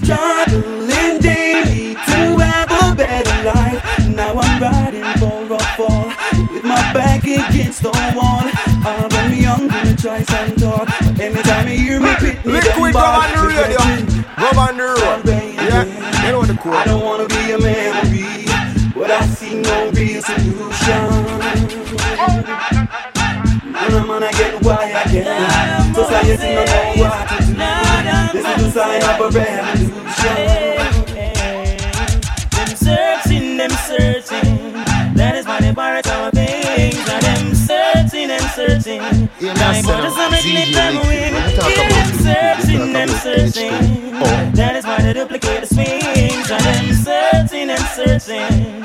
Struggling 0.00 1.18
daily 1.20 1.94
to 2.08 2.20
have 2.40 2.70
a 2.80 2.94
better 2.96 3.38
life. 3.44 3.80
Now 4.08 4.40
I'm 4.40 4.62
riding 4.62 5.10
for 5.20 5.52
a 5.52 5.60
fall 5.76 6.08
with 6.48 6.64
my 6.64 6.80
back 6.96 7.24
against 7.24 7.82
the 7.82 7.92
wall. 8.16 8.48
I'm 8.88 9.10
very 9.10 9.40
young, 9.40 9.68
gonna 9.68 9.96
try 9.96 10.22
some 10.22 10.56
talk. 10.56 10.88
But 11.04 11.20
anytime 11.20 11.68
you 11.68 11.76
hear 11.76 12.00
me 12.00 12.14
pit 12.16 12.42
me, 12.46 12.52
Liquid, 12.52 12.94
go 12.94 13.00
on 13.00 13.28
the 13.36 13.42
radio. 13.52 13.80
Go 14.40 14.48
on 14.64 14.76
the 14.80 14.86
road. 14.96 15.20
Yeah, 15.68 15.84
you 16.24 16.32
know 16.32 16.42
the 16.42 16.56
cool. 16.56 16.72
I 16.72 16.84
don't 16.84 17.04
wanna 17.04 17.28
be 17.28 17.52
a 17.52 17.58
memory, 17.58 18.46
but 18.94 19.10
I 19.10 19.26
see 19.26 19.60
no 19.60 19.90
real 19.90 20.22
solution. 20.22 21.65
I'm 22.36 24.06
gonna 24.06 24.30
get 24.32 24.62
why 24.62 24.92
I 24.94 25.02
can. 25.10 25.94
Society 25.94 26.36
don't 26.36 26.66
know 26.66 27.02
what 27.02 27.28
to 27.28 27.36
do. 27.46 27.52
This 28.32 28.46
is 28.46 28.56
the 28.62 28.70
sign 28.72 29.02
of 29.02 29.20
a 29.20 29.28
revolution. 29.30 30.36
Them 32.50 32.70
searching, 32.76 33.56
them 33.56 33.70
searching. 33.70 34.72
That 35.14 35.34
is 35.36 35.46
why 35.46 35.60
they 35.60 35.72
borrowed 35.72 36.06
our 36.08 36.30
things. 36.30 37.08
And 37.08 37.22
them 37.22 37.54
searching 37.54 38.30
and 38.30 38.44
searching. 38.52 39.02
My 39.40 39.82
brothers 39.82 40.16
are 40.18 40.30
making 40.30 40.72
them. 40.72 40.94
Yeah, 40.94 41.88
them 41.88 42.10
searching, 42.26 42.92
them 42.92 43.08
searching. 43.08 44.12
That 44.54 44.76
is 44.76 44.84
why 44.84 45.00
they 45.02 45.12
duplicate 45.14 45.60
the 45.62 45.66
swings. 45.66 46.50
And 46.50 46.64
them 46.64 46.94
searching 46.94 47.70
and 47.70 47.84
searching. 47.96 48.84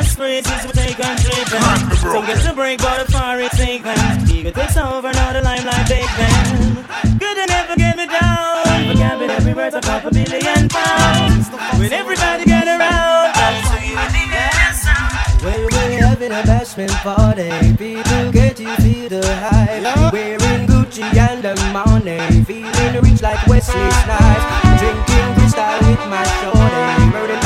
Nigga, 0.00 0.06
your 0.06 0.16
phrases 0.16 0.64
will 0.64 0.72
take 0.72 0.98
on 1.04 1.16
tripping. 1.16 1.96
So 1.98 2.22
get 2.22 2.42
the 2.42 2.52
break, 2.54 2.80
but 2.80 3.06
the 3.06 3.12
far 3.12 3.40
it's 3.40 3.56
taken. 3.56 3.94
Ego 4.30 4.50
takes 4.50 4.76
over, 4.76 5.12
now 5.12 5.32
the 5.32 5.42
limelight 5.42 5.86
take 5.86 6.08
them. 6.16 6.84
Good 7.18 7.36
to 7.36 7.46
never 7.46 7.76
get 7.76 7.96
me 7.96 8.06
down. 8.06 8.64
Forget 8.88 9.18
me 9.18 9.26
every 9.26 9.54
word's 9.54 9.74
a 9.74 9.80
couple 9.80 10.10
billion 10.10 10.68
pounds. 10.68 11.48
When 11.78 11.92
everybody 11.92 12.44
get 12.44 12.66
around, 12.66 13.32
back 13.34 13.60
to 13.70 13.86
you 13.86 13.98
in 13.98 14.12
the 14.12 14.26
answer. 14.64 14.96
We're 15.44 16.00
having 16.00 16.32
a 16.32 16.42
bashment 16.42 16.94
party. 17.02 17.50
People 17.76 18.32
get 18.32 18.58
you 18.60 18.74
feel 18.76 19.08
the 19.08 19.36
hype. 19.36 20.12
Wearing 20.12 20.66
Gucci 20.66 21.02
and 21.02 21.42
the 21.42 21.54
money. 21.72 22.44
Feeling 22.44 23.02
rich 23.02 23.22
like 23.22 23.46
Wesley 23.46 23.90
Snipes. 23.90 24.44
Drinking 24.80 25.34
Cristal 25.36 25.78
with 25.88 26.08
my 26.08 26.24
shorty. 26.40 27.39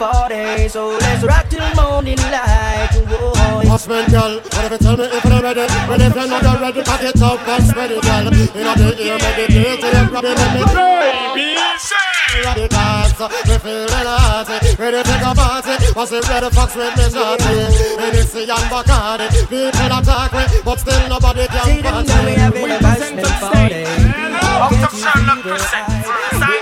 Party. 0.00 0.68
So 0.68 0.96
let's 0.96 1.22
rock 1.22 1.46
till 1.52 1.68
morning 1.76 2.16
light. 2.32 2.96
Whoa. 3.04 3.68
Husband, 3.68 4.08
girl, 4.10 4.40
whatever 4.40 4.78
tell 4.78 4.96
me 4.96 5.04
if 5.04 5.24
you're 5.24 5.42
ready. 5.44 5.66
Well, 5.88 6.00
if 6.00 6.14
you're 6.16 6.28
not 6.28 6.60
ready, 6.60 6.82
pack 6.82 7.04
it 7.04 7.20
up 7.20 7.46
and 7.46 7.64
spread 7.68 7.92
it, 7.92 8.02
girl. 8.02 8.24
You 8.56 8.64
know 8.64 8.74
the 8.80 8.88
ear, 8.96 9.18
meditate, 9.20 9.84
you 9.84 10.02
grab 10.08 10.24
it, 10.24 10.36
let 10.40 10.50
me 10.56 10.62
Baby, 10.72 11.60
say. 11.76 12.10
Ready 12.44 12.68
dance, 12.68 13.18
we 13.18 13.58
feeling 13.58 14.06
hot 14.06 14.46
Ready 14.78 15.02
take 15.02 15.20
a 15.20 15.34
party, 15.34 15.74
was 15.96 16.12
it 16.12 16.28
ready 16.28 16.48
fox 16.50 16.76
with 16.76 16.96
me 16.96 17.10
shorty 17.10 17.54
Hennessy 17.98 18.42
and 18.42 18.70
Bacardi, 18.70 19.26
people 19.50 19.98
attack 19.98 20.32
me 20.32 20.44
But 20.64 20.78
still 20.78 21.08
nobody 21.08 21.46
can 21.48 21.64
See 21.64 21.82
them 21.82 22.06
now 22.06 22.24
we 22.24 22.32
having 22.38 22.70
a 22.70 22.78
bashment 22.78 23.40
party. 23.40 23.82
Out 23.82 24.72
of 24.72 24.94
Sherlock 24.94 25.42
present. 25.42 26.59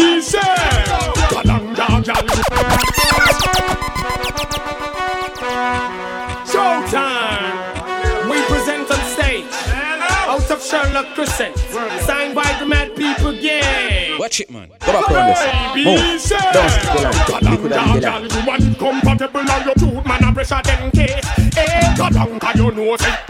Yeah. 0.00 0.10
Baby, 0.10 0.20
say. 0.20 0.38
Kadang, 1.30 1.74
dang, 1.76 2.02
Showtime. 6.46 8.30
We 8.30 8.36
present 8.48 8.90
on 8.90 9.00
stage. 9.12 9.44
Out 10.30 10.50
of 10.50 10.62
Sherlock 10.62 11.14
Crescent. 11.14 11.56
Signed 12.06 12.34
by 12.34 12.56
the 12.58 12.66
mad 12.66 12.94
people, 12.96 13.34
yeah. 13.34 14.18
Watch 14.18 14.40
it, 14.40 14.50
man. 14.50 14.68
Back 14.80 15.10
around 15.10 15.28
this. 15.28 15.40
Move. 15.84 16.30
Don't 16.52 16.70
skip 16.70 16.92
the 16.94 17.00
line. 17.32 17.44
Liquid 17.50 17.72
and 17.72 18.02
the 18.02 18.08
line. 18.10 18.24
You 18.30 18.46
want 18.46 18.78
compatible 18.78 19.40
and 19.40 19.80
your 19.80 20.02
man, 20.04 20.24
a 20.24 20.32
pressure 20.32 20.62
them 20.62 20.90
case. 20.90 21.26
Eh, 21.56 21.94
kadang, 21.96 22.38
ka 22.40 22.52
you 22.54 22.70
know. 22.70 23.29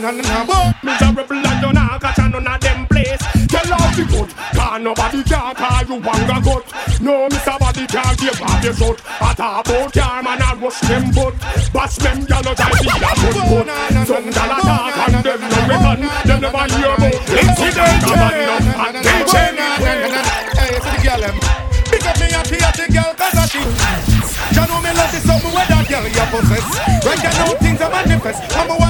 Na, 0.00 0.10
na. 0.10 0.72
Miserable 0.82 1.46
and 1.46 1.62
you 1.62 1.72
not 1.72 2.00
catch 2.00 2.18
none 2.18 2.46
of 2.46 2.60
them 2.60 2.86
place. 2.86 3.20
Tell 3.48 3.72
all 3.72 3.90
the 3.92 4.04
good, 4.08 4.30
cause 4.56 4.80
nobody 4.80 5.22
can 5.24 5.54
call 5.54 5.82
you 5.84 6.00
wanga 6.00 6.38
gut. 6.40 6.64
No, 7.00 7.28
Mr. 7.28 7.58
Body 7.58 7.86
can't 7.86 8.18
give 8.18 8.40
up 8.40 8.64
your 8.64 8.74
shot. 8.74 8.98
I 9.20 9.34
talk 9.34 9.66
about 9.68 9.92
car, 9.92 10.22
man, 10.22 10.42
I 10.42 10.54
rush 10.56 10.80
them 10.80 11.10
butt. 11.12 11.34
Bash 11.72 11.96
them, 11.96 12.24
y'all 12.28 12.42
know, 12.42 12.54
I 12.56 12.70
see 12.80 12.88
a 12.88 13.12
good 13.20 13.38
good. 13.50 13.68
Some 14.08 14.30
gal 14.32 14.52
attack 14.56 14.98
and 15.04 15.24
them 15.24 15.40
no 15.40 15.60
weapon. 15.68 16.00
Them 16.24 16.40
never 16.40 16.64
hear 16.72 16.92
about 16.96 17.20
incident. 17.28 18.00
And 18.80 18.96
they 19.04 19.20
change 19.28 19.60
Hey, 20.56 20.80
see 20.80 20.90
the 20.96 21.00
girl 21.04 21.20
them. 21.20 21.60
Pick 21.90 22.06
me 22.06 22.30
tear 22.30 22.70
the 22.72 22.86
girl 22.92 23.14
cause 23.18 23.34
I 23.34 23.46
she 23.50 23.58
You 23.58 24.64
know 24.66 24.78
me 24.80 24.94
love 24.94 25.10
this 25.10 25.26
something 25.26 25.50
where 25.50 25.66
that 25.66 25.84
girl 25.90 26.06
you 26.06 26.26
possess 26.30 26.66
Right 27.02 27.22
now 27.34 27.54
things 27.58 27.80
are 27.80 27.90
manifest 27.90 28.56
I'm 28.56 28.70
a 28.70 28.89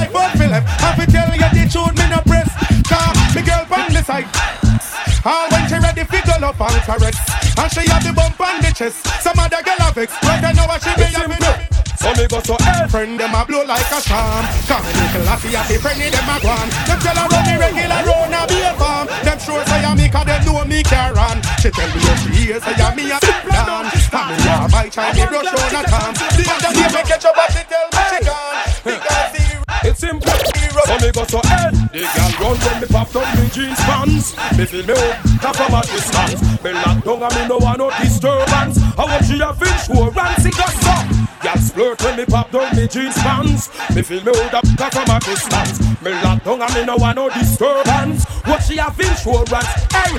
fi 6.11 6.19
go 6.27 6.47
up 6.47 6.59
and 6.59 6.81
caress 6.83 7.17
And 7.57 7.71
she 7.71 7.87
have 7.89 8.03
the 8.03 8.13
bump 8.13 8.39
on 8.39 8.61
the 8.61 8.71
chest. 8.75 9.07
Some 9.23 9.39
other 9.39 9.63
girl 9.63 9.79
have 9.79 9.95
vex 9.95 10.11
Right 10.23 10.41
now 10.41 10.67
what 10.67 10.83
she 10.83 10.91
be 10.95 11.07
have 11.15 11.29
me 11.29 11.39
so 12.01 12.09
me 12.17 12.25
go 12.25 12.41
so 12.41 12.57
hey 12.65 12.87
friend 12.89 13.13
them 13.19 13.29
a 13.29 13.45
blow 13.45 13.61
like 13.61 13.85
a 13.93 14.01
storm 14.01 14.41
Come 14.65 14.81
me 14.81 14.89
little 14.89 15.21
lassie 15.21 15.53
at 15.53 15.69
the 15.69 15.77
friendly 15.77 16.09
them 16.09 16.33
a 16.33 16.41
gone 16.41 16.69
Them 16.89 16.97
tell 16.97 17.13
her 17.13 17.29
run 17.29 17.45
me 17.45 17.53
regular 17.61 18.01
round 18.09 18.33
a 18.33 18.41
be 18.49 18.57
a 18.57 18.73
farm. 18.73 19.05
Them 19.21 19.37
sure 19.37 19.61
say 19.69 19.85
a 19.85 19.93
me 19.93 20.09
cause 20.09 20.25
them 20.25 20.41
know 20.41 20.65
me 20.65 20.81
care 20.81 21.13
on 21.13 21.37
She 21.61 21.69
tell 21.69 21.85
me 21.93 22.01
what 22.01 22.17
she 22.25 22.29
hear 22.49 22.57
say 22.57 22.73
a 22.73 22.89
me 22.97 23.05
a 23.13 23.21
plan 23.21 23.85
And 23.85 24.33
me 24.33 24.49
a 24.49 24.65
buy 24.65 24.89
child 24.89 25.13
me 25.13 25.29
brush 25.29 25.53
on 25.53 25.77
a 25.77 25.81
tom 25.85 26.13
The 26.17 26.43
other 26.49 26.73
day 26.73 26.89
me 26.89 27.01
catch 27.05 27.25
up 27.29 27.37
and 27.37 27.53
she 27.53 27.63
tell 27.69 27.90
So 30.91 30.97
me 31.05 31.11
go 31.13 31.23
so 31.23 31.39
head. 31.47 31.73
The 31.93 32.03
girl 32.03 32.51
run 32.51 32.59
when 32.59 32.81
me 32.81 32.87
pop 32.87 33.09
down 33.13 33.23
me 33.39 33.47
jeans 33.49 33.79
pants. 33.87 34.35
Me 34.57 34.65
feel 34.65 34.85
me 34.85 34.91
up, 34.91 35.23
tap 35.39 35.55
from 35.55 35.73
a 35.73 35.81
distance. 35.87 36.41
Me 36.61 36.71
lock 36.73 37.03
down 37.05 37.23
and 37.23 37.35
me 37.35 37.47
no 37.47 37.57
want 37.59 37.79
no 37.79 37.89
disturbance. 37.95 38.75
I 38.99 39.05
want 39.07 39.23
she 39.23 39.39
a 39.39 39.53
fish 39.53 39.87
who 39.87 40.09
runs 40.09 40.45
it 40.45 40.51
goes 40.51 40.87
up. 40.91 41.07
Girl 41.39 41.59
splurt 41.63 42.03
when 42.03 42.17
me 42.17 42.25
pop 42.25 42.51
down 42.51 42.75
me 42.75 42.87
jeans 42.89 43.15
pants. 43.23 43.69
Me 43.95 44.01
feel 44.01 44.21
me 44.21 44.31
up 44.51 44.67
tap 44.75 44.91
from 44.91 45.15
a 45.15 45.19
distance. 45.21 45.79
Me 46.01 46.11
lock 46.11 46.43
down 46.43 46.61
and 46.61 46.73
me 46.75 46.83
no 46.83 46.97
want 46.97 47.15
no 47.15 47.29
disturbance. 47.29 48.25
What 48.43 48.59
she 48.61 48.77
a 48.77 48.91
fish 48.91 49.23
who 49.23 49.43
runs? 49.47 49.71
Hey, 49.95 50.11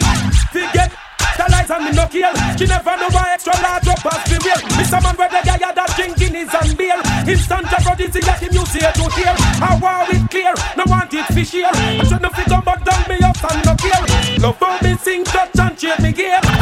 forget. 0.48 1.01
The 1.36 1.46
lies 1.50 1.70
and 1.70 1.84
me 1.84 1.90
no 1.92 2.06
kill. 2.06 2.32
She 2.56 2.66
never 2.66 2.94
know 2.96 3.10
why 3.10 3.34
extra 3.34 3.54
large 3.62 3.88
up 3.88 4.04
as 4.06 4.22
the 4.28 4.36
real. 4.44 4.60
Mr. 4.76 4.98
Man 5.02 5.16
where 5.16 5.28
the 5.28 5.40
guy 5.44 5.58
that 5.58 5.90
drinking 5.96 6.34
is 6.36 6.52
and 6.52 6.76
beer. 6.76 7.00
Instant 7.26 7.72
aphrodisiac 7.72 8.24
got 8.24 8.40
him 8.40 8.52
you 8.52 8.64
see 8.66 8.80
to 8.80 9.04
hear. 9.16 9.34
I 9.62 9.78
want 9.80 10.12
it 10.12 10.24
clear, 10.30 10.54
no 10.76 10.84
want 10.86 11.12
it 11.14 11.26
fish 11.32 11.52
here. 11.52 11.70
I 11.72 12.04
should 12.04 12.22
not 12.22 12.34
fit 12.36 12.52
on 12.52 12.62
but 12.64 12.84
down 12.84 13.02
me 13.08 13.16
up 13.24 13.38
and 13.50 13.60
no 13.64 13.74
care. 13.76 14.04
Love 14.38 14.58
for 14.58 14.74
me 14.82 14.96
sing 14.96 15.24
touch 15.24 15.58
and 15.58 15.78
change 15.78 16.00
me 16.00 16.12
gear 16.12 16.61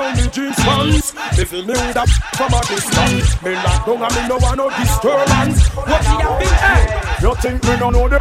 am 0.00 0.16
Me 0.16 0.22
down 0.22 0.32
jeans 0.32 0.56
pants 0.56 1.10
feel 1.44 1.64
me 1.64 1.72
with 1.72 1.96
a 1.96 2.06
from 2.36 2.52
a 2.52 2.60
distance 2.66 3.42
Me 3.42 3.54
lock 3.54 3.86
down 3.86 4.02
and 4.02 4.14
me 4.14 4.28
no 4.28 4.36
want 4.38 4.56
no 4.58 4.70
disturbance. 4.70 5.68
What 5.74 6.02
she 6.02 6.16
have 6.18 6.32
eh? 6.32 6.38
been, 6.38 6.54
hey 6.58 7.26
You 7.26 7.34
think 7.36 7.64
me 7.64 7.76
no 7.78 7.90
know 7.90 8.08
the 8.08 8.18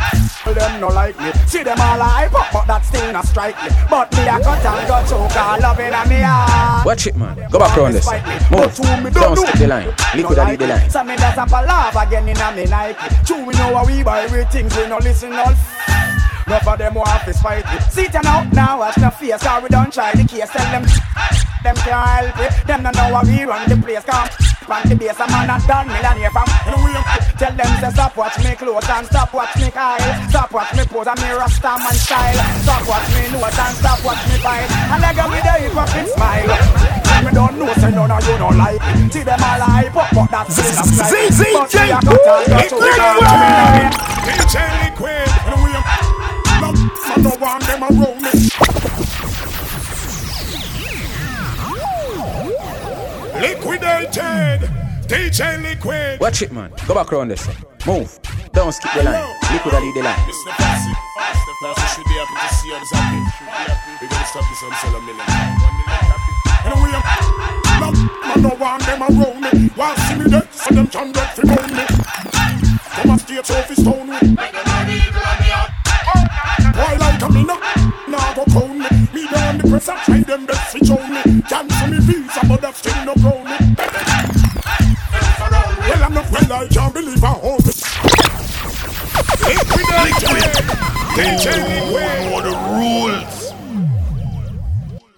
them 0.53 0.79
no 0.81 0.87
like 0.87 1.19
me. 1.19 1.31
See 1.45 1.63
them 1.63 1.79
all 1.79 1.99
hype 1.99 2.33
up 2.33 2.47
but 2.53 2.65
that 2.67 2.85
still 2.85 3.11
not 3.11 3.25
strike 3.25 3.55
me. 3.63 3.69
But 3.89 4.11
me 4.13 4.23
a 4.27 4.39
cut 4.39 4.65
and 4.65 4.87
go 4.87 4.97
choke 5.07 5.35
all 5.35 5.59
loving 5.59 5.93
and 5.93 6.09
me 6.09 6.19
heart. 6.21 6.85
Watch 6.85 7.07
it, 7.07 7.15
man. 7.15 7.35
Go 7.51 7.59
back 7.59 7.77
around 7.77 7.93
this. 7.93 8.07
Move. 8.51 9.13
Don't 9.13 9.35
skip 9.37 9.59
the 9.59 9.67
line. 9.67 9.93
Liquid 10.15 10.39
and 10.39 10.49
lead 10.49 10.59
the 10.59 10.67
line. 10.67 10.89
So 10.89 11.03
me 11.03 11.15
that's 11.15 11.37
a 11.37 11.45
palaver 11.45 11.99
again 11.99 12.29
in 12.29 12.37
a 12.37 12.51
me 12.55 12.65
Nike. 12.65 13.25
True 13.25 13.43
we 13.45 13.53
know 13.55 13.75
how 13.75 13.85
we 13.85 14.03
buy. 14.03 14.27
We 14.27 14.43
things 14.45 14.75
we 14.75 14.87
no 14.87 14.97
listen 14.97 15.33
all 15.33 15.53
Enough 16.47 16.67
of 16.67 16.77
them 16.77 16.93
want 16.93 17.23
to 17.25 17.33
fight 17.33 17.65
it. 17.67 17.81
Sit 17.91 18.13
down 18.13 18.23
now, 18.23 18.43
now 18.55 18.79
watch 18.79 18.95
the 18.95 19.11
face. 19.11 19.43
Cause 19.43 19.63
we 19.63 19.67
don't 19.69 19.91
try 19.91 20.15
the 20.15 20.23
case. 20.23 20.49
Tell 20.49 20.71
them 20.71 20.87
them 21.63 21.75
can't 21.83 22.07
help 22.07 22.39
it. 22.39 22.67
Them 22.67 22.83
don't 22.83 22.95
know 22.95 23.11
how 23.11 23.23
we 23.27 23.43
run 23.43 23.67
the 23.67 23.75
place. 23.75 24.05
Come 24.07 24.29
on 24.71 24.87
the 24.87 24.95
base. 24.95 25.19
A 25.19 25.27
man 25.27 25.51
a 25.51 25.59
done 25.67 25.87
millionaire 25.87 26.31
from 26.31 26.47
anywhere 26.67 27.03
Tell 27.35 27.51
them 27.51 27.71
say 27.83 27.91
stop 27.91 28.15
watch 28.15 28.37
me 28.39 28.55
clothes 28.55 28.87
And 28.87 29.05
stop 29.07 29.33
watch 29.33 29.55
me 29.59 29.71
Kyle. 29.71 29.99
Stop 30.29 30.51
watch 30.51 30.71
me 30.75 30.83
pose 30.87 31.07
And 31.07 31.19
me 31.19 31.31
rasta 31.35 31.75
man 31.83 31.95
style. 31.99 32.39
Stop 32.63 32.87
watch 32.87 33.07
me 33.11 33.27
nose 33.35 33.59
And 33.59 33.75
stop 33.75 33.99
watch 34.07 34.23
me 34.31 34.39
fight. 34.39 34.71
And 34.87 35.01
like 35.03 35.19
me 35.27 35.39
the 35.43 35.53
hypocrite 35.67 36.09
smile. 36.15 36.47
Me 37.27 37.31
don't 37.35 37.59
know 37.59 37.73
say 37.75 37.91
none 37.91 38.11
of 38.11 38.23
you 38.23 38.37
don't 38.39 38.57
like 38.57 38.79
it. 38.79 39.11
See 39.11 39.23
them 39.23 39.43
all 39.43 39.63
hype 39.67 39.95
up 39.95 40.07
But 40.15 40.31
that's 40.31 40.55
still 40.55 40.71
a 40.71 40.87
strike 40.87 41.27
But 41.51 41.75
me 41.75 41.91
a 41.91 41.99
cut 41.99 42.23
and 42.23 42.47
got 42.47 42.71
to 42.71 44.07
DJ 44.23 44.55
Liquid 44.79 45.27
And 45.27 45.35
we 45.35 45.35
no, 45.35 45.36
I 47.47 47.59
don't 47.59 47.79
want 47.79 47.91
them 47.95 48.03
around 48.03 48.21
me 48.21 48.31
Liquidated 53.39 54.69
DJ 55.07 55.61
Liquid 55.63 56.19
Watch 56.19 56.41
it, 56.41 56.51
man. 56.51 56.73
Go 56.85 56.93
back 56.95 57.13
around 57.13 57.29
this. 57.29 57.47
Move. 57.85 58.19
Don't 58.51 58.73
skip 58.73 58.91
the 58.93 59.03
line. 59.03 59.33
Liquid 59.53 59.73
and 59.75 59.85
lead 59.85 59.95
the 59.95 60.03
line. 60.03 60.19
Mr. 60.27 60.51
Classy 60.57 60.91
Mr. 60.91 61.53
Classy 61.59 61.87
should 61.95 62.03
be 62.03 62.15
happy 62.19 62.35
to 62.35 62.55
see 62.55 62.73
us 62.73 62.91
happy 62.91 63.21
We're 64.01 64.09
gonna 64.09 64.25
stop 64.25 64.43
this 64.49 64.63
and 64.63 64.75
sell 64.75 64.95
a 64.95 65.01
million 65.07 65.23
And 66.67 66.75
we 66.83 66.91
no, 66.91 67.93
I 68.23 68.35
don't 68.41 68.59
want 68.59 68.83
them 68.83 69.01
around 69.03 69.39
me 69.39 69.69
Want 69.77 69.97
see 69.99 70.15
me 70.15 70.29
dead 70.29 70.51
So 70.51 70.75
them 70.75 70.87
can 70.87 71.11
get 71.13 71.35
to 71.37 71.45
me 71.45 71.53
Come 72.91 73.11
and 73.11 73.21
stage 73.21 73.51
off 73.51 73.69
his 73.69 73.77
stone 73.81 74.09
me 74.09 74.37
why 76.75 76.97
like 76.99 77.21
a 77.21 77.29
minute? 77.29 77.59
Now 78.07 78.33
go 78.33 78.45
cone 78.45 78.79
me. 78.79 78.87
Me 79.13 79.27
down 79.29 79.57
the 79.57 79.67
press, 79.69 79.89
I 79.89 80.03
try 80.03 80.21
them 80.21 80.45
best 80.45 80.77
to 80.77 80.85
show 80.85 81.01
me. 81.07 81.41
Cancel 81.49 81.87
me 81.87 81.99
visa, 81.99 82.41
but 82.47 82.61
that's 82.61 82.79
still 82.79 83.05
no 83.05 83.13
crown 83.15 83.43
me. 83.45 83.57
Well, 85.87 86.03
I'm 86.03 86.13
not 86.13 86.29
well, 86.31 86.53
I 86.53 86.67
can't 86.67 86.93
believe 86.93 87.23
I 87.23 87.27
hold 87.27 87.61
this. 87.61 87.83
They 91.15 91.35
tell 91.41 91.61
me 91.67 91.79
what 92.31 92.43
the 92.43 92.53
rules 92.77 93.53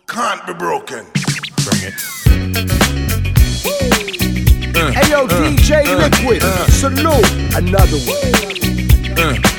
can't 0.07 0.45
be 0.47 0.53
broken. 0.53 1.05
Bring 1.65 1.83
it. 1.83 1.95
Uh, 4.75 4.91
hey 4.91 5.09
yo, 5.09 5.25
uh, 5.25 5.27
DJ 5.27 5.85
uh, 5.85 5.97
Liquid, 5.97 6.43
uh. 6.43 6.67
salute 6.67 7.29
another 7.55 7.97
one. 8.07 8.17
Uh. 9.19 9.58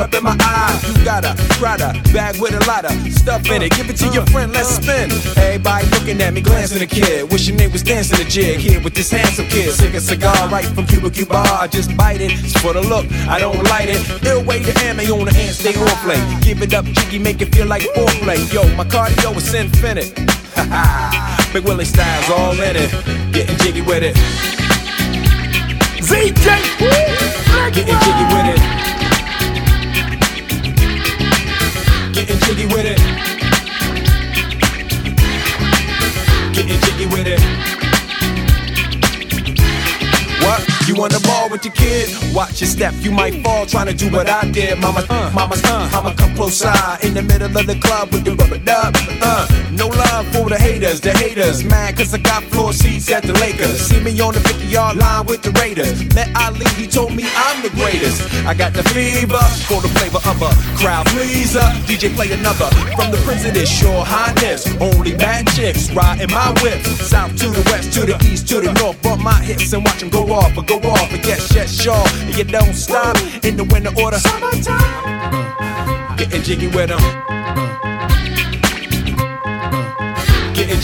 All 0.00 0.06
up 0.06 0.14
in 0.14 0.24
my 0.24 0.36
eye. 0.40 0.80
You 0.86 1.04
got 1.04 1.24
a 1.24 1.34
Prada 1.58 1.92
bag 2.12 2.40
with 2.40 2.54
a 2.54 2.64
lot 2.66 2.84
of 2.84 2.92
stuff 3.12 3.48
in 3.50 3.62
it. 3.62 3.72
Give 3.72 3.88
it 3.90 3.96
to 3.98 4.08
your 4.08 4.24
friend, 4.26 4.52
let's 4.52 4.68
spin. 4.68 5.10
Everybody 5.36 5.86
looking 5.88 6.20
at 6.20 6.32
me, 6.32 6.40
glancing 6.40 6.82
a 6.82 6.86
kid. 6.86 7.30
Wishing 7.30 7.56
they 7.56 7.68
was 7.68 7.82
dancing 7.82 8.20
a 8.20 8.28
jig 8.28 8.58
here 8.58 8.80
with 8.82 8.94
this 8.94 9.10
handsome 9.10 9.46
kid. 9.46 9.72
Sick 9.72 9.94
a 9.94 10.00
cigar 10.00 10.48
right 10.48 10.64
from 10.66 10.86
Cuba 10.86 11.10
Cuba. 11.10 11.36
I 11.36 11.66
just 11.66 11.96
bite 11.96 12.20
it, 12.20 12.32
it's 12.32 12.58
for 12.60 12.72
the 12.72 12.80
look, 12.80 13.06
I 13.28 13.38
don't 13.38 13.62
light 13.64 13.88
it. 13.88 14.00
Ill 14.24 14.44
way 14.44 14.62
to 14.62 14.72
ammo 14.84 15.02
on 15.18 15.26
the 15.26 15.34
hand, 15.34 15.54
stay 15.54 15.74
on 15.74 15.88
play. 16.04 16.20
Give 16.40 16.62
it 16.62 16.74
up, 16.74 16.84
jiggy, 16.84 17.18
make 17.18 17.40
it 17.40 17.54
feel 17.54 17.66
like 17.66 17.82
foreplay. 17.94 18.40
Yo, 18.52 18.62
my 18.76 18.84
cardio 18.84 19.36
is 19.36 19.52
infinite. 19.54 20.18
Ha 20.56 21.50
Big 21.52 21.64
Willie 21.64 21.84
styles 21.84 22.30
all 22.30 22.52
in 22.52 22.76
it, 22.76 22.90
getting 23.32 23.56
jiggy 23.58 23.82
with 23.82 24.02
it. 24.02 24.16
ZJ, 26.00 26.46
getting 27.74 27.98
jiggy 27.98 28.26
with 28.34 28.56
it. 28.56 28.99
Jiggy 32.54 32.66
with 32.66 32.84
it. 32.84 32.98
Getting 36.52 36.80
jiggy 36.80 37.06
with 37.06 37.26
it. 37.26 37.40
What? 40.42 40.60
You 40.88 40.96
on 41.02 41.10
the 41.10 41.20
ball 41.26 41.48
with 41.48 41.64
your 41.64 41.74
kid? 41.74 42.08
Watch 42.34 42.60
your 42.60 42.68
step, 42.68 42.94
you 42.98 43.12
might 43.12 43.40
fall 43.44 43.66
trying 43.66 43.86
to 43.86 43.94
do 43.94 44.10
what 44.10 44.28
I 44.28 44.50
did. 44.50 44.78
Mama, 44.80 45.04
uh, 45.08 45.30
mama, 45.32 45.54
uh, 45.64 45.90
I'ma 45.92 46.12
come 46.14 46.34
close 46.34 46.56
side 46.56 47.04
in 47.04 47.14
the 47.14 47.22
middle 47.22 47.56
of 47.56 47.66
the 47.66 47.76
club 47.76 48.10
with 48.10 48.24
the 48.24 48.34
rubber 48.34 48.58
dub. 48.58 48.96
Uh, 49.22 49.46
no 49.80 49.88
love 49.88 50.26
for 50.28 50.48
the 50.50 50.58
haters, 50.58 51.00
the 51.00 51.10
haters. 51.12 51.64
Mad 51.64 51.96
cause 51.96 52.12
I 52.12 52.18
got 52.18 52.42
floor 52.52 52.72
seats 52.72 53.10
at 53.10 53.22
the 53.22 53.32
Lakers. 53.40 53.80
See 53.80 54.00
me 54.00 54.12
on 54.20 54.34
the 54.34 54.40
50 54.40 54.66
yard 54.66 54.96
line 54.98 55.24
with 55.24 55.42
the 55.42 55.52
Raiders. 55.52 56.04
Met 56.14 56.28
Ali, 56.36 56.68
he 56.76 56.86
told 56.86 57.16
me 57.16 57.24
I'm 57.34 57.62
the 57.62 57.70
greatest. 57.70 58.20
I 58.44 58.52
got 58.52 58.74
the 58.74 58.82
fever 58.92 59.40
for 59.68 59.80
the 59.80 59.88
flavor 59.96 60.20
of 60.28 60.36
a 60.42 60.52
crowd 60.76 61.06
pleaser. 61.06 61.64
DJ 61.88 62.14
play 62.14 62.30
another 62.32 62.68
from 62.94 63.10
the 63.10 63.16
Prince 63.24 63.46
of 63.46 63.54
this 63.54 63.80
Your 63.80 64.04
Highness. 64.04 64.68
Only 64.80 65.16
bad 65.16 65.48
chicks 65.48 65.90
riding 65.92 66.30
my 66.30 66.52
whip. 66.62 66.84
South 66.84 67.34
to 67.40 67.48
the 67.48 67.62
west, 67.72 67.92
to 67.94 68.04
the 68.04 68.16
east, 68.28 68.48
to 68.48 68.60
the 68.60 68.72
north. 68.74 69.00
Bump 69.02 69.22
my 69.22 69.40
hips 69.40 69.72
and 69.72 69.82
watch 69.82 70.00
them 70.00 70.10
go 70.10 70.30
off, 70.30 70.54
but 70.54 70.66
go 70.66 70.76
off. 70.76 71.10
But 71.10 71.24
yes, 71.24 71.54
yes, 71.54 71.72
sure. 71.72 72.04
And 72.28 72.36
you 72.36 72.44
don't 72.44 72.74
stop 72.74 73.16
in 73.42 73.56
the 73.56 73.64
winter 73.64 73.92
order. 73.96 74.18
Summertime. 74.18 76.16
Getting 76.18 76.42
jiggy 76.42 76.68
with 76.68 76.90
them. 76.90 77.39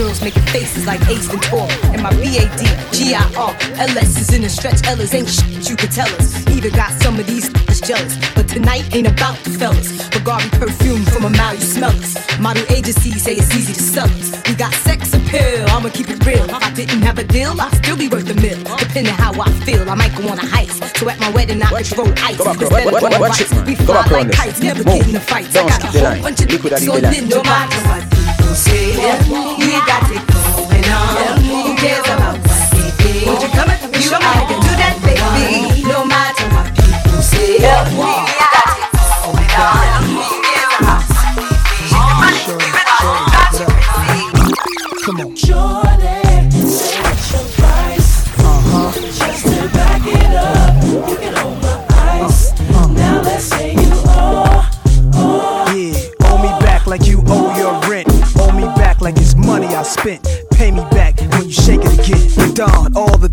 Girls 0.00 0.22
making 0.22 0.42
faces 0.44 0.86
like 0.86 1.00
Ace 1.08 1.28
and 1.30 1.42
Tor. 1.42 1.68
And 1.92 2.02
my 2.02 2.08
B-A-D, 2.14 2.64
G-I-R, 2.96 3.52
L-S 3.76 4.16
is 4.18 4.32
in 4.34 4.40
the 4.40 4.48
stretch. 4.48 4.80
Ellis 4.86 5.12
ain't 5.12 5.28
shit 5.28 5.68
you 5.68 5.76
could 5.76 5.90
tell 5.92 6.08
us. 6.16 6.32
Even 6.48 6.72
got 6.72 6.90
some 7.02 7.18
of 7.20 7.26
these 7.26 7.48
is 7.68 7.80
jealous. 7.82 8.16
But 8.34 8.48
tonight 8.48 8.88
ain't 8.96 9.06
about 9.08 9.36
the 9.44 9.50
fellas. 9.50 9.92
Bulgari 10.08 10.48
perfume 10.58 11.04
from 11.04 11.24
a 11.26 11.30
mile, 11.30 11.54
you 11.54 11.60
smell 11.60 11.90
us. 11.90 12.16
Model 12.40 12.64
agencies 12.70 13.22
say 13.22 13.34
it's 13.34 13.54
easy 13.54 13.74
to 13.74 13.82
sell 13.82 14.08
us. 14.08 14.32
We 14.48 14.54
got 14.54 14.72
sex 14.72 15.12
appeal, 15.12 15.66
I'ma 15.68 15.90
keep 15.90 16.08
it 16.08 16.24
real. 16.24 16.44
If 16.48 16.54
I 16.54 16.70
didn't 16.72 17.02
have 17.02 17.18
a 17.18 17.24
deal, 17.24 17.60
I'd 17.60 17.74
still 17.76 17.98
be 17.98 18.08
worth 18.08 18.30
a 18.30 18.34
mill. 18.40 18.58
Depending 18.78 19.12
how 19.12 19.32
I 19.38 19.50
feel, 19.68 19.84
I 19.90 19.94
might 19.96 20.16
go 20.16 20.28
on 20.32 20.38
a 20.38 20.48
heist. 20.48 20.96
So 20.96 21.10
at 21.10 21.20
my 21.20 21.28
wedding, 21.30 21.60
I 21.62 21.68
could 21.68 21.86
throw 21.86 22.06
ice. 22.24 22.38
Go 22.38 22.44
back, 22.44 22.56
Instead 22.60 22.86
of 22.86 22.92
watch- 22.92 23.00
throwing 23.04 23.20
watch 23.20 23.40
it, 23.40 23.50
rice, 23.50 23.52
man. 23.52 23.64
We 23.66 23.74
Go 23.76 23.92
back 23.92 24.06
on 24.06 24.12
like 24.12 24.26
this. 24.28 24.36
kites, 24.40 24.60
never 24.62 24.82
Move. 24.84 24.94
get 24.96 25.06
in 25.08 25.12
the 25.12 25.20
fights. 25.20 25.52
Don't 25.52 25.66
I 25.66 25.68
got 25.68 25.80
skip 25.80 25.90
a 25.90 25.92
the 25.92 25.98
whole 26.00 26.08
line. 26.10 26.22
bunch 26.22 26.40
of 26.40 26.50
Liquid 26.50 26.72
niggas 26.72 26.78
Daddy 26.80 26.88
on 26.88 26.96
the 26.96 27.02
line. 27.02 27.14
Ninja 27.14 27.30
No 27.30 27.42
matter 27.42 27.76
what 27.76 27.76
people 27.76 27.99
say, 27.99 27.99
we 29.00 29.80
got 29.88 30.04
it 30.12 30.20
going 30.28 30.84
on. 30.92 31.40
Who 31.40 31.74
cares 31.76 32.04
about 32.04 32.36
what 32.36 32.70
they 32.72 32.90
think? 33.00 33.26
Would 33.26 33.42
you 33.42 33.48
come 33.48 33.70
and 33.70 33.80
you 33.96 34.12
I 34.12 34.44
can 34.44 34.60
do 34.60 34.72
that, 34.76 34.96
baby? 35.00 35.88
No 35.88 36.04
matter 36.04 36.44
what 36.52 36.68
people 36.76 37.22
say. 37.22 38.59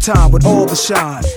Time 0.07 0.31
with 0.31 0.45
all 0.45 0.65
the 0.65 0.73
shine. 0.73 1.36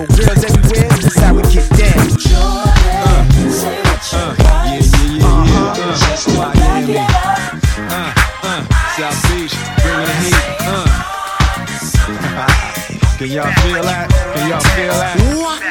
girls 0.07 0.43
everywhere, 0.43 0.89
that's 0.89 1.19
how 1.19 1.33
we 1.33 1.41
get 1.43 1.69
down. 1.69 2.07
Uh, 2.33 2.75
uh, 7.89 8.13
uh, 8.43 8.61
South 8.97 9.21
Beach, 9.29 9.55
bringing 9.81 10.05
the 10.05 10.13
heat. 10.21 10.41
Uh. 10.61 11.11
Can 13.17 13.29
y'all 13.29 13.53
feel 13.61 13.83
that? 13.83 14.09
Can 14.35 14.49
y'all 14.49 14.59
feel 14.59 14.93
that? 14.93 15.15
What? 15.37 15.70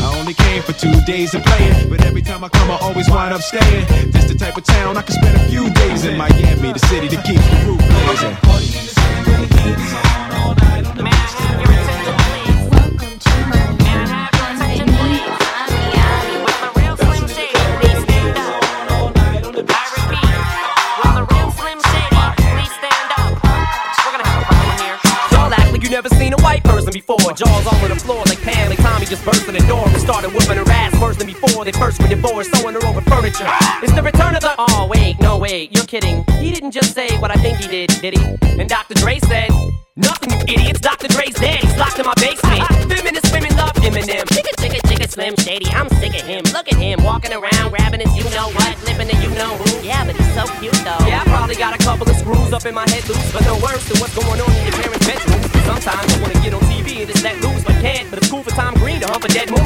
I 0.00 0.18
only 0.18 0.34
came 0.34 0.62
for 0.62 0.72
two 0.72 1.00
days 1.02 1.34
of 1.34 1.42
playing, 1.44 1.88
but 1.88 2.04
every 2.04 2.22
time 2.22 2.44
I 2.44 2.48
come, 2.48 2.70
I 2.70 2.78
always 2.78 3.08
wind 3.08 3.32
up 3.34 3.42
staying. 3.42 3.86
This 4.10 4.26
the 4.26 4.34
type 4.34 4.56
of 4.56 4.64
town 4.64 4.96
I 4.96 5.02
can 5.02 5.14
spend 5.14 5.36
a 5.36 5.48
few 5.48 5.70
days 5.70 6.04
in 6.04 6.16
Miami, 6.16 6.72
the 6.72 6.78
city 6.78 7.08
that 7.08 7.24
keeps 7.24 7.46
the 7.50 7.56
roof 7.66 7.78
blazing. 7.78 8.36
Y'all 25.32 25.52
act 25.52 25.72
like 25.72 25.82
you 25.82 25.90
never 25.90 26.08
seen 26.10 26.32
a 26.32 26.36
white 26.42 26.64
person 26.64 26.92
before. 26.92 27.18
Jaws 27.34 27.66
all 27.66 27.74
on 27.82 27.88
the 27.88 27.96
floor 27.96 28.22
like 28.26 28.40
Pam 28.42 28.70
and 28.70 28.80
Tommy 28.80 29.06
just 29.06 29.24
burst 29.24 29.48
in 29.48 29.54
the 29.54 29.60
door 29.66 29.85
and 30.26 30.34
whooping 30.34 30.58
her 30.58 30.68
ass 30.70 31.00
worse 31.00 31.16
than 31.16 31.26
before. 31.26 31.64
They 31.64 31.72
first 31.72 32.02
were 32.02 32.08
divorced, 32.08 32.54
sewing 32.54 32.74
her 32.74 32.84
over 32.86 33.00
furniture. 33.02 33.46
It's 33.82 33.94
the 33.94 34.02
return 34.02 34.34
of 34.34 34.42
the. 34.42 34.54
Oh 34.58 34.86
wait, 34.90 35.20
no 35.20 35.38
wait, 35.38 35.72
you're 35.74 35.86
kidding. 35.86 36.24
He 36.42 36.50
didn't 36.50 36.72
just 36.72 36.94
say 36.94 37.16
what 37.18 37.30
I 37.30 37.34
think 37.34 37.58
he 37.58 37.68
did, 37.68 37.88
did 38.02 38.18
he? 38.18 38.24
And 38.60 38.68
Dr. 38.68 38.94
Dre 38.94 39.18
said. 39.20 39.50
Nothing, 39.98 40.28
you 40.28 40.60
idiots. 40.60 40.80
Dr. 40.80 41.08
Dre's 41.08 41.32
dead. 41.40 41.64
He's 41.64 41.74
locked 41.78 41.98
in 41.98 42.04
my 42.04 42.12
basement. 42.20 42.68
Feminist 42.84 43.32
women 43.32 43.56
love 43.56 43.72
Eminem. 43.80 44.28
Chicka, 44.28 44.52
chicka, 44.60 44.76
chicka, 44.84 45.08
Slim 45.08 45.34
Shady. 45.36 45.72
I'm 45.72 45.88
sick 45.88 46.12
of 46.12 46.20
him. 46.20 46.44
Look 46.52 46.70
at 46.70 46.76
him 46.76 47.02
walking 47.02 47.32
around, 47.32 47.70
grabbing 47.70 48.00
his 48.00 48.12
you 48.14 48.24
know 48.36 48.52
what, 48.52 48.76
lipping 48.84 49.08
the 49.08 49.16
you 49.24 49.30
know 49.40 49.56
who. 49.56 49.82
Yeah, 49.82 50.04
but 50.04 50.14
he's 50.14 50.34
so 50.34 50.44
cute 50.60 50.76
though. 50.84 51.00
Yeah, 51.08 51.24
I 51.24 51.24
probably 51.24 51.56
got 51.56 51.74
a 51.74 51.78
couple 51.78 52.06
of 52.10 52.14
screws 52.14 52.52
up 52.52 52.66
in 52.66 52.74
my 52.74 52.84
head 52.90 53.08
loose, 53.08 53.32
but 53.32 53.40
no 53.48 53.56
worse 53.64 53.88
than 53.88 53.96
what's 53.96 54.12
going 54.12 54.38
on 54.38 54.52
in 54.52 54.62
your 54.68 54.76
parents' 54.76 55.06
bedroom. 55.06 55.40
Sometimes 55.64 56.12
I 56.12 56.20
wanna 56.20 56.40
get 56.44 56.52
on 56.52 56.65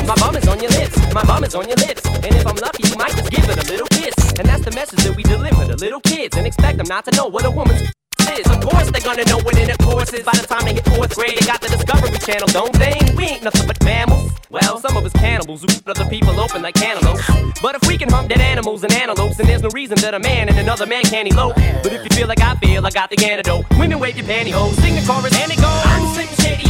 My 0.07 0.17
mom 0.19 0.37
is 0.37 0.47
on 0.49 0.61
your 0.61 0.71
lips. 0.71 0.97
My 1.15 1.25
mom 1.25 1.45
is 1.45 1.55
on 1.55 1.67
your 1.67 1.77
lips. 1.77 2.05
And 2.07 2.35
if 2.35 2.47
I'm 2.47 2.57
lucky, 2.57 2.89
you 2.89 2.97
might 2.97 3.13
just 3.17 3.31
give 3.31 3.49
it 3.49 3.59
a 3.65 3.67
little 3.71 3.87
kiss. 3.89 4.15
And 4.39 4.49
that's 4.49 4.65
the 4.65 4.73
message 4.73 5.03
that 5.05 5.17
we 5.17 5.23
deliver 5.23 5.65
to 5.67 5.77
little 5.77 6.01
kids 6.01 6.37
and 6.37 6.47
expect 6.47 6.79
them 6.79 6.87
not 6.89 7.05
to 7.07 7.17
know 7.17 7.27
what 7.27 7.45
a 7.45 7.51
woman's 7.51 7.93
is. 8.39 8.47
Of 8.47 8.61
course 8.61 8.91
they're 8.91 9.01
gonna 9.03 9.25
know 9.25 9.39
what 9.39 9.57
intercourse 9.57 10.13
is 10.13 10.25
by 10.25 10.33
the 10.33 10.47
time 10.47 10.65
they 10.65 10.75
hit 10.75 10.85
fourth 10.87 11.15
grade. 11.15 11.37
They 11.39 11.47
got 11.47 11.61
the 11.61 11.69
Discovery 11.69 12.19
Channel, 12.19 12.49
don't 12.49 12.73
they? 12.79 12.97
We 13.17 13.25
ain't 13.25 13.43
nothing 13.43 13.67
but 13.67 13.83
mammals. 13.85 14.31
Well, 14.51 14.79
some 14.79 14.97
of 14.97 15.05
us 15.05 15.13
cannibals 15.13 15.63
who 15.63 15.69
keep 15.69 15.89
other 15.89 16.07
people 16.07 16.39
open 16.41 16.63
like 16.63 16.75
cantaloupes. 16.75 17.23
But 17.63 17.77
if 17.77 17.87
we 17.87 17.97
can 17.97 18.09
hump 18.11 18.29
dead 18.29 18.41
animals 18.41 18.83
and 18.83 18.93
antelopes, 18.93 19.37
then 19.37 19.47
there's 19.47 19.63
no 19.63 19.71
reason 19.71 19.97
that 19.99 20.15
a 20.15 20.19
man 20.19 20.49
and 20.49 20.59
another 20.59 20.87
man 20.87 21.03
can't 21.05 21.31
elope. 21.31 21.55
But 21.83 21.93
if 21.93 22.03
you 22.05 22.11
feel 22.17 22.29
like 22.29 22.41
I 22.41 22.55
feel, 22.57 22.85
I 22.85 22.91
got 22.91 23.11
the 23.11 23.25
antidote. 23.25 23.65
Women 23.79 23.99
wave 23.99 24.17
your 24.17 24.27
pantyhose, 24.27 24.75
sing 24.83 24.95
the 24.95 25.05
chorus, 25.07 25.35
and 25.37 25.53
it 25.53 25.57
goes. 25.57 25.83
I'm 25.87 26.01
Shady, 26.43 26.70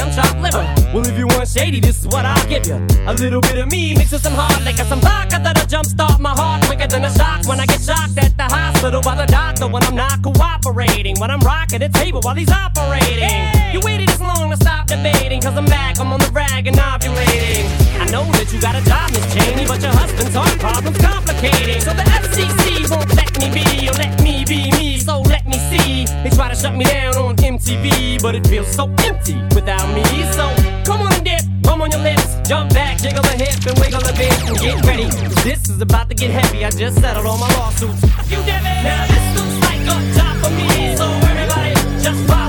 I'm 0.00 0.10
chopped 0.12 0.40
liver. 0.40 0.64
Well, 0.94 1.06
if 1.06 1.18
you 1.18 1.26
want 1.26 1.48
shady, 1.48 1.80
this 1.80 2.00
is 2.00 2.06
what 2.06 2.24
I'll 2.24 2.48
give 2.48 2.66
you. 2.66 2.76
A 3.06 3.14
little 3.14 3.40
bit 3.40 3.58
of 3.58 3.70
me 3.70 3.94
mixed 3.94 4.12
with 4.12 4.22
some 4.22 4.34
hard 4.34 4.64
liquor, 4.64 4.84
some 4.84 5.00
vodka 5.00 5.40
that'll 5.42 5.66
jumpstart 5.66 6.18
my 6.20 6.30
heart 6.30 6.64
quicker 6.64 6.86
than 6.86 7.04
a 7.04 7.12
shock 7.12 7.46
when 7.46 7.60
I 7.60 7.66
get 7.66 7.80
shocked 7.80 8.18
at 8.18 8.36
the 8.36 8.44
hospital 8.44 9.00
by 9.02 9.16
the 9.16 9.26
doctor 9.26 9.68
when 9.68 9.82
I'm 9.84 9.94
not 9.94 10.22
cooperating. 10.22 11.16
When 11.18 11.30
I'm 11.30 11.40
rocking 11.40 11.80
the 11.80 11.88
table 11.88 12.20
while 12.22 12.34
he's 12.34 12.50
operating. 12.50 13.72
You 13.72 13.80
waited 13.80 14.07
this 14.18 14.26
long 14.26 14.50
to 14.50 14.56
stop 14.56 14.86
debating, 14.86 15.40
cause 15.40 15.56
I'm 15.56 15.66
back. 15.66 15.98
I'm 16.00 16.12
on 16.12 16.20
the 16.20 16.30
rag 16.32 16.66
and 16.66 16.76
ovulating. 16.76 17.66
I 18.00 18.06
know 18.10 18.24
that 18.32 18.52
you 18.52 18.60
got 18.60 18.74
a 18.74 18.82
job, 18.84 19.10
Miss 19.10 19.26
Cheney, 19.34 19.66
but 19.66 19.80
your 19.82 19.92
husband's 19.92 20.34
heart 20.34 20.58
problem's 20.58 20.98
complicating. 20.98 21.80
So 21.80 21.92
the 21.92 22.02
FCC 22.02 22.90
won't 22.90 23.14
let 23.14 23.30
me 23.38 23.48
be, 23.50 23.88
or 23.88 23.94
let 23.94 24.20
me 24.22 24.44
be 24.44 24.70
me, 24.72 24.98
so 24.98 25.20
let 25.22 25.46
me 25.46 25.58
see. 25.70 26.06
They 26.22 26.30
try 26.30 26.48
to 26.48 26.56
shut 26.56 26.74
me 26.74 26.84
down 26.84 27.16
on 27.16 27.36
MTV, 27.36 28.22
but 28.22 28.34
it 28.34 28.46
feels 28.46 28.68
so 28.68 28.90
empty 29.04 29.36
without 29.54 29.86
me. 29.94 30.04
So 30.32 30.46
come 30.84 31.02
on 31.02 31.12
and 31.12 31.24
dip, 31.24 31.42
bum 31.62 31.82
on 31.82 31.90
your 31.90 32.02
lips, 32.02 32.36
jump 32.48 32.72
back, 32.74 32.98
jiggle 32.98 33.24
a 33.24 33.34
hip, 33.36 33.66
and 33.66 33.78
wiggle 33.78 34.02
a 34.02 34.12
bit, 34.14 34.34
and 34.48 34.58
get 34.58 34.84
ready. 34.86 35.08
This 35.42 35.68
is 35.68 35.80
about 35.80 36.08
to 36.08 36.14
get 36.14 36.30
heavy. 36.30 36.64
I 36.64 36.70
just 36.70 37.00
settled 37.00 37.26
all 37.26 37.38
my 37.38 37.50
lawsuits. 37.58 38.02
You 38.30 38.38
did 38.42 38.62
it. 38.62 38.82
Now 38.82 39.06
this 39.06 39.26
looks 39.36 39.56
like 39.66 39.82
a 39.86 39.96
job 40.16 40.34
for 40.42 40.50
me, 40.50 40.96
so 40.96 41.06
everybody 41.30 41.74
just 42.02 42.20
follow 42.26 42.47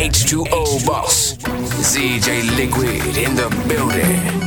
H2O 0.00 0.86
boss. 0.86 1.34
ZJ 1.36 2.56
Liquid 2.56 3.18
in 3.18 3.34
the 3.34 3.50
building. 3.68 4.40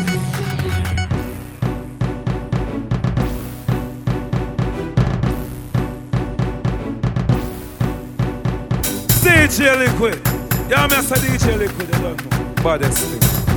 DJ 9.21 9.77
Liquid. 9.77 10.19
y'all 10.71 10.87
meh 10.87 10.97
a 10.97 11.17
DJ 11.21 11.55
Liquid. 11.59 11.93
I 11.93 12.01
don't 12.01 12.31
know. 12.31 12.63
Baddest 12.63 12.97
thing. 12.97 13.52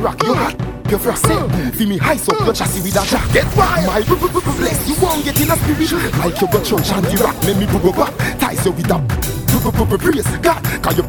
Rock 0.00 0.22
your 0.22 0.34
heart. 0.34 0.56
Your 0.90 0.98
first 0.98 1.22
set, 1.22 1.74
feel 1.74 1.88
me 1.88 1.98
high 1.98 2.14
up 2.14 2.40
your 2.40 2.52
chassis 2.52 2.80
with 2.82 2.96
a 2.96 3.06
jack. 3.06 3.32
Get 3.32 3.46
wild, 3.56 3.86
my 3.86 4.00
bless 4.02 4.88
you 4.88 4.96
won't 5.00 5.24
get 5.24 5.40
in 5.40 5.50
a 5.50 5.56
spirit. 5.56 6.12
Like 6.18 6.40
you 6.40 6.48
got 6.48 6.64
church 6.64 6.90
and 6.90 7.04
the 7.04 7.22
rock, 7.22 7.36
make 7.44 7.58
me 7.58 7.66
boo 7.66 7.92
back. 7.92 8.14
Ties 8.40 8.64
you 8.64 8.72
with 8.72 8.90
a 8.90 8.98
b- 8.98 9.70
b- 9.70 9.96
b- 9.96 9.98
praise 9.98 10.36
God. 10.38 10.64
Cause 10.82 10.96
you 10.98 11.04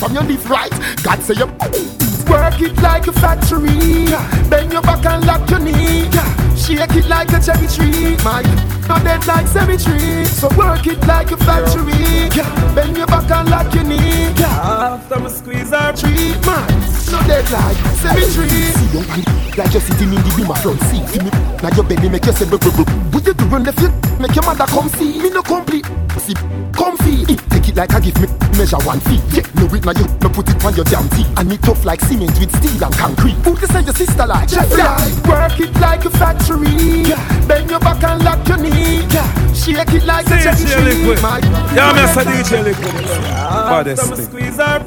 from 0.00 0.14
your 0.14 0.24
live 0.24 0.50
right, 0.50 0.70
God 1.04 1.22
say 1.22 1.34
you 1.34 1.99
Work 2.30 2.60
it 2.62 2.80
like 2.80 3.06
a 3.08 3.12
factory. 3.12 4.06
Bend 4.48 4.72
your 4.72 4.82
back 4.82 5.04
and 5.04 5.26
lock 5.26 5.50
your 5.50 5.58
knee. 5.58 6.08
Shake 6.56 6.94
it 6.94 7.08
like 7.08 7.32
a 7.32 7.40
cherry 7.40 7.66
tree. 7.66 8.16
My 8.22 8.42
not 8.86 9.04
dead 9.04 9.26
like 9.26 9.46
cemetery. 9.48 10.24
So 10.26 10.48
work 10.56 10.86
it 10.86 11.04
like 11.06 11.32
a 11.32 11.36
factory. 11.36 12.28
Bend 12.74 12.96
your 12.96 13.06
back 13.06 13.30
and 13.30 13.50
lock 13.50 13.74
your 13.74 13.84
knee. 13.84 14.30
After 14.38 15.20
me 15.20 15.28
squeeze 15.28 15.70
her 15.70 15.92
tree, 15.92 16.34
man. 16.46 16.66
Not 17.10 17.26
dead 17.26 17.50
like 17.50 17.76
cemetery. 17.98 18.48
See 18.48 18.98
you 18.98 19.04
man, 19.06 19.24
like 19.58 19.72
you're 19.72 19.82
sitting 19.82 20.12
in 20.14 20.22
the 20.22 20.34
beam 20.36 20.50
of 20.50 20.58
front 20.62 20.80
seat. 20.82 21.06
See 21.08 21.18
me, 21.18 21.30
now 21.62 21.74
your 21.74 21.84
belly 21.84 22.08
make 22.08 22.26
you 22.26 22.32
say, 22.32 22.46
"Buh, 22.46 22.58
buh, 22.58 22.70
buh." 22.70 22.86
Would 23.12 23.26
you 23.26 23.34
do 23.34 23.44
run 23.46 23.64
left 23.64 23.80
you? 23.80 23.90
Make 24.20 24.36
your 24.36 24.44
mother 24.44 24.66
come 24.66 24.88
see 24.90 25.18
me 25.18 25.30
no 25.30 25.42
complete. 25.42 25.86
See, 26.18 26.34
comfy. 26.72 27.49
Take 27.70 27.76
it 27.76 27.76
like 27.78 27.94
I 27.94 28.00
give 28.00 28.18
me 28.20 28.26
measure 28.58 28.78
one 28.82 28.98
feet. 29.00 29.20
Yeah, 29.30 29.46
no 29.54 29.66
it 29.70 29.84
now 29.84 29.92
you 29.92 30.02
no 30.20 30.28
put 30.28 30.48
it 30.48 30.64
on 30.64 30.74
your 30.74 30.84
damn 30.84 31.08
teeth. 31.10 31.28
And 31.38 31.48
me 31.48 31.56
tough 31.58 31.84
like 31.84 32.00
cement 32.00 32.34
with 32.40 32.50
steel 32.56 32.82
and 32.82 32.94
concrete. 32.94 33.34
Who 33.46 33.54
to 33.54 33.66
say 33.68 33.82
your 33.82 33.94
sister 33.94 34.26
like 34.26 34.48
Jeffrey? 34.48 34.82
Work 35.30 35.60
it 35.60 35.72
like 35.78 36.04
a 36.04 36.10
factory. 36.10 37.14
Bend 37.46 37.70
your 37.70 37.78
back 37.78 38.02
and 38.02 38.24
lock 38.24 38.46
your 38.48 38.58
knee. 38.58 39.06
Shake 39.54 39.92
it 39.94 40.04
like 40.04 40.26
a 40.26 40.30
DJ 40.30 40.42
cherry 40.42 40.82
tree. 40.82 40.94
Liquid. 41.04 41.22
My- 41.22 41.38
Yeah, 41.76 41.92
me 41.94 42.06
say 42.10 42.24
DJ 42.24 42.64
Liquid. 42.64 43.06
Baddest 43.06 44.14
thing. 44.14 44.24
squeeze 44.26 44.56
her, 44.56 44.80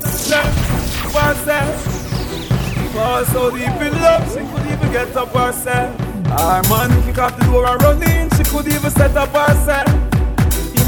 one 1.14 1.36
set. 1.46 1.88
Was 2.96 3.28
so 3.30 3.50
deep 3.50 3.68
in 3.82 3.94
love, 4.02 4.28
she 4.28 4.40
could 4.40 4.66
even 4.72 4.92
get 4.92 5.16
up 5.16 5.30
herself. 5.30 5.96
Our 6.32 6.62
man 6.64 7.04
kick 7.04 7.18
off 7.18 7.38
the 7.40 7.46
door 7.46 7.66
and 7.66 7.82
run 7.82 8.04
in, 8.04 8.30
she 8.32 8.44
could 8.44 8.68
even 8.68 8.92
set 8.92 9.16
up 9.16 9.30
herself. 9.30 10.13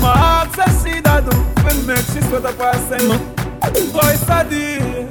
In 0.05 0.11
my 0.11 0.17
heart 0.17 0.53
says 0.53 0.83
she 0.83 1.01
that 1.01 1.25
do, 1.25 1.35
when 1.65 1.87
make 1.87 1.97
she 1.97 2.21
sweat 2.21 2.45
up 2.45 2.61
herself. 2.61 3.21
Twice 3.91 4.29
a 4.29 4.47
day, 4.47 5.09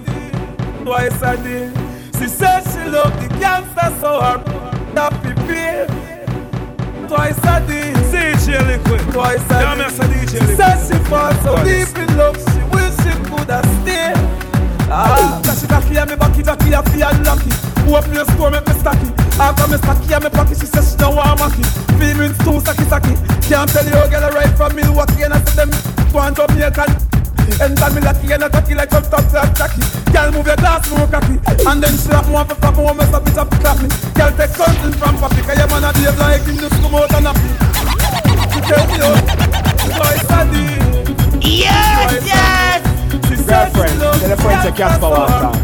twice 0.84 1.20
a 1.20 1.36
day. 1.36 1.66
She 2.16 2.28
said 2.28 2.60
she 2.62 2.88
love 2.88 3.12
the 3.20 3.28
gangster 3.40 3.90
so 4.00 4.20
her 4.20 4.38
happy 4.94 5.34
feel. 5.46 7.08
Twice 7.08 7.38
a 7.38 7.66
day, 7.66 7.92
DJ 8.12 8.64
Liquid. 8.68 9.12
Twice 9.12 9.44
a 9.50 9.74
day. 9.74 9.82
me 9.82 9.90
say 9.90 10.06
DJ 10.06 10.46
She 10.46 10.54
said 10.54 10.78
she 10.86 11.04
fall 11.10 11.34
so 11.42 11.56
deep 11.64 11.96
in 11.98 12.16
love, 12.16 12.36
she 12.36 12.60
wish 12.70 12.94
she 13.02 13.12
could 13.28 13.50
have 13.50 13.66
stayed. 13.82 14.43
Ah, 14.94 15.42
she 15.58 15.66
cocky 15.66 15.98
and 15.98 16.06
me 16.06 16.14
backy, 16.14 16.46
jockey, 16.46 16.70
I 16.70 16.78
feel 16.94 17.10
lucky. 17.26 17.50
Open 17.90 18.14
your 18.14 18.22
store, 18.30 18.54
make 18.54 18.62
me 18.62 18.74
stacky. 18.78 19.10
After 19.42 19.66
me 19.66 19.76
stacky 19.82 20.14
and 20.14 20.22
me 20.22 20.30
pocket, 20.30 20.54
she 20.54 20.70
says 20.70 20.86
she 20.86 20.96
don't 20.96 21.18
want 21.18 21.34
macky. 21.42 21.66
Feelings 21.98 22.38
too 22.46 22.62
sacky 22.62 22.86
sacky. 22.86 23.18
Can't 23.42 23.66
tell 23.66 23.82
you, 23.82 23.98
girl, 24.06 24.30
right 24.30 24.54
from 24.54 24.70
Milwaukee, 24.78 25.26
and 25.26 25.34
I 25.34 25.42
said 25.42 25.66
them 25.66 25.70
want 26.14 26.38
Jamaican. 26.38 26.94
Anytime 27.58 27.94
me 27.94 28.00
lucky 28.06 28.30
and 28.30 28.44
I 28.44 28.48
cocky 28.48 28.74
like 28.78 28.90
some 28.94 29.02
top 29.10 29.26
top 29.34 29.50
tacky. 29.58 29.82
Girl, 30.14 30.30
move 30.30 30.46
your 30.46 30.56
glass, 30.62 30.86
move 30.86 31.10
cocky. 31.10 31.42
And 31.66 31.82
then 31.82 31.98
slap 31.98 32.30
one 32.30 32.46
for 32.46 32.54
flap, 32.54 32.78
one 32.78 32.96
mess 32.96 33.10
up, 33.10 33.26
bitch 33.26 33.34
up, 33.34 33.50
clap 33.58 33.82
me. 33.82 33.90
Girl, 34.14 34.30
take 34.38 34.54
something 34.54 34.94
from 34.94 35.18
papi, 35.18 35.42
cause 35.42 35.58
your 35.58 35.66
man 35.74 35.82
a 35.82 35.90
behave 35.90 36.18
like 36.22 36.46
him 36.46 36.56
just 36.62 36.78
come 36.78 36.94
out 36.94 37.10
and 37.18 37.26
happy. 37.26 37.50
She 38.54 38.60
tell 38.62 38.86
me, 38.86 39.02
oh, 39.02 39.18
boy, 39.90 40.16
saddy. 40.30 40.78
Yes, 41.42 42.26
yes. 42.26 42.73
Girlfriend, 43.22 44.00
tell 44.00 44.28
the 44.28 44.36
friends 44.42 44.64
to 44.64 44.72
Casper 44.72 45.08
time. 45.14 45.54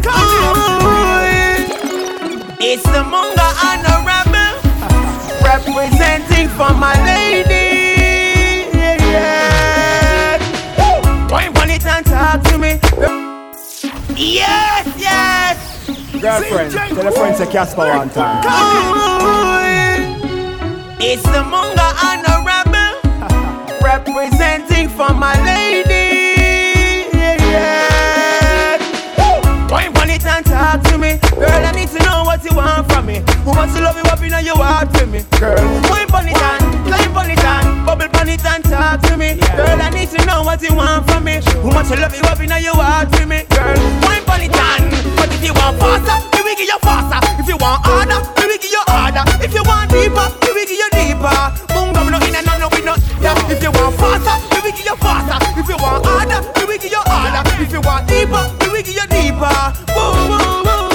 It's 2.61 2.83
the 2.83 3.03
Munga 3.03 3.47
Honorable 3.67 4.55
representing 5.43 6.47
for 6.49 6.73
my 6.73 6.95
lady. 7.05 8.71
Yeah. 9.11 10.37
Wine 11.29 11.57
on 11.57 11.69
it 11.69 11.85
and 11.85 12.05
talk 12.05 12.41
to 12.43 12.57
me. 12.57 12.79
Yes, 14.15 14.87
yes. 14.97 15.57
Girlfriend, 16.21 16.71
tell 16.71 17.03
the 17.03 17.11
friends 17.11 17.39
to 17.39 17.45
Casper 17.47 17.87
one 17.97 18.09
time. 18.11 18.45
It's 21.01 21.23
the 21.23 21.43
Munga 21.51 21.91
Honorable 22.01 22.93
representing 23.83 24.87
for 24.87 25.13
my 25.13 25.35
lady. 25.43 25.90
Talk 30.71 30.83
to 30.91 30.97
me. 30.97 31.19
Girl, 31.35 31.63
I 31.67 31.71
need 31.71 31.89
to 31.89 31.99
know 32.03 32.23
what 32.23 32.43
you 32.43 32.55
want 32.55 32.87
from 32.91 33.05
me. 33.05 33.19
Who 33.43 33.51
wants 33.51 33.75
to 33.75 33.81
love 33.81 33.97
you 33.97 34.07
up 34.07 34.21
in 34.23 34.31
your 34.45 34.55
heart 34.55 34.93
to 34.95 35.05
me? 35.05 35.23
Girl, 35.39 35.59
wine 35.91 36.07
on 36.15 36.27
it 36.27 36.39
and 36.39 36.63
climb 36.87 37.17
on 37.17 37.29
it 37.29 37.43
and 37.43 37.85
bubble 37.85 38.07
on 38.19 38.29
it 38.29 38.39
talk 38.39 39.01
to 39.07 39.17
me. 39.17 39.35
Girl, 39.55 39.81
I 39.81 39.89
need 39.91 40.09
to 40.15 40.25
know 40.25 40.43
what 40.43 40.61
you 40.61 40.73
want 40.75 41.07
from 41.09 41.25
me. 41.25 41.41
Who 41.61 41.69
wants 41.75 41.91
to 41.91 41.97
love 41.99 42.15
you 42.15 42.23
up 42.23 42.39
in 42.39 42.51
your 42.63 42.75
heart 42.75 43.11
to 43.19 43.25
me? 43.25 43.43
Girl, 43.51 43.75
wine 44.07 44.23
on 44.31 44.41
it 44.41 44.55
and 44.55 44.85
but 45.19 45.29
if 45.35 45.43
you 45.43 45.53
want 45.53 45.77
faster, 45.77 46.17
we 46.37 46.39
will 46.43 46.55
give 46.55 46.67
you 46.71 46.79
faster. 46.79 47.19
If 47.41 47.47
you 47.47 47.57
want 47.59 47.83
harder, 47.85 48.19
we 48.39 48.47
will 48.47 48.61
give 48.61 48.71
you 48.71 48.83
harder. 48.87 49.23
If 49.43 49.53
you 49.53 49.63
want 49.67 49.91
deeper, 49.91 50.27
we 50.47 50.49
will 50.55 50.67
give 50.67 50.79
you 50.79 50.89
deeper. 50.95 51.35
Boom, 51.75 51.91
come 51.93 52.11
no 52.11 52.17
in 52.23 52.35
and 52.35 52.45
no, 52.47 52.57
no, 52.57 52.67
we 52.71 52.81
not. 52.83 53.10
Yeah. 53.21 53.37
If 53.53 53.61
you 53.61 53.71
want 53.71 53.95
faster, 54.01 54.35
we 54.49 54.57
will 54.65 54.75
give 54.75 54.85
you 54.85 54.97
faster. 54.97 55.37
If 55.59 55.67
you 55.69 55.77
want 55.77 56.05
harder, 56.05 56.41
we 56.57 56.65
will 56.65 56.79
give 56.81 56.91
you 56.91 57.03
harder. 57.05 57.41
If 57.61 57.71
you 57.71 57.81
want 57.81 58.07
deeper, 58.09 58.43
we 58.61 58.67
will 58.73 58.81
give 58.81 58.97
you 58.97 59.07
deeper. 59.13 59.57
Boom, 59.93 60.17
boom, 60.25 60.65
boom. 60.65 60.89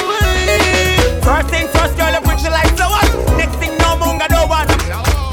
First 1.22 1.48
thing 1.50 1.66
first, 1.70 1.94
girl, 1.94 2.10
I 2.10 2.20
put 2.22 2.42
you 2.42 2.50
like 2.50 2.70
flowers. 2.74 3.10
Next 3.38 3.56
thing, 3.62 3.74
no 3.78 3.94
munga 3.98 4.26
no 4.30 4.46
one. 4.46 4.66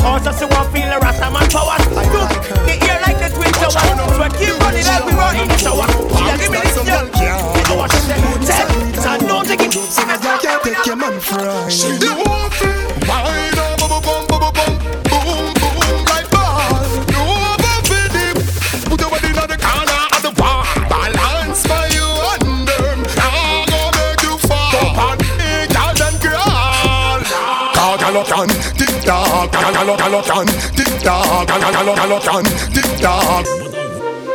Cause 0.04 0.28
us 0.28 0.42
you 0.42 0.48
want 0.54 0.70
feel 0.74 0.86
the 0.90 1.00
rasta 1.02 1.30
man 1.34 1.48
powers. 1.50 1.82
Do 2.14 2.22
the 2.68 2.76
ear 2.78 2.98
like 3.02 3.18
the 3.18 3.30
twin 3.34 3.50
towers. 3.58 3.74
So 3.74 4.22
I 4.22 4.30
keep 4.36 4.54
running 4.62 4.86
like 4.86 5.06
we 5.06 5.14
were 5.18 5.34
in 5.34 5.48
the 5.50 5.58
shower. 5.58 5.88
She 5.90 6.24
a 6.30 6.34
give 6.38 6.52
me 6.52 6.60
this 6.62 6.78
girl. 6.78 7.06
You 7.10 7.76
what 7.78 7.90
she 7.90 8.00
said? 8.06 8.22
Said, 8.44 8.68
so 9.02 9.12
don't 9.26 9.48
take 9.48 9.62
it. 9.66 9.74
Y'all 9.74 10.38
can't 10.38 10.62
take 10.62 10.86
your 10.86 10.96
man 10.98 11.20
fried. 11.20 11.72
She 11.72 11.90
know 11.98 12.23
tock, 29.72 29.98
galocan, 29.98 30.48
tick 30.76 30.92
tock, 31.00 31.48
galocan, 31.48 32.44
tick 32.74 32.90
tock. 33.00 33.46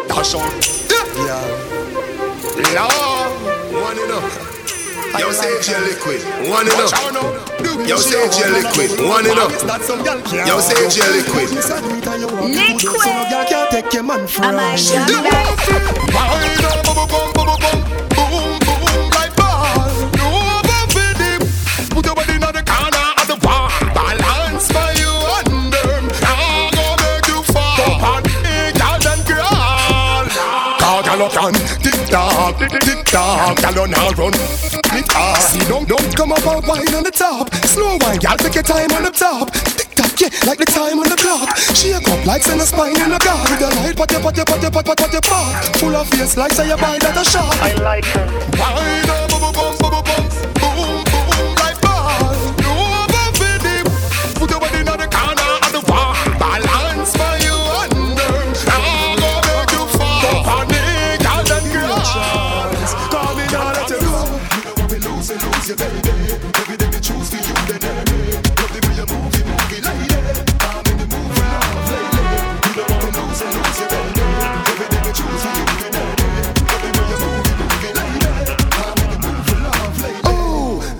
Dash 0.08 0.34
on. 0.34 0.50
Yeah. 1.16 1.44
Lord, 2.74 3.30
one 3.72 3.98
enough. 3.98 4.48
Yo, 5.18 5.28
ZJ 5.32 5.68
liquid, 5.84 6.20
one 6.48 6.66
enough. 6.66 6.92
Yo, 7.86 7.96
ZJ 7.96 8.38
liquid, 8.52 8.90
one 9.06 9.26
enough. 9.26 9.52
Yo, 10.32 10.60
ZJ 10.60 10.98
liquid. 11.12 11.48
Liquid. 12.40 13.00
Some 13.00 13.16
of 13.16 13.30
y'all 13.30 13.44
can't 13.44 13.68
Galocan, 31.28 31.52
tick 31.82 32.08
tock, 32.08 32.58
tick 32.58 33.04
tock, 33.04 33.56
gal 33.58 33.80
on 33.80 33.90
now 33.90 34.10
run. 34.12 34.32
Me 34.94 35.02
talk. 35.02 35.36
See, 35.36 35.60
don't 35.68 35.86
don't 35.86 36.16
come 36.16 36.32
up 36.32 36.46
and 36.46 36.66
wine 36.66 36.94
on 36.94 37.02
the 37.02 37.10
top. 37.10 37.52
Slow 37.66 37.98
wine, 38.00 38.18
gal, 38.18 38.36
take 38.38 38.54
your 38.54 38.62
time 38.62 38.90
on 38.92 39.02
the 39.04 39.10
top. 39.10 39.50
Tick 39.52 39.94
tock, 39.94 40.20
yeah, 40.20 40.28
like 40.46 40.58
the 40.58 40.64
time 40.64 40.98
on 40.98 41.08
the 41.08 41.16
clock. 41.16 41.54
Shake 41.76 42.08
up 42.08 42.24
like 42.24 42.42
send 42.42 42.60
a 42.60 42.64
spine 42.64 42.98
in 43.00 43.10
the 43.10 43.18
car. 43.18 43.44
With 43.50 43.60
the 43.60 43.68
light, 43.76 43.96
pat 43.96 44.10
your 44.10 44.20
pat 44.22 44.36
your 44.36 44.46
pat 44.46 44.62
your 44.62 44.70
pat 44.70 44.86
pat 44.86 44.96
pat 44.96 45.12
your 45.12 45.22
pot. 45.22 45.76
Full 45.76 45.96
of 45.96 46.08
face 46.08 46.36
like 46.36 46.52
say 46.52 46.68
you 46.68 46.76
buy 46.76 46.98
that 46.98 47.16
a 47.16 47.24
shop. 47.24 47.52
I 47.60 47.74
like 47.74 48.06
her. 48.16 48.26
Wine 48.56 49.10
up, 49.10 49.28
bum 49.28 49.40
bum 49.40 49.52
bum 49.52 49.76
bum 49.78 50.04
bum, 50.04 50.28
boom 50.54 50.76
boom 50.76 51.07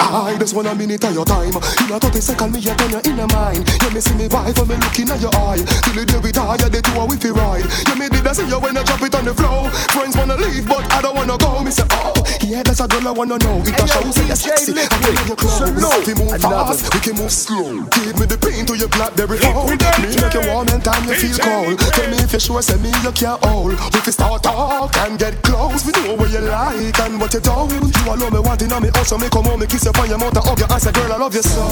I 0.09 0.37
just 0.39 0.55
want 0.55 0.69
a 0.69 0.75
minute 0.75 1.05
of 1.05 1.13
your 1.13 1.25
time. 1.25 1.53
In 1.53 1.93
a 1.93 2.01
30 2.01 2.21
second, 2.21 2.53
me 2.53 2.65
a 2.65 2.73
turn 2.75 2.91
you 2.97 3.01
in 3.13 3.21
a 3.21 3.27
mind. 3.29 3.69
You 3.85 3.91
me 3.93 4.01
see 4.01 4.17
me 4.17 4.27
wife 4.29 4.57
when 4.57 4.69
me 4.69 4.77
looking 4.81 5.11
at 5.13 5.21
your 5.21 5.35
eye. 5.37 5.61
Till 5.85 5.95
the 6.01 6.05
day 6.09 6.19
we 6.25 6.33
die, 6.33 6.57
the 6.57 6.81
two 6.81 6.97
are 6.97 7.07
with 7.07 7.23
you 7.25 7.37
ride. 7.37 7.69
You 7.89 7.95
me 8.01 8.09
did 8.09 8.25
I 8.25 8.33
see 8.33 8.49
you 8.49 8.57
when 8.57 8.77
I 8.77 8.83
drop 8.89 9.03
it 9.05 9.15
on 9.15 9.25
the 9.29 9.35
floor. 9.37 9.69
Friends 9.93 10.17
wanna 10.17 10.37
leave, 10.41 10.65
but 10.65 10.81
I 10.93 11.03
don't 11.05 11.13
wanna 11.13 11.37
go. 11.37 11.61
Me 11.61 11.71
say, 11.71 11.85
oh, 11.93 12.17
yeah, 12.41 12.65
that's 12.65 12.81
a 12.81 12.89
girl 12.89 13.05
I 13.05 13.13
wanna 13.13 13.37
know. 13.37 13.61
It 13.69 13.77
a 13.77 13.85
show, 13.85 14.01
say 14.09 14.25
you're 14.25 14.37
sexy. 14.37 14.73
I 14.73 14.89
feel 14.89 15.13
your 15.29 15.37
clothes. 15.37 16.09
We 16.09 16.15
move 16.17 16.41
fast, 16.41 16.89
we 16.95 17.01
can 17.05 17.15
move 17.21 17.33
slow. 17.33 17.85
Give 17.93 18.17
me 18.17 18.25
the 18.25 18.41
pain 18.41 18.65
to 18.65 18.75
your 18.81 18.89
blackberry 18.89 19.37
hole. 19.45 19.69
Me 19.69 20.09
make 20.09 20.33
you 20.33 20.45
warm 20.49 20.73
and 20.73 20.81
time 20.81 21.05
you 21.05 21.21
feel 21.21 21.37
cold. 21.37 21.77
Tell 21.93 22.09
me 22.09 22.17
if 22.25 22.33
you 22.33 22.41
sure, 22.41 22.65
say 22.65 22.81
me 22.81 22.89
you 23.05 23.13
can't 23.13 23.37
hold. 23.45 23.77
If 23.93 24.09
you 24.09 24.13
start 24.17 24.41
talk 24.41 24.97
and 25.05 25.21
get 25.21 25.37
close, 25.45 25.85
we 25.85 25.93
know 26.01 26.17
what 26.17 26.33
you 26.33 26.41
like 26.49 26.97
and 27.05 27.21
what 27.21 27.37
you 27.37 27.45
don't. 27.45 27.69
You 27.69 28.09
alone 28.09 28.33
me 28.33 28.41
wanting 28.41 28.73
on 28.73 28.81
me, 28.81 28.89
also 28.97 29.21
me 29.21 29.29
come 29.29 29.45
home, 29.45 29.61
me 29.61 29.67
kiss 29.69 29.85
you 29.85 29.93
on 29.99 30.09
your 30.09 30.19
mouth, 30.19 30.37
hug 30.37 30.59
you 30.59 30.67
and 30.71 30.83
say, 30.83 30.93
girl 30.93 31.13
I 31.13 31.17
love 31.17 31.35
you 31.35 31.43
so. 31.43 31.63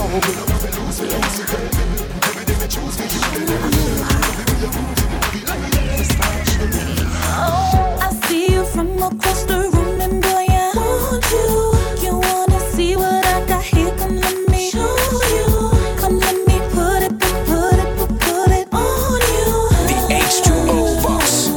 I 8.00 8.10
see 8.26 8.52
you 8.52 8.64
from 8.66 9.02
across 9.02 9.44
the 9.44 9.70
room 9.72 10.00
and 10.00 10.22
boy, 10.22 10.46
I 10.48 10.72
want 10.74 11.24
you. 11.30 12.06
You 12.06 12.18
wanna 12.18 12.60
see 12.72 12.96
what 12.96 13.24
I 13.26 13.44
got 13.46 13.62
here? 13.62 13.94
Come 13.98 14.16
let 14.16 14.48
me 14.48 14.70
show 14.70 14.96
you. 15.34 15.70
Come 15.98 16.18
let 16.18 16.36
me 16.48 16.58
put 16.74 17.02
it, 17.06 17.12
put 17.46 17.78
it, 17.78 17.96
put, 17.98 18.10
put 18.20 18.50
it 18.50 18.68
on 18.72 19.20
you. 19.34 19.48
The 19.88 19.96
H2O 20.24 21.02
boss, 21.02 21.48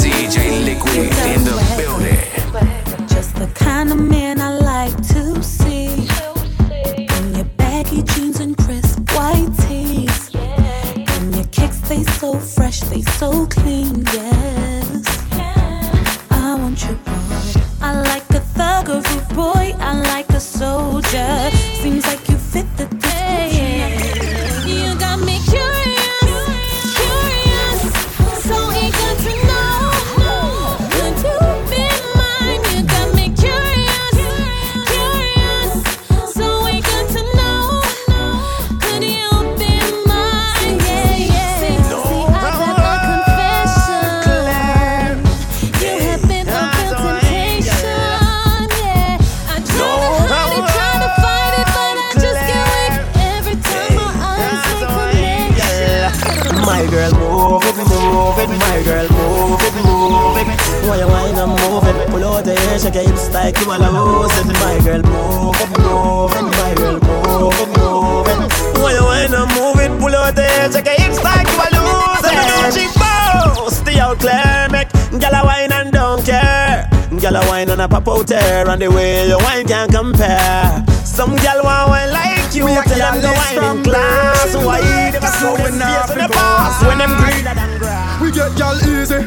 ZJ 0.00 0.64
Liquid 0.64 1.12
in 1.34 1.44
the 1.44 1.56
building. 1.76 2.18
Just 3.08 3.34
the 3.36 3.46
kind 3.54 3.90
of 3.92 4.00
man 4.00 4.40
I 4.40 4.47
they 12.88 13.02
so 13.02 13.46
clean, 13.46 14.04
yes. 14.12 15.06
I 16.30 16.56
want 16.58 16.82
you, 16.84 16.94
boy. 16.94 17.62
I 17.82 18.00
like 18.02 18.28
a 18.30 18.40
thug 18.40 18.88
of 18.88 19.04
a 19.04 19.34
boy, 19.34 19.74
I 19.78 20.00
like 20.02 20.30
a 20.30 20.40
soldier. 20.40 21.57
Move. 60.88 60.96
Why 60.96 60.98
you 60.98 61.06
wine 61.06 61.38
and 61.38 61.50
move 61.50 61.84
it? 61.84 62.08
Pull 62.08 62.24
out 62.24 62.44
the 62.44 62.54
hair, 62.54 62.78
shake 62.78 62.94
your 62.94 63.04
hips 63.04 63.32
like 63.32 63.58
you 63.60 63.66
wanna 63.68 63.90
lose 63.90 64.38
it. 64.38 64.46
My 64.60 64.78
girl, 64.84 65.02
move 65.02 65.60
it, 65.60 65.70
move 65.78 66.32
it. 66.32 66.42
My 66.42 66.74
girl, 66.74 66.98
move 67.00 67.60
it, 67.60 67.68
move 67.78 68.28
it. 68.28 68.38
Why 68.78 68.92
you 68.92 69.04
wine 69.04 69.34
and 69.34 69.50
move 69.54 69.80
it? 69.80 70.00
Pull 70.00 70.14
out 70.14 70.34
the 70.34 70.42
hair, 70.42 70.72
shake 70.72 70.86
your 70.86 70.94
hips 70.94 71.22
like 71.22 71.46
you 71.48 71.58
wanna 71.58 71.80
lose 71.84 72.24
it. 72.24 72.74
She 72.74 72.86
boast 72.98 73.84
the 73.84 74.00
out 74.00 74.18
clear, 74.18 74.68
make 74.70 74.88
gyal 75.20 75.40
a 75.40 75.44
wine 75.44 75.72
and 75.72 75.92
don't 75.92 76.24
care. 76.24 76.88
Gyal 77.10 77.36
a 77.36 77.48
wine 77.48 77.70
and 77.70 77.80
a 77.80 77.88
pop 77.88 78.08
out 78.08 78.26
there, 78.26 78.68
and 78.68 78.80
the 78.82 78.90
way 78.90 79.28
you 79.28 79.38
wine 79.38 79.66
can't 79.66 79.92
compare. 79.92 80.84
Some 81.04 81.36
gyal 81.36 81.64
want 81.64 81.90
wine 81.90 82.12
like 82.12 82.54
you, 82.54 82.66
tell 82.66 83.12
them 83.12 83.20
the 83.20 83.32
wine 83.32 83.76
in 83.78 83.84
class. 83.84 84.54
Why 84.56 84.80
they 84.80 85.10
never 85.12 85.26
saw 85.26 85.56
them 85.56 85.72
face 85.72 86.10
in 86.12 86.18
the 86.18 86.28
past 86.32 86.86
when 86.86 86.98
them 86.98 87.14
greener 87.16 87.54
than 87.54 87.78
grass. 87.78 88.20
We 88.20 88.30
get 88.30 88.56
y'all 88.58 88.76
easy, 88.76 89.26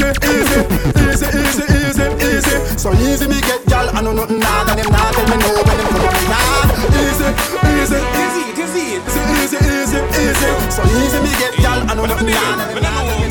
easy, 0.00 0.60
easy, 1.04 1.26
easy, 1.26 1.26
easy, 1.38 1.64
easy, 1.78 2.06
easy. 2.26 2.56
So 2.78 2.92
easy 2.94 3.26
me 3.28 3.40
get 3.40 3.62
y'all, 3.70 3.88
I 3.94 4.00
know 4.02 4.12
nothing 4.12 4.38
nah, 4.38 4.66
and 4.68 4.78
them 4.78 4.90
nah 4.90 5.10
tell 5.12 5.26
me 5.28 5.36
no 5.38 5.48
when 5.54 5.76
them 5.78 5.88
come 5.92 6.06
up 6.06 6.16
nah. 6.30 6.64
Easy, 6.98 7.28
easy, 7.70 8.00
easy, 8.22 8.42
easy, 8.54 9.22
easy, 9.38 9.58
easy, 9.70 10.00
easy. 10.20 10.50
So 10.70 10.82
easy 10.82 11.18
me 11.22 11.32
get 11.38 11.58
y'all, 11.58 11.90
I 11.90 11.94
know 11.94 12.06
nothing 12.06 12.28
nah, 12.28 12.62
and 12.62 12.84
them 12.84 13.18
me. 13.18 13.23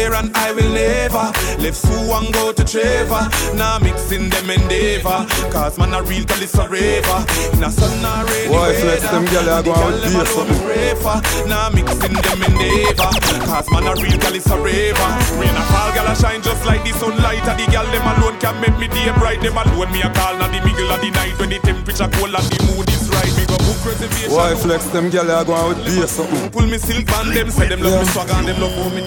Swear 0.00 0.14
and 0.14 0.32
I 0.34 0.52
will 0.52 0.72
never. 0.72 1.28
Left 1.60 1.76
Sue 1.76 1.92
and 1.92 2.32
go 2.32 2.52
to 2.56 2.64
Trevor. 2.64 3.28
Now 3.52 3.78
mixing 3.78 4.30
them 4.30 4.48
endeavor. 4.48 5.28
Cause 5.52 5.76
man 5.76 5.92
a 5.92 6.00
real 6.00 6.24
girl 6.24 6.40
is 6.40 6.56
forever 6.56 7.18
In 7.52 7.60
a 7.60 7.68
sun 7.68 8.00
or 8.00 8.24
rainy 8.32 8.48
Boy, 8.48 8.72
flex 8.80 9.02
them 9.12 9.28
gyal 9.28 9.44
a 9.44 9.60
go 9.60 9.76
out 9.76 10.00
there 10.00 10.24
something. 10.24 11.48
Now 11.52 11.68
mixing 11.68 12.16
them 12.16 12.40
endeavor. 12.48 13.12
Cause 13.44 13.68
man 13.68 13.92
a 13.92 13.94
real 14.00 14.16
girl 14.16 14.32
is 14.32 14.46
forever 14.48 15.08
Rain 15.36 15.52
a 15.52 15.62
fall 15.68 15.92
girl 15.92 16.08
a 16.08 16.16
shine 16.16 16.40
just 16.40 16.64
like 16.64 16.80
the 16.80 16.96
sunlight. 16.96 17.44
And 17.44 17.60
the 17.60 17.68
girl 17.68 17.84
them 17.92 18.06
alone 18.08 18.40
can 18.40 18.56
make 18.64 18.78
me 18.80 18.88
day 18.88 19.12
bright. 19.20 19.44
Them 19.44 19.60
alone 19.60 19.92
me 19.92 20.00
a 20.00 20.08
call 20.16 20.32
now 20.40 20.48
the 20.48 20.64
middle 20.64 20.88
of 20.88 21.04
the 21.04 21.12
night. 21.12 21.36
When 21.36 21.52
the 21.52 21.60
temperature 21.60 22.08
cold 22.16 22.32
and 22.32 22.48
the 22.48 22.58
mood 22.72 22.88
is 22.88 23.04
right 23.12 23.32
Me 23.36 23.44
go 23.44 23.60
book 23.68 23.84
reservation. 23.84 24.32
Boy, 24.32 24.56
flex 24.56 24.88
them 24.96 25.12
gyal 25.12 25.28
a 25.28 25.44
go 25.44 25.52
out 25.52 25.76
there 25.84 26.08
something. 26.08 26.48
Pull 26.48 26.64
me 26.72 26.80
silk 26.80 27.04
band 27.04 27.36
them 27.36 27.52
Say 27.52 27.68
them 27.68 27.84
love 27.84 28.00
me 28.00 28.08
swag 28.08 28.32
and 28.32 28.48
them 28.48 28.56
love 28.64 28.72
how 28.80 28.88
me 28.96 29.04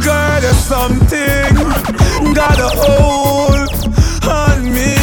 Girl, 0.00 0.40
there's 0.40 0.56
something 0.56 1.54
got 2.34 2.58
a 2.58 2.68
hold 2.68 3.70
on 4.26 4.64
me. 4.64 4.94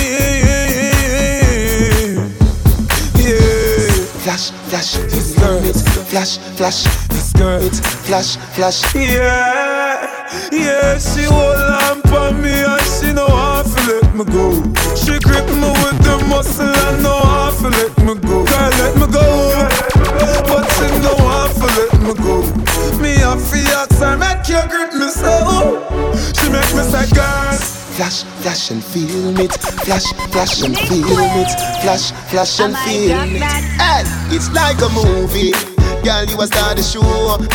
Yeah. 3.16 3.90
Flash, 4.24 4.52
flash, 4.70 4.94
this 5.12 5.36
girl, 5.38 5.62
flash, 6.12 6.38
flash, 6.58 6.84
this 7.10 7.34
girl, 7.34 7.62
flash, 8.08 8.38
flash. 8.56 8.96
Yeah, 8.96 10.28
yeah, 10.52 10.98
she 10.98 11.24
hold 11.24 11.58
on 11.58 12.02
for 12.04 12.32
me 12.42 12.64
and 12.64 12.82
she 12.82 13.14
know 13.14 13.28
how 13.28 13.64
to 13.64 13.80
let 13.92 14.16
me 14.16 14.26
go. 14.26 14.52
She 14.96 15.20
grip 15.20 15.48
me 15.48 15.70
with 15.82 16.00
the 16.04 16.26
muscle 16.28 16.66
and 16.68 17.04
know 17.04 17.20
how 17.20 17.52
to 17.52 17.70
let 17.70 17.98
me 18.00 18.16
go. 18.28 18.46
Girl, 18.46 18.70
let 18.82 18.96
me 18.98 19.08
go, 19.14 19.26
but 20.48 20.66
she 20.76 20.88
know 21.04 21.16
how 21.16 21.48
to 21.48 21.68
let 21.78 21.94
me 22.02 22.14
go. 22.24 22.42
Me 23.02 23.14
a 23.22 23.36
fiat, 23.38 23.92
I 24.02 24.16
make 24.16 24.48
you 24.50 24.62
grip 24.70 24.94
me 24.94 25.08
so. 25.10 25.80
She 26.36 26.50
make 26.50 26.72
me 26.76 26.84
say, 26.84 27.08
girl. 27.16 27.58
Flash, 27.96 28.24
flash 28.42 28.72
and 28.72 28.84
feel 28.84 29.38
it. 29.40 29.54
Flash, 29.84 30.14
flash 30.32 30.62
and 30.64 30.78
feel 30.78 31.06
it. 31.10 31.52
Flash, 31.82 32.12
flash 32.30 32.60
and 32.60 32.76
feel 32.78 33.12
it. 33.12 33.42
And 33.44 34.08
it's 34.34 34.50
like 34.52 34.82
a 34.82 34.90
movie. 34.90 35.79
Girl, 36.04 36.26
you 36.26 36.40
a 36.40 36.48
star 36.48 36.76
the 36.76 36.84
show. 36.84 37.04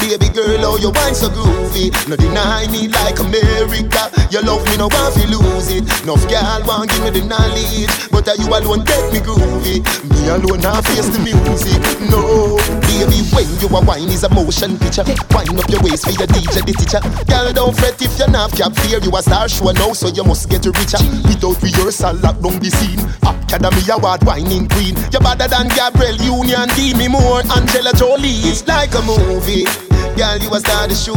Baby 0.05 0.29
girl, 0.33 0.61
oh, 0.65 0.77
you 0.77 0.93
wine 0.93 1.15
so 1.15 1.29
groovy. 1.33 1.89
No 2.09 2.17
deny 2.17 2.69
me 2.69 2.89
like 2.89 3.19
America. 3.19 4.13
You 4.29 4.43
love 4.43 4.65
me, 4.69 4.77
no 4.77 4.89
want 4.91 5.15
to 5.17 5.25
lose 5.31 5.71
it. 5.71 5.85
Enough 6.05 6.27
girl 6.29 6.61
want 6.67 6.91
give 6.91 7.05
me 7.05 7.11
the 7.11 7.23
knowledge, 7.25 7.89
but 8.11 8.27
uh, 8.29 8.35
you 8.37 8.51
alone 8.51 8.85
get 8.85 9.05
me 9.13 9.21
groovy. 9.25 9.81
Me 10.11 10.29
alone 10.29 10.61
now 10.61 10.83
face 10.83 11.09
the 11.09 11.21
music. 11.23 11.81
No, 12.11 12.59
baby, 12.85 13.23
when 13.33 13.49
you 13.63 13.69
a 13.71 13.81
wine 13.81 14.11
is 14.11 14.25
a 14.25 14.29
motion 14.29 14.77
picture. 14.77 15.05
Wind 15.33 15.55
up 15.55 15.69
your 15.71 15.81
waist 15.81 16.05
for 16.05 16.13
your 16.13 16.29
DJ, 16.29 16.67
the 16.67 16.75
teacher. 16.75 17.01
Girl, 17.31 17.49
don't 17.53 17.75
fret 17.77 17.97
if 18.03 18.13
you're 18.19 18.29
not 18.29 18.53
cap 18.53 18.75
fear. 18.83 18.99
You 18.99 19.15
a 19.17 19.23
star 19.23 19.49
show 19.49 19.71
now, 19.73 19.95
so 19.95 20.09
you 20.09 20.25
must 20.25 20.51
get 20.51 20.67
richer. 20.67 21.01
Without 21.31 21.57
rehearsal, 21.63 22.19
lock 22.21 22.43
down 22.43 22.59
the 22.59 22.71
scene. 22.71 23.01
Academy 23.55 23.87
Award 23.95 24.25
whining 24.25 24.67
queen. 24.69 24.99
You're 25.15 25.23
better 25.23 25.47
than 25.47 25.69
Gabrielle 25.71 26.19
Union, 26.19 26.67
give 26.75 26.99
me 26.99 27.07
more. 27.07 27.39
Angelina 27.55 27.95
Jolie, 27.95 28.34
it's 28.43 28.67
like 28.67 28.95
a 28.95 29.03
movie. 29.03 29.94
Girl, 30.13 30.39
you 30.39 30.53
a 30.53 30.61
star 30.61 30.87
the 30.87 30.95
show. 30.95 31.17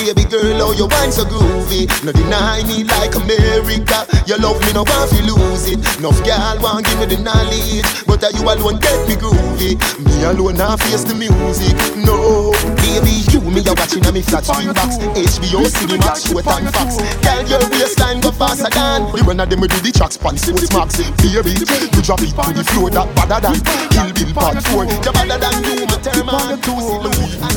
Baby 0.00 0.24
girl, 0.24 0.64
oh, 0.64 0.72
you 0.72 0.88
wine 0.88 1.12
so 1.12 1.24
groovy. 1.28 1.86
No 2.02 2.12
deny 2.12 2.64
me 2.64 2.84
like 2.84 3.14
America. 3.14 4.08
You 4.26 4.40
love 4.40 4.58
me, 4.64 4.72
no 4.72 4.82
want 4.88 5.12
to 5.12 5.20
lose 5.28 5.68
it. 5.68 5.78
Enough 6.00 6.18
girl 6.24 6.56
want 6.64 6.86
give 6.86 6.98
me 6.98 7.06
the 7.06 7.18
knowledge, 7.20 7.84
but 8.06 8.22
uh, 8.24 8.32
you 8.32 8.42
alone 8.42 8.80
get 8.80 8.98
me 9.06 9.14
groovy. 9.14 9.76
Me 10.00 10.24
alone 10.24 10.56
now 10.56 10.76
face 10.76 11.04
the 11.04 11.14
music. 11.14 11.76
No, 11.98 12.50
baby, 12.80 13.22
you 13.30 13.42
me 13.52 13.60
a 13.66 13.72
watching 13.76 14.02
on 14.06 14.14
me 14.14 14.22
flat 14.22 14.46
screen 14.46 14.72
box. 14.72 14.96
HBO 14.98 15.62
Cinema, 15.68 16.10
Short 16.16 16.46
and 16.48 16.70
Fox. 16.72 16.98
Girl, 17.20 17.42
your 17.46 17.62
waistline 17.70 18.20
go 18.24 18.32
faster 18.32 18.70
than 18.70 19.10
the 19.12 19.22
one 19.22 19.40
of 19.40 19.50
them 19.50 19.60
do 19.60 19.78
the 19.78 19.92
tracks 19.92 20.16
pan 20.16 20.34
SportsMax. 20.34 20.98
Baby, 21.20 21.52
you 21.54 22.02
drop 22.02 22.22
it 22.22 22.32
to 22.32 22.50
the 22.54 22.64
floor 22.72 22.90
that 22.90 23.06
better 23.14 23.38
than 23.38 23.58
Kill 23.92 24.10
Bill 24.14 24.30
Part 24.34 24.58
Four. 24.66 24.84
You 24.86 25.12
better 25.12 25.38
than 25.38 25.54
you, 25.66 25.86
my 25.86 25.96
term. 26.02 26.26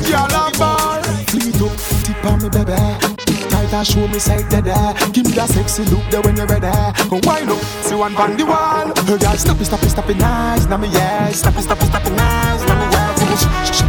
Girl, 0.09 0.27
I'm 0.33 0.64
ball. 0.65 1.03
Fleet 1.29 1.61
up, 1.61 1.73
tip 2.05 2.25
on 2.25 2.37
me, 2.41 2.49
baby. 2.49 2.79
Tight 3.49 3.73
and 3.73 3.87
show 3.87 4.07
me 4.07 4.19
side 4.19 4.49
dead 4.49 4.67
Give 5.13 5.25
me 5.25 5.31
that 5.33 5.49
sexy 5.49 5.83
look 5.85 6.03
there 6.11 6.21
when 6.21 6.35
you're 6.35 6.47
ready. 6.47 6.71
Go 7.09 7.21
wind 7.23 7.49
up, 7.49 7.61
see 7.85 7.95
one 7.95 8.15
on 8.15 8.37
the 8.37 8.45
wall. 8.45 8.89
Her 9.09 9.17
girl, 9.17 9.37
stop 9.37 9.59
it, 9.61 9.65
stop 9.65 9.83
it, 9.83 9.89
stop 9.89 10.09
it, 10.09 10.17
nice. 10.17 10.65
Now 10.65 10.77
me 10.77 10.89
yeah, 10.89 11.29
stop 11.29 11.55
it, 11.55 11.63
stop 11.63 11.81
it, 11.81 11.87
stop 11.87 12.05
it, 12.05 12.13
nice. 12.13 12.61
Now 12.67 12.75
me 12.79 12.85
sh 13.35 13.83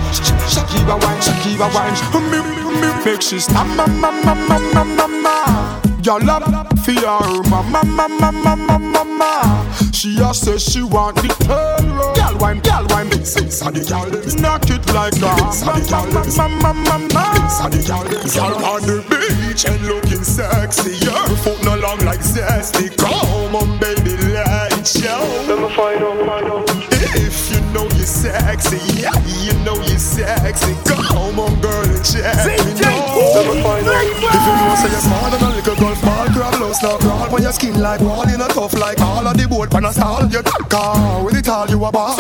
Shakira 0.53 0.97
wine, 1.03 1.21
Shakira 1.21 1.69
wine. 1.75 3.05
Make 3.05 3.23
she 3.23 3.39
stop, 3.39 3.67
ma 3.77 3.87
ma 3.87 4.11
ma 4.11 4.35
ma 4.35 4.59
ma 4.75 4.85
ma 4.85 5.07
ma. 5.07 5.86
Girl, 6.07 6.31
I'm 6.31 6.77
fear 6.87 7.03
mama, 7.51 7.83
mama, 7.85 8.31
mama, 8.31 8.79
mama. 8.79 9.75
She 9.93 10.17
a 10.21 10.33
say 10.33 10.57
she 10.57 10.85
want 10.85 11.17
the 11.17 11.27
terror. 11.43 12.15
Girl, 12.15 12.39
wine, 12.39 12.61
girl, 12.61 12.87
wine, 12.91 13.11
big 13.11 13.27
six 13.27 13.61
of 13.67 13.75
the 13.75 13.83
girl. 13.83 14.07
Knock 14.39 14.71
it 14.71 14.87
like 14.95 15.19
a 15.19 15.35
mama, 15.67 16.23
mama, 16.63 16.75
mama. 16.87 17.25
Six 17.51 17.59
of 17.59 17.71
the 17.73 17.83
girl. 17.91 18.07
Girl 18.07 18.65
on 18.67 18.83
the 18.83 19.03
beach 19.11 19.65
and 19.65 19.83
looking 19.83 20.23
sexy. 20.23 20.95
Your 21.05 21.27
foot 21.39 21.65
no 21.65 21.75
long 21.75 21.99
like 22.05 22.21
zesty. 22.21 22.97
Come 22.97 23.57
on, 23.57 23.77
baby, 23.81 24.17
let's 24.31 25.01
show. 25.01 25.19
Let 25.49 25.59
me 25.59 25.75
find 25.75 26.05
out, 26.05 26.25
find 26.25 26.47
out. 26.47 26.66
If 27.15 27.51
you 27.53 27.61
know 27.73 27.85
you're 27.95 28.07
sexy, 28.07 28.81
yeah, 29.01 29.15
you 29.45 29.53
know 29.65 29.75
you're 29.75 29.99
sexy. 29.99 30.75
Come 30.85 31.39
on, 31.39 31.61
girl, 31.61 31.85
and 31.85 32.05
check 32.05 32.47
me 32.47 32.75
know. 32.81 33.33
Let 33.35 33.47
me 33.55 33.63
find 33.63 33.87
out. 33.87 34.03
If 34.03 34.43
you 34.47 34.55
know 34.59 34.75
say 34.81 34.91
you're 34.91 35.05
smarter 35.05 35.39
than 35.39 35.53
a 35.53 35.57
little 35.57 35.77
golf 35.77 36.03
ball, 36.03 36.27
grab 36.33 36.61
loose 36.61 36.83
now. 36.83 36.99
Crawl 36.99 37.35
on 37.35 37.43
your 37.43 37.53
skin 37.53 37.81
like 37.81 38.01
wall, 38.01 38.27
you 38.27 38.39
know 38.39 38.49
tough 38.49 38.75
like 38.75 39.01
all 39.01 39.27
of 39.27 39.37
the 39.37 39.47
boat 39.47 39.71
pan 39.71 39.85
a 39.85 39.93
stall. 39.93 40.27
You 40.27 40.43
car 40.43 41.25
with 41.25 41.37
it 41.37 41.49
all 41.49 41.69
you 41.69 41.85
a 41.85 41.93
ball. 41.93 42.17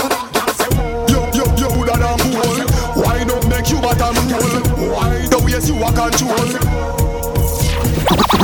Yo, 1.09 1.25
yo, 1.33 1.45
yo, 1.57 1.69
that 1.87 2.03
I'm 2.03 2.19
cool. 2.21 3.03
Why 3.03 3.25
not 3.25 3.47
make 3.49 3.71
you 3.71 3.81
bottom 3.81 4.15
cool? 4.29 4.93
Why 4.93 5.27
the 5.27 5.39
ways 5.45 5.69
you 5.69 5.77
a 5.77 5.91
control? 5.93 6.87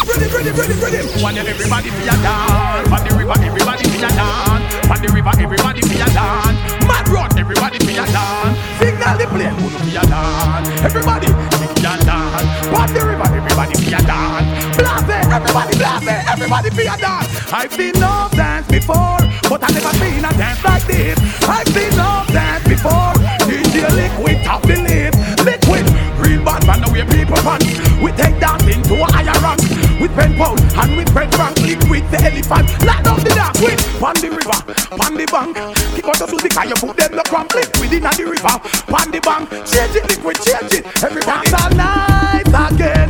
Ready, 0.08 0.26
ready, 0.32 0.50
ready, 0.50 0.74
ready. 0.80 1.22
Want 1.22 1.36
everybody 1.38 1.90
be 1.90 2.02
a 2.08 2.16
dance. 2.20 2.90
On 2.90 3.00
the 3.06 3.14
river, 3.16 3.38
everybody 3.40 3.84
be 3.90 3.96
a 3.98 4.08
dance. 4.08 4.71
On 4.92 5.00
the 5.00 5.08
river, 5.08 5.32
everybody 5.40 5.80
be 5.88 5.96
a 6.04 6.08
dance. 6.12 6.60
Mad 6.84 7.08
road, 7.08 7.32
everybody 7.40 7.80
be 7.80 7.96
a 7.96 8.04
dance. 8.12 8.60
Signal 8.76 9.16
the 9.16 9.24
plane, 9.24 9.56
who 9.56 9.72
be 9.88 9.96
a 9.96 10.04
dance. 10.04 10.68
Everybody 10.84 11.32
be 11.32 11.80
a 11.80 11.96
dance. 12.04 12.44
On 12.76 12.88
the 12.92 13.00
river, 13.00 13.24
everybody 13.24 13.72
be 13.80 13.88
a 13.88 14.00
dance. 14.04 14.76
Blast 14.76 15.08
it, 15.08 15.24
everybody 15.32 15.72
blast 15.80 16.04
it, 16.04 16.20
everybody 16.28 16.68
be 16.76 16.84
a 16.84 16.96
dance. 17.00 17.24
I've 17.48 17.72
seen 17.72 17.96
no 17.96 18.28
dance 18.36 18.68
before, 18.68 19.16
but 19.48 19.64
I've 19.64 19.72
never 19.72 19.96
seen 19.96 20.28
a 20.28 20.32
dance 20.36 20.60
like 20.60 20.84
this. 20.84 21.16
I've 21.48 21.68
seen 21.72 21.96
no 21.96 22.28
dance 22.28 22.68
before. 22.68 23.16
DJ 23.48 23.88
Liquid 23.96 24.44
top 24.44 24.60
the 24.60 24.76
lid. 24.76 25.16
Liquid, 25.40 25.88
real 26.20 26.44
bad 26.44 26.68
man, 26.68 26.84
the 26.84 26.92
way 26.92 27.00
people 27.08 27.40
punch. 27.40 27.64
We 28.04 28.12
take 28.12 28.36
dancing 28.36 28.84
to 28.92 28.94
a 29.00 29.08
higher 29.08 29.40
rank. 29.40 29.71
With 30.02 30.14
pen 30.16 30.34
pound 30.34 30.58
and 30.58 30.96
with 30.96 31.14
red 31.14 31.32
rank. 31.36 31.56
with 31.88 32.10
the 32.10 32.18
elephant, 32.18 32.66
light 32.84 33.06
up 33.06 33.22
the 33.22 33.30
dark 33.36 33.54
with. 33.62 33.78
Pon 34.00 34.14
the 34.16 34.30
river, 34.30 34.98
pon 34.98 35.14
the 35.14 35.26
bank. 35.30 35.54
Kick 35.94 36.06
out 36.06 36.18
the 36.18 36.26
and 36.26 36.70
you 36.70 36.74
put 36.74 36.96
them 36.96 37.12
the 37.14 37.22
cramp. 37.22 37.54
Liquid 37.54 37.92
in 37.92 38.02
the 38.02 38.24
river, 38.26 38.58
pon 38.90 39.12
the 39.12 39.20
bank. 39.20 39.48
Change 39.64 39.94
it, 39.94 40.08
liquid, 40.10 40.36
change 40.42 40.74
it. 40.74 41.04
Everybody 41.04 41.52
all 41.54 41.70
night 41.76 42.72
again. 42.72 43.01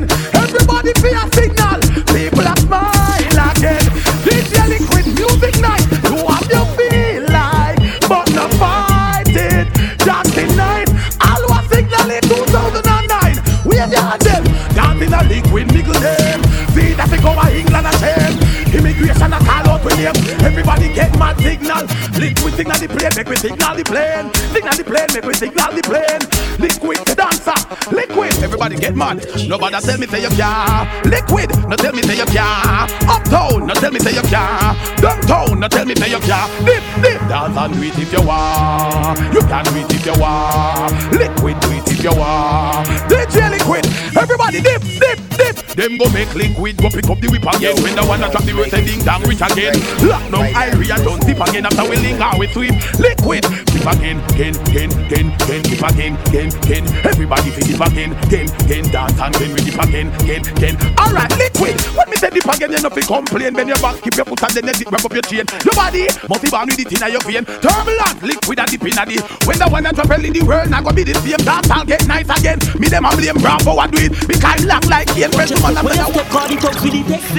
Everybody 20.44 20.92
get 20.92 21.16
my 21.18 21.34
signal. 21.36 21.86
Liquid 22.18 22.54
signal 22.54 22.78
the 22.78 22.88
plane, 22.88 23.12
make 23.16 23.28
we 23.28 23.36
signal 23.36 23.76
the 23.76 23.84
plane. 23.84 24.32
Signal 24.52 24.76
the 24.76 24.84
plane, 24.84 25.08
make 25.14 25.24
we 25.24 25.34
signal 25.34 25.72
the 25.72 25.82
plane. 25.82 26.22
Liquid 26.58 27.08
signal 27.08 27.31
dancer, 27.42 27.94
liquid. 27.94 28.32
Everybody 28.42 28.76
get 28.76 28.96
mad. 28.96 29.24
Nobody 29.48 29.78
tell 29.80 29.98
me 29.98 30.06
say 30.06 30.22
you 30.22 30.28
can. 30.30 31.10
Liquid, 31.10 31.50
no 31.68 31.76
tell 31.76 31.92
me 31.92 32.02
say 32.02 32.16
you 32.16 32.24
can. 32.26 32.88
Uptown, 33.08 33.66
no 33.66 33.74
tell 33.74 33.90
me 33.90 33.98
say 34.00 34.14
you 34.14 34.22
can. 34.22 34.76
Downtown, 34.96 35.60
no 35.60 35.68
tell 35.68 35.84
me 35.84 35.94
say 35.94 36.10
you 36.10 36.20
can. 36.20 36.64
Dip, 36.64 36.82
dip, 37.02 37.20
dance 37.28 37.56
and 37.56 37.74
do 37.74 37.82
it 37.82 37.98
if 37.98 38.12
you 38.12 38.22
want. 38.26 39.18
You 39.34 39.40
can 39.40 39.64
do 39.64 39.76
it 39.76 39.92
if 39.92 40.06
you 40.06 40.20
want. 40.20 40.92
Liquid, 41.12 41.60
do 41.60 41.70
it 41.72 41.90
if 41.90 42.04
you 42.04 42.14
want. 42.14 42.86
DJ 43.08 43.50
Liquid, 43.50 43.86
everybody 44.16 44.60
dip, 44.60 44.82
dip, 44.82 45.18
dip. 45.36 45.56
Them 45.72 45.96
go 45.96 46.08
make 46.12 46.32
liquid, 46.34 46.76
go 46.76 46.90
pick 46.90 47.08
up 47.08 47.18
the 47.18 47.28
whip 47.32 47.46
again. 47.48 47.80
When 47.82 47.96
the 47.96 48.04
one 48.04 48.20
that 48.20 48.32
drop 48.32 48.44
the 48.44 48.52
say 48.68 48.84
ding 48.84 49.00
dong, 49.04 49.22
reach 49.24 49.40
again. 49.40 49.72
Lock 50.04 50.20
down 50.28 50.52
area, 50.52 50.96
don't 51.00 51.24
dip 51.24 51.40
again. 51.40 51.64
After 51.64 51.88
we 51.88 51.96
linger, 51.96 52.28
we 52.38 52.46
sweep. 52.52 52.76
Liquid, 53.00 53.42
dip 53.72 53.86
again, 53.88 54.20
again, 54.36 54.54
again, 54.68 54.92
again, 55.08 55.32
again, 55.32 55.62
dip 55.64 55.82
again, 55.82 56.14
again, 56.28 56.50
again. 56.52 56.84
Everybody 57.08 57.31
fi 57.40 57.62
dip 57.64 57.80
again, 57.80 58.12
again, 58.26 58.46
again, 58.66 58.84
dance 58.92 59.20
and 59.20 59.34
then 59.34 59.50
we 59.54 59.60
dip 59.64 59.80
again, 59.80 60.08
again, 60.20 60.42
again. 60.52 60.76
Alright, 60.98 61.32
liquid. 61.38 61.80
When 61.96 62.06
me 62.10 62.16
say 62.16 62.30
dip 62.30 62.44
again, 62.44 62.72
you 62.72 62.82
know 62.82 62.90
fi 62.90 63.00
complain. 63.00 63.54
When 63.54 63.68
your 63.68 63.80
back 63.80 64.02
keep 64.02 64.16
your 64.16 64.26
foot 64.26 64.42
and 64.42 64.52
then 64.52 64.66
you 64.66 64.74
dip 64.74 64.92
wrap 64.92 65.04
up 65.04 65.12
your 65.12 65.22
chain. 65.24 65.46
Your 65.64 65.76
body 65.76 66.08
must 66.28 66.42
be 66.42 66.50
born 66.50 66.66
with 66.68 66.82
it 66.82 66.92
in 66.92 67.02
your 67.08 67.22
vein. 67.22 67.44
Turbulent, 67.46 68.18
liquid 68.22 68.58
and 68.58 68.68
dip 68.68 68.84
inna 68.84 69.04
the. 69.06 69.16
When 69.46 69.58
the 69.58 69.66
one 69.70 69.84
that 69.84 69.94
travel 69.94 70.24
in 70.24 70.32
the 70.32 70.42
world, 70.42 70.68
now 70.68 70.82
go 70.82 70.92
be 70.92 71.04
the 71.04 71.14
same. 71.22 71.40
Dance, 71.40 71.70
I'll 71.70 71.84
get 71.84 72.06
nice 72.06 72.28
again. 72.28 72.58
Me 72.78 72.88
them 72.88 73.06
a 73.06 73.10
blame 73.16 73.38
Bravo, 73.38 73.78
I 73.78 73.86
do 73.86 73.98
it. 74.02 74.12
Because 74.28 74.64
long 74.66 74.82
like 74.88 75.08
cane, 75.08 75.30
fresh 75.30 75.50
man, 75.62 75.76
I'm 75.76 75.84
When 75.84 75.96
you 75.96 76.04
step 76.04 76.34
on 76.34 76.48
the 76.50 76.56
talk 76.60 76.82
with 76.82 76.92
the 76.92 77.02
text 77.08 77.34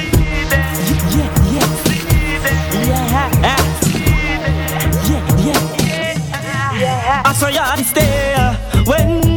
Yeah, 1.13 1.29
yeah, 1.53 3.29
yeah 3.43 3.73
Yeah, 6.73 6.97
yeah 7.07 7.21
I 7.25 7.33
saw 7.33 7.47
you 7.47 7.83
stay 7.83 8.35
When 8.85 9.32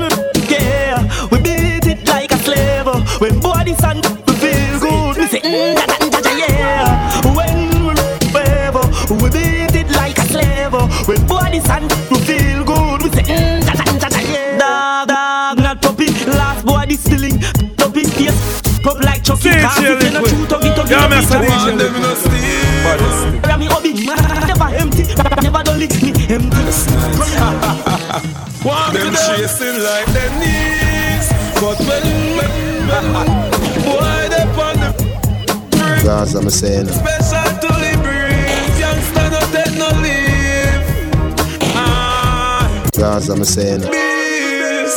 When 3.67 3.75
bodies 3.75 3.85
and 3.85 4.07
we 4.29 4.35
feel 4.37 4.79
good. 4.79 5.17
We 5.17 5.27
say 5.27 5.41
mm, 5.41 5.75
da, 5.75 5.87
da, 5.87 5.97
da, 6.09 6.21
da, 6.21 6.31
yeah. 6.39 7.21
When 7.35 7.87
we 7.87 7.95
favor 8.31 8.87
We 9.11 9.29
beat 9.31 9.75
it 9.75 9.91
like 9.91 10.17
a 10.19 10.23
slave 10.23 10.73
When 11.09 11.27
bodies 11.27 11.69
and 11.69 11.91
we 12.09 12.19
feel 12.21 12.63
good. 12.65 13.03
We 13.03 13.11
say 13.11 13.25
mm, 13.27 13.67
da, 13.67 13.73
da, 13.75 13.85
da, 13.99 14.09
da, 14.09 14.21
yeah. 14.21 14.59
Dog, 14.59 15.09
dog, 15.09 15.59
not 15.59 15.83
puppy. 15.83 16.07
Last 16.31 16.65
body 16.65 16.95
stealing. 16.95 17.41
Puppy, 17.77 18.03
yes. 18.23 18.63
Pop 18.85 19.03
like 19.03 19.25
Chucky. 19.25 19.51
DJ 19.51 19.63
Cause 19.63 19.79
if 19.83 20.03
you 20.05 20.11
no 20.15 20.21
Liquid. 20.21 20.31
true 20.31 20.47
Tuggy, 20.47 20.71
tuggy, 20.77 20.91
Yeah, 20.91 21.09
me 21.09 21.17
tuggy, 21.17 21.27
say 21.27 21.39
tuggy. 21.43 21.75
DJ 21.75 21.91
Liquid. 21.91 22.15
Yeah, 23.51 23.57
me 23.57 23.67
hobby 23.67 23.93
Never 24.47 24.77
empty. 24.77 25.03
Never 25.43 25.63
don't 25.65 25.79
leave 25.81 26.03
me 26.05 26.13
empty. 26.31 26.63
Them 28.93 29.15
chasing 29.15 29.79
like 29.83 30.07
their 30.15 30.31
knees, 30.41 31.29
but 31.61 31.79
when 31.87 32.03
when 32.37 32.53
when 32.89 33.56
boy 33.87 34.21
they 34.33 34.47
on 34.67 34.77
the 34.83 34.91
Gaza, 36.05 36.39
I'm 36.39 36.51
saying. 36.51 36.87
special 36.87 37.51
to 37.63 37.71
the 37.83 37.93
breeze, 38.03 38.79
youngster 38.79 39.27
no 39.33 39.41
take 39.55 39.75
no 39.79 39.89
leave. 40.03 40.85
Ah, 41.75 42.67
Gaza, 42.93 43.33
I'm 43.33 43.45
saying. 43.45 43.83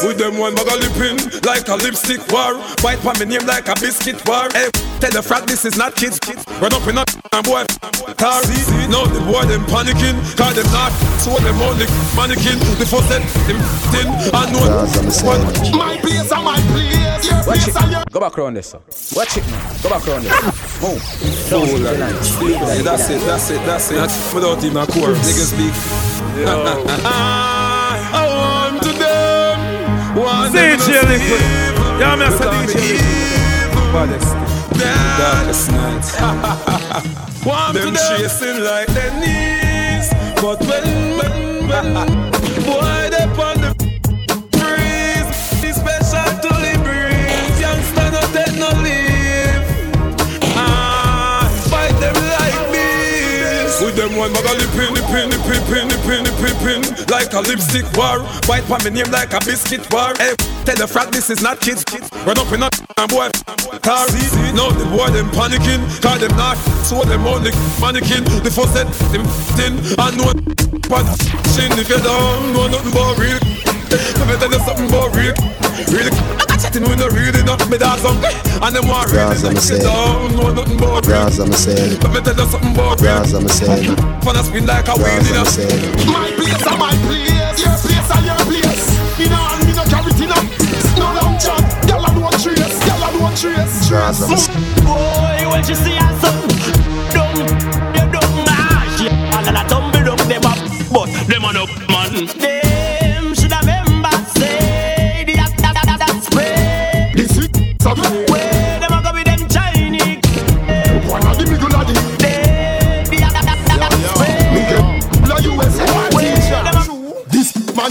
With 0.02 0.18
them 0.18 0.38
one 0.38 0.56
bag 0.56 0.68
of 0.68 0.80
lipping 0.80 1.18
like 1.44 1.68
a 1.68 1.76
lipstick 1.76 2.22
war. 2.32 2.56
White 2.82 3.04
on 3.06 3.20
me 3.20 3.26
name 3.26 3.46
like 3.46 3.68
a 3.68 3.76
biscuit 3.82 4.16
war. 4.28 4.48
Hey, 4.54 4.70
tell 5.02 5.12
the 5.12 5.22
frat 5.22 5.46
this 5.46 5.66
is 5.66 5.76
not 5.76 5.96
kids. 5.96 6.20
Run 6.62 6.74
up 6.74 6.88
in 6.88 6.98
a 6.98 7.04
and 7.34 7.46
boy 7.46 7.66
car. 8.16 8.42
See, 8.44 8.79
now 8.90 9.06
the 9.06 9.20
boy 9.22 9.46
them 9.46 9.62
panicking, 9.70 10.18
cause 10.36 10.56
them 10.56 10.66
not 10.74 10.92
so 11.22 11.38
them 11.40 11.62
only 11.62 11.86
mannequin. 12.18 12.58
The 12.82 12.86
first 12.86 13.08
set 13.08 13.22
them 13.48 13.60
thin 13.94 14.08
and 14.10 14.50
no 14.54 14.60
Gaza, 14.66 15.00
I'm 15.00 15.10
saying. 15.12 15.78
My 15.78 15.98
place 15.98 16.32
and 16.32 16.44
my 16.44 16.60
place, 16.74 17.26
your 17.26 17.38
Watch 17.46 17.64
place 17.64 17.76
and 17.76 17.92
your 17.92 18.02
it. 18.02 18.12
Go 18.12 18.20
back 18.20 18.38
round 18.38 18.58
this, 18.58 18.68
sir. 18.72 18.80
Watch 19.16 19.38
it, 19.38 19.46
man. 19.52 19.62
Go 19.84 19.90
back 19.90 20.06
round 20.08 20.24
this. 20.26 20.34
Move. 20.82 21.02
Fool, 21.50 21.68
Don't 21.68 21.84
like, 21.84 21.94
the 21.94 22.00
line. 22.00 22.24
sleep, 22.24 22.62
like, 22.62 22.84
that's 22.84 23.10
it, 23.10 23.22
that's 23.22 23.50
it, 23.50 23.62
that's 23.66 23.92
it. 23.92 23.96
That's 23.96 24.34
without 24.34 24.64
even 24.64 24.78
a 24.78 24.88
chorus. 24.88 25.20
Niggas 25.20 25.54
speak. 25.54 25.74
I 26.50 28.24
want 28.72 28.84
to 28.84 28.90
them. 28.90 29.60
Want 30.16 30.54
them 30.54 30.80
to 30.80 30.86
DJ 30.86 31.04
Liquid. 31.04 31.42
Yeah, 32.00 32.16
I 32.16 32.30
say 32.30 32.48
Because 33.72 34.10
DJ 34.10 34.34
me 34.34 34.59
Darkest 34.80 35.72
night. 35.72 36.06
Them 37.74 37.96
chasing 37.96 38.64
like 38.64 38.88
their 38.88 39.12
knees. 39.20 40.10
But 40.42 40.60
when, 40.62 40.86
when, 41.18 41.68
when, 41.68 41.94
boy, 42.66 43.09
them 54.10 54.18
one 54.18 54.32
of 54.32 54.44
lippin, 54.44 54.94
lippin, 54.94 55.30
lippin, 55.30 55.60
lippin, 55.60 55.88
lippin, 55.88 56.24
lippin, 56.42 57.08
like 57.08 57.34
a 57.34 57.42
lipstick 57.42 57.86
war. 57.94 58.20
White 58.46 58.70
on 58.70 58.84
me 58.84 58.90
name 58.90 59.12
like 59.12 59.34
a 59.34 59.40
biscuit 59.40 59.88
bar. 59.90 60.14
Hey, 60.18 60.36
tell 60.66 60.76
the 60.76 60.88
frat 60.88 61.12
this 61.12 61.30
is 61.30 61.42
not 61.42 61.60
kids. 61.60 61.84
Run 62.26 62.38
up 62.38 62.52
in 62.52 62.64
a 62.64 63.08
boy 63.08 63.30
car. 63.82 64.06
Now 64.54 64.70
the 64.72 64.86
boy 64.86 65.10
them 65.10 65.30
panicking, 65.32 65.82
cause 66.02 66.20
them 66.20 66.36
not 66.38 66.58
so 66.84 67.04
them 67.04 67.26
only 67.26 67.52
mannequin. 67.80 68.24
The 68.44 68.52
first 68.52 68.74
set 68.74 68.88
them 69.12 69.26
thin 69.56 69.78
and 69.98 70.18
no 70.18 70.34
but 70.90 71.06
shin 71.54 71.72
if 71.78 71.90
you 71.90 72.00
don't 72.00 72.54
know 72.54 72.68
nothing 72.68 72.92
about 72.92 73.18
real. 73.18 73.79
Let 73.90 74.26
me 74.28 74.36
tell 74.38 74.52
you 74.52 74.60
something 74.66 74.88
about 74.90 75.16
real. 75.16 75.34
Really, 75.90 76.12
I 76.12 76.44
got 76.46 76.60
chatting 76.60 76.84
with 76.84 77.00
no 77.00 77.08
really 77.10 77.42
not 77.44 77.64
me 77.70 77.78
dog 77.78 78.00
some 78.00 78.20
and 78.20 78.76
them 78.76 78.88
want 78.88 79.08
really 79.12 79.24
Gaza, 79.32 79.48
I'm 79.48 79.54
like 79.56 79.56
you 79.56 79.62
saying. 79.62 79.82
don't 79.84 80.36
know 80.36 80.50
nothing 80.54 80.78
about 80.78 81.06
real. 81.08 81.16
Gaza, 81.24 81.44
I'm 81.44 81.54
saying. 81.54 82.00
Let 82.04 82.12
me 82.14 82.20
tell 82.22 82.36
you 82.36 82.48
something 82.52 82.74
about 82.76 83.00
real. 83.02 83.16
Gaza, 83.16 83.38
I'm 83.38 83.48
saying. 83.48 83.96
Wanna 84.28 84.44
spin 84.44 84.66
like 84.68 84.88
a 84.88 84.94
wheel, 85.00 85.08
you 85.08 85.32
Gaza, 85.32 85.32
I'm 85.32 85.40
know. 85.40 85.50
saying. 85.50 85.82
My 86.12 86.28
place 86.36 86.68
and 86.68 86.80
my 86.80 86.92
place, 87.08 87.58
your 87.64 87.76
place 87.80 88.10
and 88.12 88.26
your 88.28 88.42
place. 88.44 88.86
Me 89.18 89.26
no 89.32 89.40
and 89.40 89.62
me 89.66 89.72
no 89.74 89.84
carry 89.88 90.12
it 90.12 90.20
in 90.20 90.32
a 90.36 90.40
no 91.00 91.08
long 91.16 91.36
chat. 91.40 91.64
Gyal 91.88 92.04
a 92.04 92.10
do 92.12 92.22
trace, 92.44 92.78
gyal 92.84 93.02
a 93.02 93.10
do 93.16 93.24
trace. 93.40 93.76
Gaza, 93.90 94.26
I'm 94.28 94.38
saying. 94.38 94.84
Boy, 94.84 95.40
when 95.50 95.64
she 95.64 95.74
see 95.80 95.96
us 95.98 96.14
some 96.20 96.44
dumb, 97.16 97.40
you 97.96 98.06
dumb 98.12 98.34
mash. 98.46 99.00
Yeah, 99.02 99.34
all 99.34 99.48
of 99.48 99.54
that 99.56 99.66
dumb 99.72 99.88
be 99.96 100.04
dumb 100.04 100.20
them 100.28 100.44
up, 100.44 100.60
but 100.92 101.08
them 101.32 101.46
on 101.48 101.56
up 101.58 101.72
man. 101.88 102.28
Them 102.36 102.69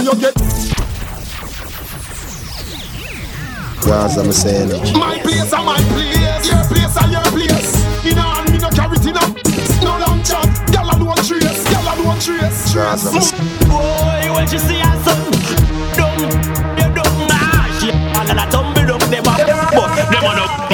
you 0.09 0.21
get 0.21 0.35
Gaza, 3.85 4.21
I'm 4.21 4.33
saying. 4.33 4.69
my 4.99 5.19
place 5.21 5.53
and 5.53 5.65
my 5.65 5.79
place, 5.93 6.49
your 6.49 6.65
place 6.65 6.97
and 7.01 7.13
your 7.13 7.23
place. 7.33 8.05
Me 8.05 8.13
no 8.15 8.25
and 8.37 8.51
me 8.53 8.59
no 8.59 8.69
carry 8.71 8.97
it 8.97 9.07
in 9.07 9.15
no 9.85 9.99
long 9.99 10.23
chat. 10.25 10.45
Gyal 10.73 10.91
a 10.91 10.99
do 10.99 11.07
trace, 11.23 11.65
gyal 11.69 11.89
a 11.89 11.95
do 11.97 12.05
trace. 12.21 12.75
Gaza, 12.75 13.11
Boy, 13.67 14.35
when 14.35 14.47
she 14.49 14.59
see 14.59 14.81
us 14.81 15.05
some 15.05 15.31
dumb, 15.97 16.21
you 16.77 16.89
dumb 16.95 17.29
mash. 17.29 17.85
Yeah, 17.85 18.19
all 18.19 18.29
of 18.29 18.37
that 18.37 18.49
dumb 18.51 18.75
be 18.75 18.83
dumb 18.85 19.01
them 19.11 19.29
up, 19.29 19.39
but 19.73 20.11
them 20.11 20.25
on 20.25 20.39
up. 20.39 20.68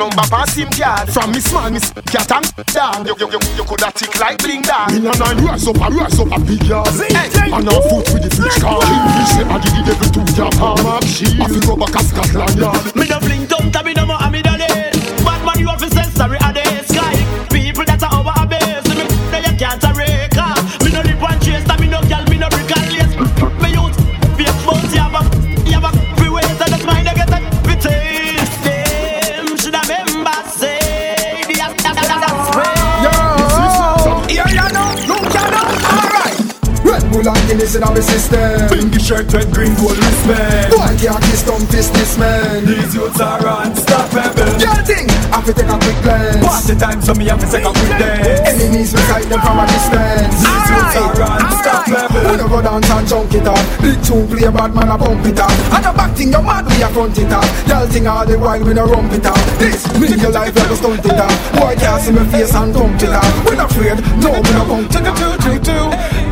Number 0.00 0.24
pass 0.32 0.54
SIM 0.56 0.70
card 0.72 1.12
From 1.12 1.32
me 1.32 1.40
small 1.40 1.68
miss 1.70 1.92
cat 2.08 2.32
and 2.32 2.48
dog 2.72 3.06
You, 3.06 3.14
you, 3.20 3.28
you, 3.36 3.40
you 3.60 3.64
coulda 3.68 3.92
tick 3.92 4.16
like 4.18 4.38
bling 4.40 4.62
dog 4.62 4.92
Me 4.96 5.04
and 5.04 5.20
I 5.20 5.36
rise 5.44 5.68
up, 5.68 5.76
I 5.76 5.88
rise 5.92 6.18
up 6.18 6.32
a 6.32 6.40
big 6.40 6.64
yard 6.64 6.88
hey. 6.88 7.52
And 7.52 7.68
our 7.68 7.82
foot 7.84 8.08
with 8.16 8.24
the 8.24 8.32
fish 8.32 8.58
car. 8.64 8.80
English 8.80 9.30
say 9.36 9.44
I 9.44 9.56
give 9.60 9.76
the 9.76 9.92
devil 10.00 10.24
to 10.24 10.32
your 10.32 10.50
palm. 10.56 10.86
Up 10.88 11.04
shield 11.04 11.40
I 11.40 11.46
feel 11.52 11.76
back 11.76 11.94
a 11.94 12.00
Scotland 12.00 12.56
yard 12.56 12.96
Me 12.96 13.04
no 13.06 13.20
fling 13.20 13.44
to 13.46 13.80
me 13.84 13.92
no 13.92 14.06
more 14.06 14.30
me 14.30 14.40
done 14.40 14.64
it. 14.64 14.96
Bad 15.24 15.44
man 15.44 15.58
you 15.60 15.68
have 15.68 15.80
to 15.80 15.90
say 15.90 16.08
sorry 16.16 16.38
at 16.40 16.69
Guinness 37.20 37.74
in 37.74 37.82
our 37.82 38.00
system. 38.00 38.68
Pinky 38.70 38.98
shirt, 38.98 39.28
red, 39.34 39.52
green, 39.52 39.74
gold 39.76 39.98
wristband. 39.98 40.72
Boy 40.72 40.88
can't 40.96 41.20
kiss, 41.28 41.42
don't 41.44 41.66
fist 41.68 41.92
this 41.92 42.16
man. 42.16 42.64
These 42.64 42.94
youths 42.94 43.20
are 43.20 43.44
unstoppable. 43.44 44.56
Girl 44.56 44.80
thing, 44.88 45.04
have 45.28 45.44
to 45.44 45.52
take 45.52 45.68
a 45.68 45.76
quick 45.76 46.00
glance. 46.00 46.40
Party 46.40 46.74
time, 46.80 47.02
so 47.02 47.12
me 47.12 47.26
have 47.26 47.40
to 47.40 47.44
take 47.44 47.66
a 47.66 47.72
quick 47.76 47.92
dance. 48.00 48.40
Enemies 48.48 48.92
beside 48.94 49.28
them 49.28 49.40
from 49.42 49.58
a 49.60 49.66
distance. 49.68 50.32
These 50.40 50.68
youths 50.70 50.96
are 50.96 51.20
unstoppable. 51.20 52.24
When 52.24 52.38
you 52.40 52.48
go 52.48 52.62
dance 52.62 52.88
and 52.88 53.06
junk 53.08 53.34
it 53.34 53.46
up, 53.46 53.64
big 53.84 53.98
tune 54.00 54.26
play 54.30 54.48
a 54.48 54.52
bad 54.52 54.72
man 54.72 54.88
a 54.88 54.96
bump 54.96 55.26
it 55.26 55.40
up. 55.40 55.52
And 55.76 55.84
the 55.84 55.92
back 55.92 56.16
thing 56.16 56.32
you 56.32 56.40
mad 56.40 56.64
we 56.72 56.80
a 56.80 56.88
front 56.88 57.18
it 57.18 57.32
up. 57.32 57.44
Girl 57.68 57.84
thing 57.90 58.06
all 58.06 58.24
the 58.24 58.38
while 58.38 58.64
we 58.64 58.72
no 58.72 58.86
rump 58.88 59.12
it 59.12 59.26
up. 59.26 59.36
This 59.60 59.84
make 60.00 60.16
your 60.16 60.32
life 60.32 60.56
like 60.56 60.70
a 60.70 60.76
stunt 60.76 61.04
it 61.04 61.20
up. 61.20 61.34
Boy 61.52 61.76
can't 61.76 62.00
see 62.00 62.16
me 62.16 62.24
face 62.32 62.54
and 62.54 62.72
dump 62.72 62.96
it 62.96 63.12
up. 63.12 63.28
We 63.44 63.56
not 63.60 63.68
afraid, 63.68 64.00
no 64.24 64.40
we 64.40 64.50
no 64.56 64.64
bump. 64.64 64.88
Take 64.88 65.04
a 65.04 65.12
two, 65.12 65.36
two, 65.44 65.58
two. 65.60 66.29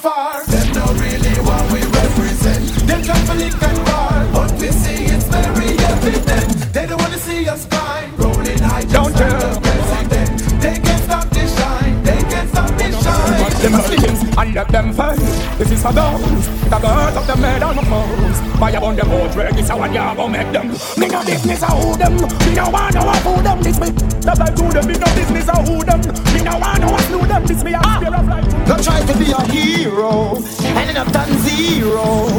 Far. 0.00 0.44
Them 0.46 0.72
know 0.72 0.90
really 0.96 1.36
what 1.44 1.64
we 1.72 1.80
represent. 2.00 2.64
Them 2.88 3.00
lick 3.38 3.62
and 3.62 3.78
bar, 3.84 4.26
but 4.32 4.52
we 4.60 4.68
see 4.68 5.04
it's 5.12 5.24
very 5.28 5.76
evident. 5.92 6.72
They 6.72 6.86
don't 6.86 7.00
wanna 7.00 7.18
see 7.18 7.46
us 7.48 7.66
climb, 7.66 8.16
rolling 8.16 8.58
high. 8.58 8.84
Don't 8.84 9.14
tell 9.14 9.60
president. 9.60 10.32
They 10.62 10.76
can't 10.78 11.04
stop 11.04 11.28
this 11.30 11.50
shine. 11.58 12.02
They 12.02 12.20
can't 12.32 12.48
stop 12.48 12.70
this 12.78 12.94
shine. 13.04 13.52
Them 13.62 13.74
skins 13.82 14.20
and 14.38 14.54
let 14.54 14.68
them 14.68 14.92
fight. 14.92 15.18
This 15.58 15.70
is 15.70 15.82
for 15.82 15.92
those 15.92 16.59
that 16.70 16.82
hurt 16.82 17.16
of 17.16 17.26
the 17.26 17.36
made 17.36 17.62
on 17.62 17.76
the 17.76 17.82
foes. 17.82 18.38
Fire 18.58 18.80
on 18.82 18.96
them 18.96 19.10
out, 19.10 19.34
where 19.36 19.52
this 19.52 19.68
how 19.68 19.84
you 19.84 20.16
go 20.16 20.28
make 20.28 20.52
them. 20.52 20.68
Me 20.96 21.06
no 21.08 21.24
business 21.24 21.62
of 21.62 21.74
who 21.82 21.96
them. 21.98 22.14
Me 22.14 22.54
no 22.54 22.70
want 22.70 22.94
no 22.94 23.02
who 23.02 23.42
them. 23.42 23.58
This 23.62 23.78
me 23.80 23.90
that 24.22 24.40
I 24.40 24.48
do 24.54 24.70
them. 24.70 24.86
Me 24.86 24.94
no 24.94 25.08
business 25.14 25.48
of 25.48 25.66
who 25.66 25.82
them. 25.84 26.00
Me 26.32 26.40
no 26.42 26.58
want 26.58 26.80
no 26.80 26.88
who 26.96 27.26
them. 27.26 27.42
This 27.46 27.62
me 27.64 27.74
a 27.74 27.82
spear 27.82 28.14
of 28.14 28.26
life. 28.28 28.66
Don't 28.66 28.82
try 28.82 29.00
to 29.02 29.14
be 29.18 29.32
a 29.32 29.42
hero 29.50 30.36
and 30.38 30.88
end 30.88 30.98
up 30.98 31.12
done 31.12 31.32
zero. 31.42 32.30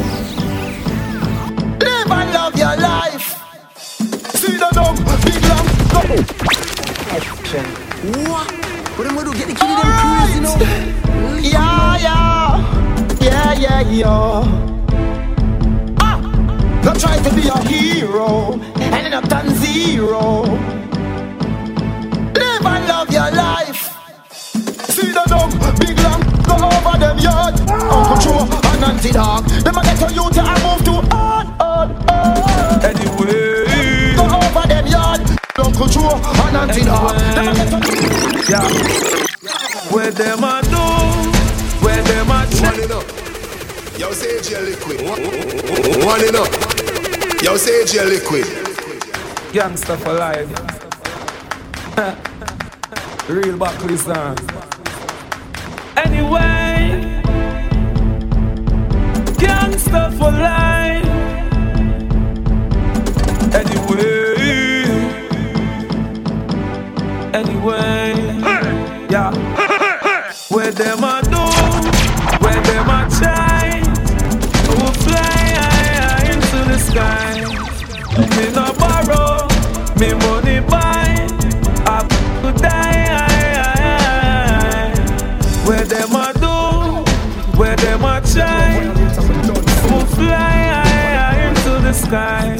Live 1.78 2.10
and 2.10 2.32
love 2.32 2.56
your 2.56 2.76
life. 2.76 3.38
See 4.34 4.56
the 4.56 4.68
dumb, 4.72 4.96
big 5.22 5.44
lump, 5.44 5.68
go. 5.92 6.00
What? 8.32 8.48
What 8.96 9.06
am 9.06 9.18
I 9.18 9.24
do? 9.24 9.32
Get 9.32 9.46
the 9.48 9.54
kid 9.54 9.68
in 9.68 9.76
them 9.76 9.88
crazy, 10.00 10.34
you 10.34 10.40
know? 10.40 10.56
Yeah, 11.38 11.96
yeah, 11.98 12.41
yeah, 13.42 13.54
yeah, 13.54 13.80
yeah. 13.90 14.44
Ah, 16.00 16.20
don't 16.82 17.00
try 17.00 17.16
to 17.18 17.34
be 17.34 17.48
a 17.48 17.58
hero 17.68 18.52
and 18.76 18.94
end 18.94 19.14
up 19.14 19.28
done 19.28 19.50
zero. 19.56 20.42
Live 22.38 22.66
and 22.66 22.88
love 22.88 23.10
your 23.10 23.30
life. 23.32 23.90
See 24.90 25.10
the 25.10 25.24
dumb, 25.26 25.50
big 25.78 25.98
lump, 26.00 26.24
go 26.46 26.54
over 26.54 26.98
them 26.98 27.18
yard. 27.18 27.60
Uncle 27.70 28.18
Joe 28.22 28.46
and 28.70 28.84
Auntie 28.84 29.12
Dog, 29.12 29.44
them 29.46 29.76
a 29.76 29.82
get 29.82 29.98
to 29.98 30.14
you 30.14 30.30
to 30.30 30.40
and 30.40 30.62
move 30.62 30.84
to 30.84 30.94
on, 31.14 31.46
on, 31.60 31.88
on. 32.08 32.84
Anyway, 32.84 34.14
go 34.16 34.24
over 34.24 34.66
them 34.68 34.86
yard. 34.86 35.20
Uncle 35.58 35.88
Joe 35.88 36.20
and 36.46 36.56
Auntie 36.56 36.84
Dog, 36.84 37.16
them 37.34 37.48
a 37.48 37.54
get 37.54 37.68
to 37.70 37.78
yeah. 38.50 38.68
Where 39.90 40.10
them 40.10 40.44
a 40.44 40.62
do? 40.62 40.84
Where 41.84 42.02
them 42.02 42.30
a 42.30 42.46
One 42.62 42.80
it 42.80 42.90
up. 42.90 43.21
Yo, 43.98 44.10
say 44.12 44.38
AJ 44.38 44.64
liquid. 44.64 45.00
One 46.04 46.20
it 46.22 46.34
up. 46.34 46.48
Yo, 47.42 47.56
say 47.56 47.82
AJ 47.82 48.08
liquid. 48.08 48.44
Gangsta 49.52 49.96
for 49.98 50.14
life. 50.14 50.48
Real 53.28 53.56
Buckley 53.58 53.96
song. 53.98 54.36
Anyway, 55.96 57.22
gangsta 59.36 60.10
for 60.18 60.32
life. 60.32 61.06
Anyway, 63.54 64.84
anyway, 67.34 68.14
yeah. 69.10 69.32
Where 70.48 70.72
them 70.72 71.04
a 71.04 71.31
Me 78.18 78.50
no 78.52 78.72
borrow, 78.74 79.48
me 79.98 80.12
money 80.24 80.60
buy. 80.60 81.26
I 81.86 82.06
could 82.42 82.56
die. 82.56 82.92
Where 85.66 85.84
them 85.84 86.14
a 86.14 86.32
do? 86.34 87.04
Where 87.58 87.76
them 87.76 88.04
a 88.04 88.20
try? 88.20 88.80
Who 89.88 90.04
fly 90.14 90.58
high 90.84 91.48
into 91.48 91.72
the 91.86 91.92
sky? 91.92 92.56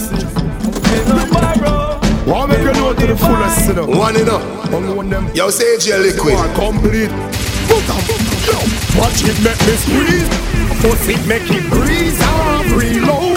Me 0.90 0.98
no 1.08 1.16
borrow. 1.32 2.00
One 2.24 2.48
make 2.48 2.60
you 2.60 2.72
know 2.72 2.94
to 2.94 3.06
the 3.06 3.16
fullest, 3.16 3.66
you 3.68 3.74
know. 3.74 3.86
One 3.86 4.16
it 4.16 4.28
up. 4.28 4.42
Only 4.72 4.94
one 4.94 5.10
them. 5.10 5.28
Yo, 5.34 5.50
say 5.50 5.76
AJ 5.76 6.00
liquid. 6.02 6.34
One 6.34 6.54
complete. 6.54 7.10
Put 7.68 7.84
them. 7.86 8.00
Yo, 8.46 8.56
Watch 8.98 9.22
it 9.24 9.38
make 9.44 9.60
me 9.66 9.74
squeeze. 9.76 10.28
Force 10.80 11.08
it 11.08 11.26
make 11.26 11.50
it 11.50 11.68
breeze. 11.70 12.18
Reload, 12.18 12.66
reload. 12.72 13.31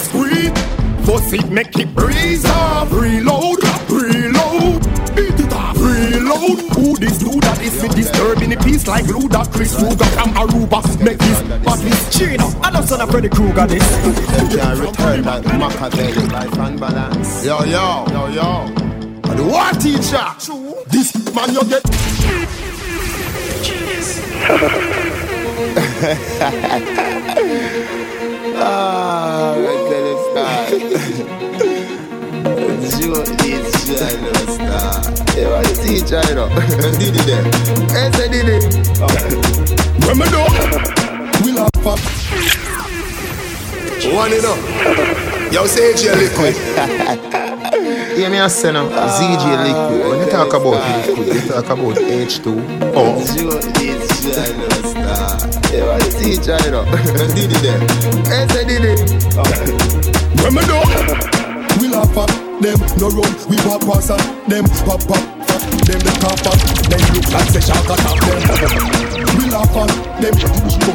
Squeeze. 0.00 0.50
Force 1.06 1.32
it 1.32 1.50
make 1.50 1.76
it 1.78 1.94
breeze. 1.94 2.42
Ah, 2.46 2.86
reload, 2.90 3.62
reload. 3.88 4.80
Beat 5.16 5.40
it 5.40 5.52
up. 5.52 5.76
Reload. 5.76 6.58
Who 6.76 6.96
this 6.96 7.18
do 7.18 7.40
that 7.40 7.60
is 7.62 7.82
me 7.82 7.88
disturbing 7.88 8.50
the 8.50 8.56
peace 8.56 8.86
like 8.86 9.06
glue 9.06 9.28
that 9.28 9.50
Chris 9.52 9.74
Ruger 9.74 10.06
from 10.16 10.30
Aruba. 10.34 10.80
Make 11.04 11.18
this, 11.18 11.42
but 11.64 11.76
this 11.80 12.16
Chino. 12.16 12.46
I 12.62 12.70
don't 12.70 12.86
son 12.86 13.00
of 13.00 13.10
Freddy 13.10 13.28
Krueger 13.28 13.66
this. 13.66 13.86
Can 14.54 14.78
return 14.78 15.22
that 15.22 15.44
Machiavelli 15.58 16.26
life 16.28 16.58
and 16.58 16.80
balance. 16.80 17.44
Yo, 17.44 17.64
yo, 17.64 18.06
yo, 18.10 18.26
yo. 18.28 18.66
And 19.30 19.38
the 19.38 19.44
war 19.44 19.72
teacher. 19.80 20.26
This 20.90 21.14
man 21.34 21.52
you 21.54 21.64
get. 21.64 21.84
Ah, 28.62 29.54
Machiavelli 29.56 30.14
star. 30.30 30.64
Joe 32.96 33.20
is 33.44 33.68
Jalo 33.84 34.32
star. 34.48 34.96
You 35.36 35.48
want 35.50 35.66
to 35.66 35.74
you 36.28 36.34
know? 36.34 36.48
Did 36.98 37.16
it 37.16 37.24
there? 37.26 37.44
Yes, 37.92 38.16
I 38.16 38.28
did 38.28 38.48
it. 38.48 38.62
When 40.06 40.16
we 41.44 41.52
laugh 41.52 41.86
up. 41.86 42.00
One 44.14 44.32
it 44.32 44.44
up. 44.44 44.58
Say 45.68 45.92
AJ 45.92 46.02
liquid. 46.16 46.54
Hear 48.16 48.30
me 48.30 48.38
say 48.48 48.72
now, 48.72 48.88
ZJ 48.88 49.44
liquid. 49.64 50.00
When 50.08 50.18
talk 50.30 50.52
about 50.54 50.80
liquid, 51.06 51.26
you 51.28 51.40
talk 51.46 51.66
about 51.66 51.96
H2. 51.96 52.46
You 55.40 55.86
want 55.86 56.02
to 56.02 56.10
teacher, 56.18 56.58
you 56.64 56.70
know? 56.70 56.84
Did 57.34 57.52
it? 57.52 57.64
Yes, 58.28 58.56
I 58.56 58.64
did 58.64 58.84
it. 58.84 58.98
Do, 60.36 60.80
we 61.80 61.88
laugh 61.88 62.16
at 62.18 62.28
them. 62.60 62.78
No 62.98 63.08
run, 63.08 63.32
we 63.48 63.56
walk 63.66 63.80
past 63.82 64.10
at 64.10 64.48
them. 64.48 64.64
Pop, 64.84 65.00
pop, 65.06 65.08
pop. 65.08 65.39
Them 65.90 65.98
the 66.06 66.14
up. 66.22 66.38
Them 66.86 67.02
look 67.18 67.26
like 67.34 67.50
say 67.50 67.58
shark 67.66 67.82
attack 67.82 68.14
them. 68.22 68.38
We 69.34 69.50
laugh 69.50 69.74
at 69.74 69.90
them. 70.22 70.34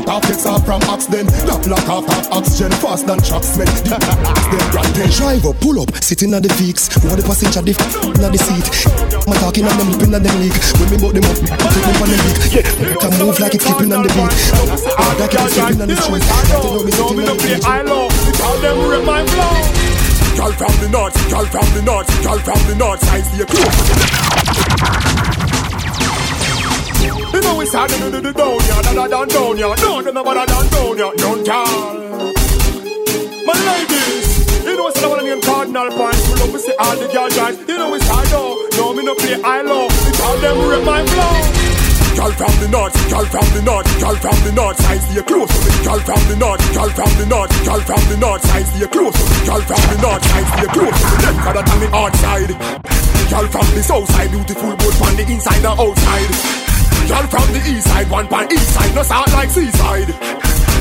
Off 0.08 0.24
takes 0.24 0.46
off 0.48 0.64
from 0.64 0.80
ox 0.88 1.04
then. 1.12 1.28
Lap 1.44 1.68
lock 1.68 1.90
off 1.92 2.08
half 2.08 2.32
oxygen 2.32 2.72
fast 2.80 3.04
than 3.04 3.20
truck 3.20 3.44
smell. 3.44 3.68
Them 3.68 4.64
granted. 4.72 5.12
Drive 5.12 5.44
up, 5.44 5.60
pull 5.60 5.84
up, 5.84 5.92
sitting 6.00 6.32
at 6.32 6.48
the 6.48 6.50
fix. 6.56 6.88
One 7.04 7.20
the 7.20 7.28
passenger, 7.28 7.60
the 7.60 7.76
f- 7.76 7.84
at 8.08 8.32
the 8.32 8.40
seat. 8.40 8.64
My 9.28 9.36
talking 9.44 9.68
and 9.68 9.76
them 9.76 9.92
lipping 9.92 10.16
and 10.16 10.24
them 10.24 10.36
leak. 10.40 10.56
When 10.80 10.88
me 10.88 10.96
bout 10.96 11.12
them 11.12 11.28
up, 11.28 11.44
take 11.44 11.84
them 11.84 12.00
on 12.00 12.08
them 12.08 12.22
beak. 12.32 12.64
Can 12.96 13.12
move 13.20 13.36
like 13.44 13.52
it's 13.52 13.68
skipping 13.68 13.92
on 13.92 14.00
the 14.00 14.12
beat. 14.16 14.32
Ah, 14.96 15.12
like 15.20 15.36
it's 15.36 15.60
skipping 15.60 15.84
on 15.84 15.92
the 15.92 16.00
street. 16.00 16.24
They 16.24 16.96
know 16.96 17.12
me 17.12 17.24
the 17.28 17.36
beat. 17.44 17.68
I 17.68 17.84
love, 17.84 18.16
tell 18.40 18.56
them 18.64 18.80
rip 18.88 19.04
my 19.04 19.28
flow. 19.28 19.60
Girl 20.40 20.56
from 20.56 20.72
the 20.80 20.88
north, 20.88 21.16
girl 21.28 21.46
from 21.52 21.68
the 21.76 21.84
north, 21.84 22.08
girl 22.24 22.40
from 22.40 22.60
the 22.72 22.76
north 22.80 23.04
see 23.04 23.38
you 23.38 23.46
close. 23.46 24.65
You 27.34 27.42
know 27.42 27.56
we 27.58 27.66
started 27.66 27.98
to 28.00 28.12
do 28.12 28.22
the 28.22 28.34
down 28.34 28.60
ya, 28.68 28.82
da 28.82 28.94
da 28.94 29.08
down 29.08 29.28
down 29.28 29.58
ya. 29.58 29.76
No, 29.76 30.00
no, 30.02 30.12
no, 30.12 30.24
but 30.24 30.48
down 30.48 30.68
down 30.70 30.98
ya, 30.98 31.12
down 31.14 31.44
girl. 31.44 32.34
My 33.46 33.54
ladies, 33.68 34.64
you 34.66 34.76
know 34.76 34.84
what's 34.84 35.00
the 35.02 35.10
one 35.10 35.26
name 35.26 35.42
Cardinal 35.42 35.90
Points. 35.92 36.28
We 36.28 36.36
love 36.40 36.52
to 36.52 36.60
see 36.60 36.76
all 36.80 36.96
the 36.96 37.08
girl 37.08 37.30
guys. 37.30 37.58
You 37.68 37.78
know 37.78 37.92
we 37.92 38.00
start 38.00 38.34
out, 38.34 38.58
no 38.78 38.94
me 38.94 39.04
no 39.04 39.16
play 39.16 39.42
I 39.42 39.62
love. 39.62 39.92
We 40.06 40.12
tell 40.14 40.38
them 40.40 40.70
rip 40.70 40.84
my 40.84 41.06
flow. 41.06 41.55
Girl 42.16 42.32
from 42.32 42.56
the 42.64 42.70
north, 42.72 42.96
girl 43.12 43.26
from 43.28 43.48
the 43.52 43.62
north, 43.62 43.88
girl 44.00 44.16
from 44.16 44.40
the 44.48 44.52
north 44.56 44.80
side, 44.80 45.02
stay 45.04 45.22
close. 45.22 45.52
Girl 45.84 46.00
from 46.00 46.24
the 46.32 46.36
north, 46.40 46.64
girl 46.72 46.90
from 46.96 47.12
the 47.20 47.26
north, 47.28 47.52
girl 47.68 47.82
from 47.84 48.04
the 48.08 48.18
north 48.18 48.42
side, 48.48 48.68
stay 48.72 48.88
close. 48.88 49.20
Girl 49.44 49.62
from 49.68 49.84
the 49.92 49.98
north 50.00 50.24
side, 50.24 50.48
stay 50.56 50.70
close 50.72 50.96
to 50.96 51.12
me. 51.12 51.26
And 51.28 51.82
the 51.84 51.90
outside. 51.92 52.52
Girl 53.28 53.48
from 53.52 53.68
the 53.76 53.84
south 53.84 54.08
side, 54.16 54.32
beautiful 54.32 54.72
both 54.80 55.02
on 55.04 55.14
the 55.20 55.26
inside 55.28 55.60
and 55.60 55.76
outside. 55.76 56.32
Girl 57.12 57.26
from 57.28 57.48
the 57.52 57.62
east 57.68 57.84
side, 57.84 58.10
one 58.10 58.28
pan 58.28 58.48
east 58.48 58.70
side, 58.72 58.96
no 58.96 59.04
sound 59.04 59.32
like 59.34 59.50
seaside. 59.50 60.08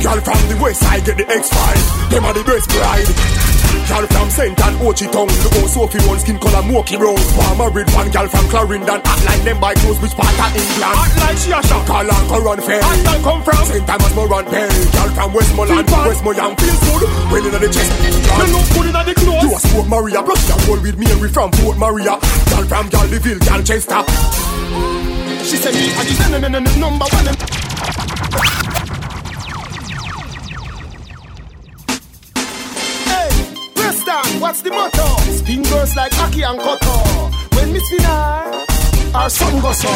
Girl 0.06 0.20
from 0.23 0.39
the 0.47 0.56
west 0.62 0.81
side, 0.86 1.05
get 1.05 1.16
the 1.19 1.24
X5. 1.24 2.11
Them 2.11 2.24
are 2.24 2.35
the 2.35 2.44
best 2.44 2.70
bride. 2.70 3.44
Girl 3.89 4.07
from 4.09 4.28
St. 4.31 4.59
and 4.59 4.77
Ochi 4.81 5.07
Town. 5.11 5.28
Look 5.28 5.55
how 5.55 5.66
Sophie 5.66 6.03
one 6.09 6.19
skin 6.19 6.39
color 6.39 6.62
Moki 6.65 6.97
Brown. 6.97 7.19
One 7.36 7.59
married 7.59 7.89
one 7.93 8.11
girl 8.11 8.28
from 8.28 8.45
Clarendon. 8.49 9.01
Act 9.05 9.24
like 9.24 9.43
them 9.45 9.61
by 9.61 9.74
clothes 9.74 10.01
which 10.01 10.15
part 10.16 10.32
of 10.32 10.51
England? 10.57 10.97
Act 10.97 11.15
like 11.20 11.39
she 11.39 11.51
a 11.53 11.61
shot 11.62 11.86
Call 11.86 12.05
her 12.05 12.23
Coron 12.28 12.61
Fair 12.61 12.81
And 12.82 13.09
I 13.09 13.20
come 13.23 13.43
from 13.43 13.61
St. 13.65 13.86
Thomas 13.86 14.15
Morant 14.15 14.51
Bay 14.51 14.69
Girl 14.93 15.11
from 15.15 15.32
Westmoreland 15.32 15.89
Westmoreland 15.89 16.55
feels 16.61 16.81
good. 16.89 17.03
When 17.31 17.45
inna 17.45 17.59
the 17.59 17.69
chest. 17.69 17.93
You 18.03 18.47
look 18.53 18.66
good 18.73 18.86
inna 18.89 19.03
the 19.05 19.15
clothes. 19.15 19.43
You 19.45 19.55
a 19.55 19.59
sport 19.61 19.89
Maria 19.89 20.23
Plus 20.23 20.43
you 20.49 20.57
roll 20.66 20.81
with 20.82 20.99
me 20.99 21.07
and 21.11 21.20
we 21.20 21.28
from 21.28 21.51
Port 21.61 21.77
Maria. 21.78 22.16
Girl 22.51 22.65
from 22.65 22.89
Galville, 22.89 23.41
Girl 23.45 23.62
Chester 23.62 24.01
She 25.45 25.57
said 25.61 25.74
me 25.74 25.93
I 25.93 26.03
the 26.05 26.78
number 26.81 27.07
one 27.07 28.64
Preston, 33.95 34.41
what's 34.41 34.61
the 34.62 34.71
motto? 34.71 35.07
Spin 35.31 35.62
girls 35.62 35.95
like 35.95 36.12
Aki 36.19 36.43
and 36.43 36.59
Koto. 36.59 37.31
When 37.55 37.73
Miss 37.73 37.89
Finar, 37.93 39.15
our 39.15 39.31
son 39.31 39.62
goes 39.62 39.79
so. 39.79 39.89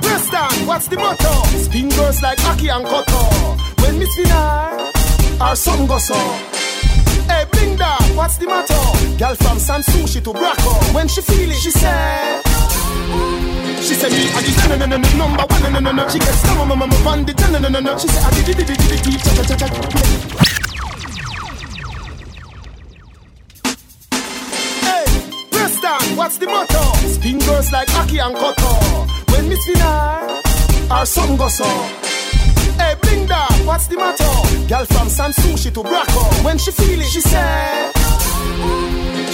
Preston, 0.00 0.66
what's 0.68 0.86
the 0.86 0.96
motto? 0.96 1.32
Spin 1.58 1.88
girls 1.88 2.22
like 2.22 2.38
Aki 2.44 2.68
and 2.68 2.86
Koto. 2.86 3.18
When 3.82 3.98
Miss 3.98 4.14
Finar, 4.16 5.40
our 5.40 5.56
son 5.56 5.88
goes 5.88 6.06
so. 6.06 6.14
Hey, 7.26 7.44
Blinda, 7.50 7.98
what's 8.14 8.36
the 8.36 8.46
motto? 8.46 8.78
Girl 9.18 9.34
from 9.34 9.58
Sans 9.58 9.84
Souci 9.86 10.20
to 10.20 10.30
Braco. 10.30 10.94
When 10.94 11.08
she 11.08 11.22
feel 11.22 11.50
it, 11.50 11.56
she 11.56 11.72
say. 11.72 12.40
She 13.82 13.94
said 13.94 14.12
me, 14.12 14.30
I 14.30 14.42
just 14.42 14.68
no 14.68 14.76
no 14.76 14.86
no 14.86 14.96
no 14.96 15.16
number 15.18 15.42
one 15.42 15.62
no 15.64 15.70
no 15.70 15.80
no 15.80 15.90
no. 15.90 16.08
She 16.08 16.20
gets 16.20 16.38
some 16.46 16.58
mama 16.58 16.76
mama 16.76 16.94
on 17.10 17.24
the 17.24 17.34
no 17.50 17.58
no 17.58 17.68
no 17.68 17.80
no. 17.80 17.98
She 17.98 18.06
said 18.06 18.22
I 18.22 18.30
did 18.30 18.56
did 18.56 18.64
did 18.64 18.78
did 18.78 19.02
did 19.02 19.18
cha 19.58 20.69
Preston, 25.60 26.16
what's 26.16 26.38
the 26.38 26.46
motto? 26.46 26.82
Spin 27.06 27.38
girls 27.40 27.70
like 27.70 27.92
Aki 27.94 28.18
and 28.18 28.34
Koto. 28.34 28.72
When 29.30 29.46
Miss 29.50 29.62
Finar, 29.68 30.40
our 30.90 31.04
son 31.04 31.36
goes 31.36 31.54
so. 31.58 31.66
Hey, 32.80 32.94
Blinda, 33.02 33.44
what's 33.66 33.86
the 33.86 33.96
motto? 33.96 34.30
Girl 34.68 34.86
from 34.86 35.10
Sans 35.10 35.36
Souci 35.36 35.70
to 35.70 35.80
Braco. 35.82 36.44
When 36.44 36.56
she 36.56 36.70
feel 36.70 36.98
it, 36.98 37.10
she 37.12 37.20
say. 37.20 37.92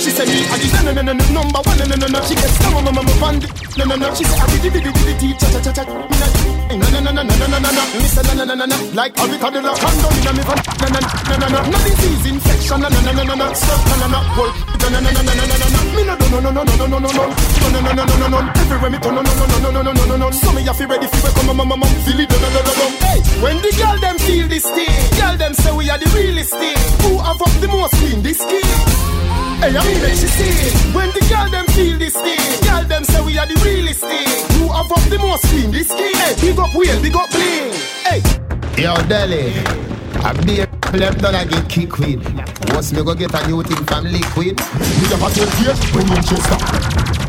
She 0.03 0.11
said 0.11 0.27
me, 0.27 0.43
I 0.51 0.59
give 0.59 0.85
no 0.85 0.93
no 0.93 1.03
no 1.03 1.13
no 1.13 1.25
number 1.31 1.61
one 1.63 1.79
no 1.79 1.85
no 1.85 1.95
no 1.95 2.07
no. 2.09 2.21
She 2.27 2.35
gets 2.35 2.59
mama 2.73 2.91
band 3.23 3.47
no 3.79 3.85
no 3.85 3.95
no. 3.95 4.13
She 4.17 4.25
said 4.25 4.41
I 4.41 4.47
did 4.59 4.73
did 4.73 4.83
did 4.83 4.95
did 4.95 5.19
did 5.21 5.39
cha 5.39 5.61
cha 5.61 5.73
cha 5.73 5.85
cha. 5.85 6.56
No 6.77 6.87
no 6.91 7.01
no 7.01 7.11
no 7.13 7.23
no 7.23 7.47
no 7.47 7.59
no 7.59 7.71
no. 7.73 7.83
Me 7.97 8.09
say 8.09 8.23
no 8.27 8.33
no 8.37 8.45
no 8.45 8.55
no 8.55 8.67
no. 8.67 8.77
Like 8.93 9.15
the 9.15 9.61
lock 9.63 9.79
condom 9.81 10.13
in 10.17 10.37
me 10.37 10.43
van. 10.45 10.59
No 10.81 10.89
no 10.93 11.01
no 11.01 11.37
no 11.37 11.47
no. 11.49 11.59
No 11.71 11.79
disease 11.85 12.27
infection 12.27 12.81
no 12.81 12.89
no 12.89 13.01
no 13.01 13.13
no 13.13 13.23
no 13.25 13.35
no. 13.35 13.47
Stuff 13.55 13.83
no 13.89 13.95
no 13.97 14.07
no. 14.13 14.21
Work 14.37 14.55
no 14.81 14.89
no 14.93 14.99
no 15.01 15.11
no 15.11 15.33
no 15.33 15.45
no 15.47 15.69
no. 15.73 15.81
Me 15.97 16.03
no 16.05 16.15
do 16.17 16.27
no 16.31 16.39
no 16.41 16.51
no 16.51 16.63
no 16.63 16.75
no 16.77 16.87
no 16.87 16.99
no 16.99 17.11
no. 17.11 17.25
No 17.27 17.69
no 17.73 17.81
no 17.81 17.93
no 17.93 18.05
no 18.05 18.17
no 18.17 18.27
no. 18.29 18.39
Everywhere 18.61 18.91
me 18.91 18.99
turn 18.99 19.15
no 19.15 19.23
no 19.23 19.33
no 19.33 19.47
no 19.47 19.71
no 19.71 19.83
no 19.83 19.93
no 19.93 20.05
no 20.07 20.17
no. 20.17 20.31
So 20.31 20.53
me 20.53 20.63
have 20.63 20.77
to 20.77 20.87
ready 20.87 21.07
for 21.07 21.31
come 21.33 21.47
mama 21.47 21.65
mama 21.65 21.87
feel 22.05 22.21
it 22.21 22.31
no 22.31 22.37
no 22.37 22.49
no 22.49 22.73
no. 22.77 22.87
Hey, 23.05 23.19
when 23.43 23.57
the 23.63 23.73
girl 23.77 23.97
them 24.01 24.19
feel 24.19 24.47
this 24.49 24.65
thing, 24.65 24.93
girl 25.19 25.37
them 25.37 25.55
say 25.55 25.73
we 25.73 25.91
are 25.91 25.99
the 25.99 26.09
realest 26.15 26.53
thing. 26.55 26.77
Who 27.03 27.19
have 27.19 27.41
up 27.41 27.53
the 27.61 27.69
most 27.69 27.95
in 28.03 28.23
this 28.23 28.39
game? 28.45 29.26
Hey, 29.61 29.75
I 29.75 29.81
mean 29.85 30.01
she 30.15 30.29
see. 30.29 30.93
When 30.93 31.09
the 31.11 31.21
girl 31.29 31.51
them 31.51 31.67
feel 31.69 31.99
this 31.99 32.15
thing 32.15 32.39
Girl 32.63 32.85
them 32.85 33.05
say 33.05 33.21
we 33.25 33.39
are 33.39 33.47
the 33.47 33.57
realest 33.65 34.01
thing. 34.01 34.29
Who 34.59 34.69
have 34.73 34.93
up 34.93 35.03
the 35.09 35.19
most 35.19 35.45
clean 35.45 35.71
this 35.71 35.89
skin? 35.89 36.15
Hey, 36.15 36.35
big 36.41 36.59
up 36.59 36.75
wheel, 36.75 37.01
big 37.01 37.17
up 37.17 37.31
bling. 37.31 37.73
Hey. 38.05 38.21
Yo, 38.77 38.95
Delhi 39.09 39.53
I 40.21 40.33
be 40.45 40.61
a 40.61 40.67
left 40.97 41.21
done 41.21 41.35
I 41.35 41.45
get 41.45 41.69
kick 41.69 41.99
with. 41.99 42.23
What's 42.73 42.93
me 42.93 43.03
go 43.03 43.15
get 43.15 43.35
a 43.35 43.47
new 43.47 43.63
thing 43.63 43.85
from 43.87 44.05
liquid. 44.05 44.57
Me 44.57 45.05
have 45.09 45.23
a 45.23 45.29
12 45.35 45.61
years 45.61 45.81
when 45.93 46.07
Winchester 46.11 47.26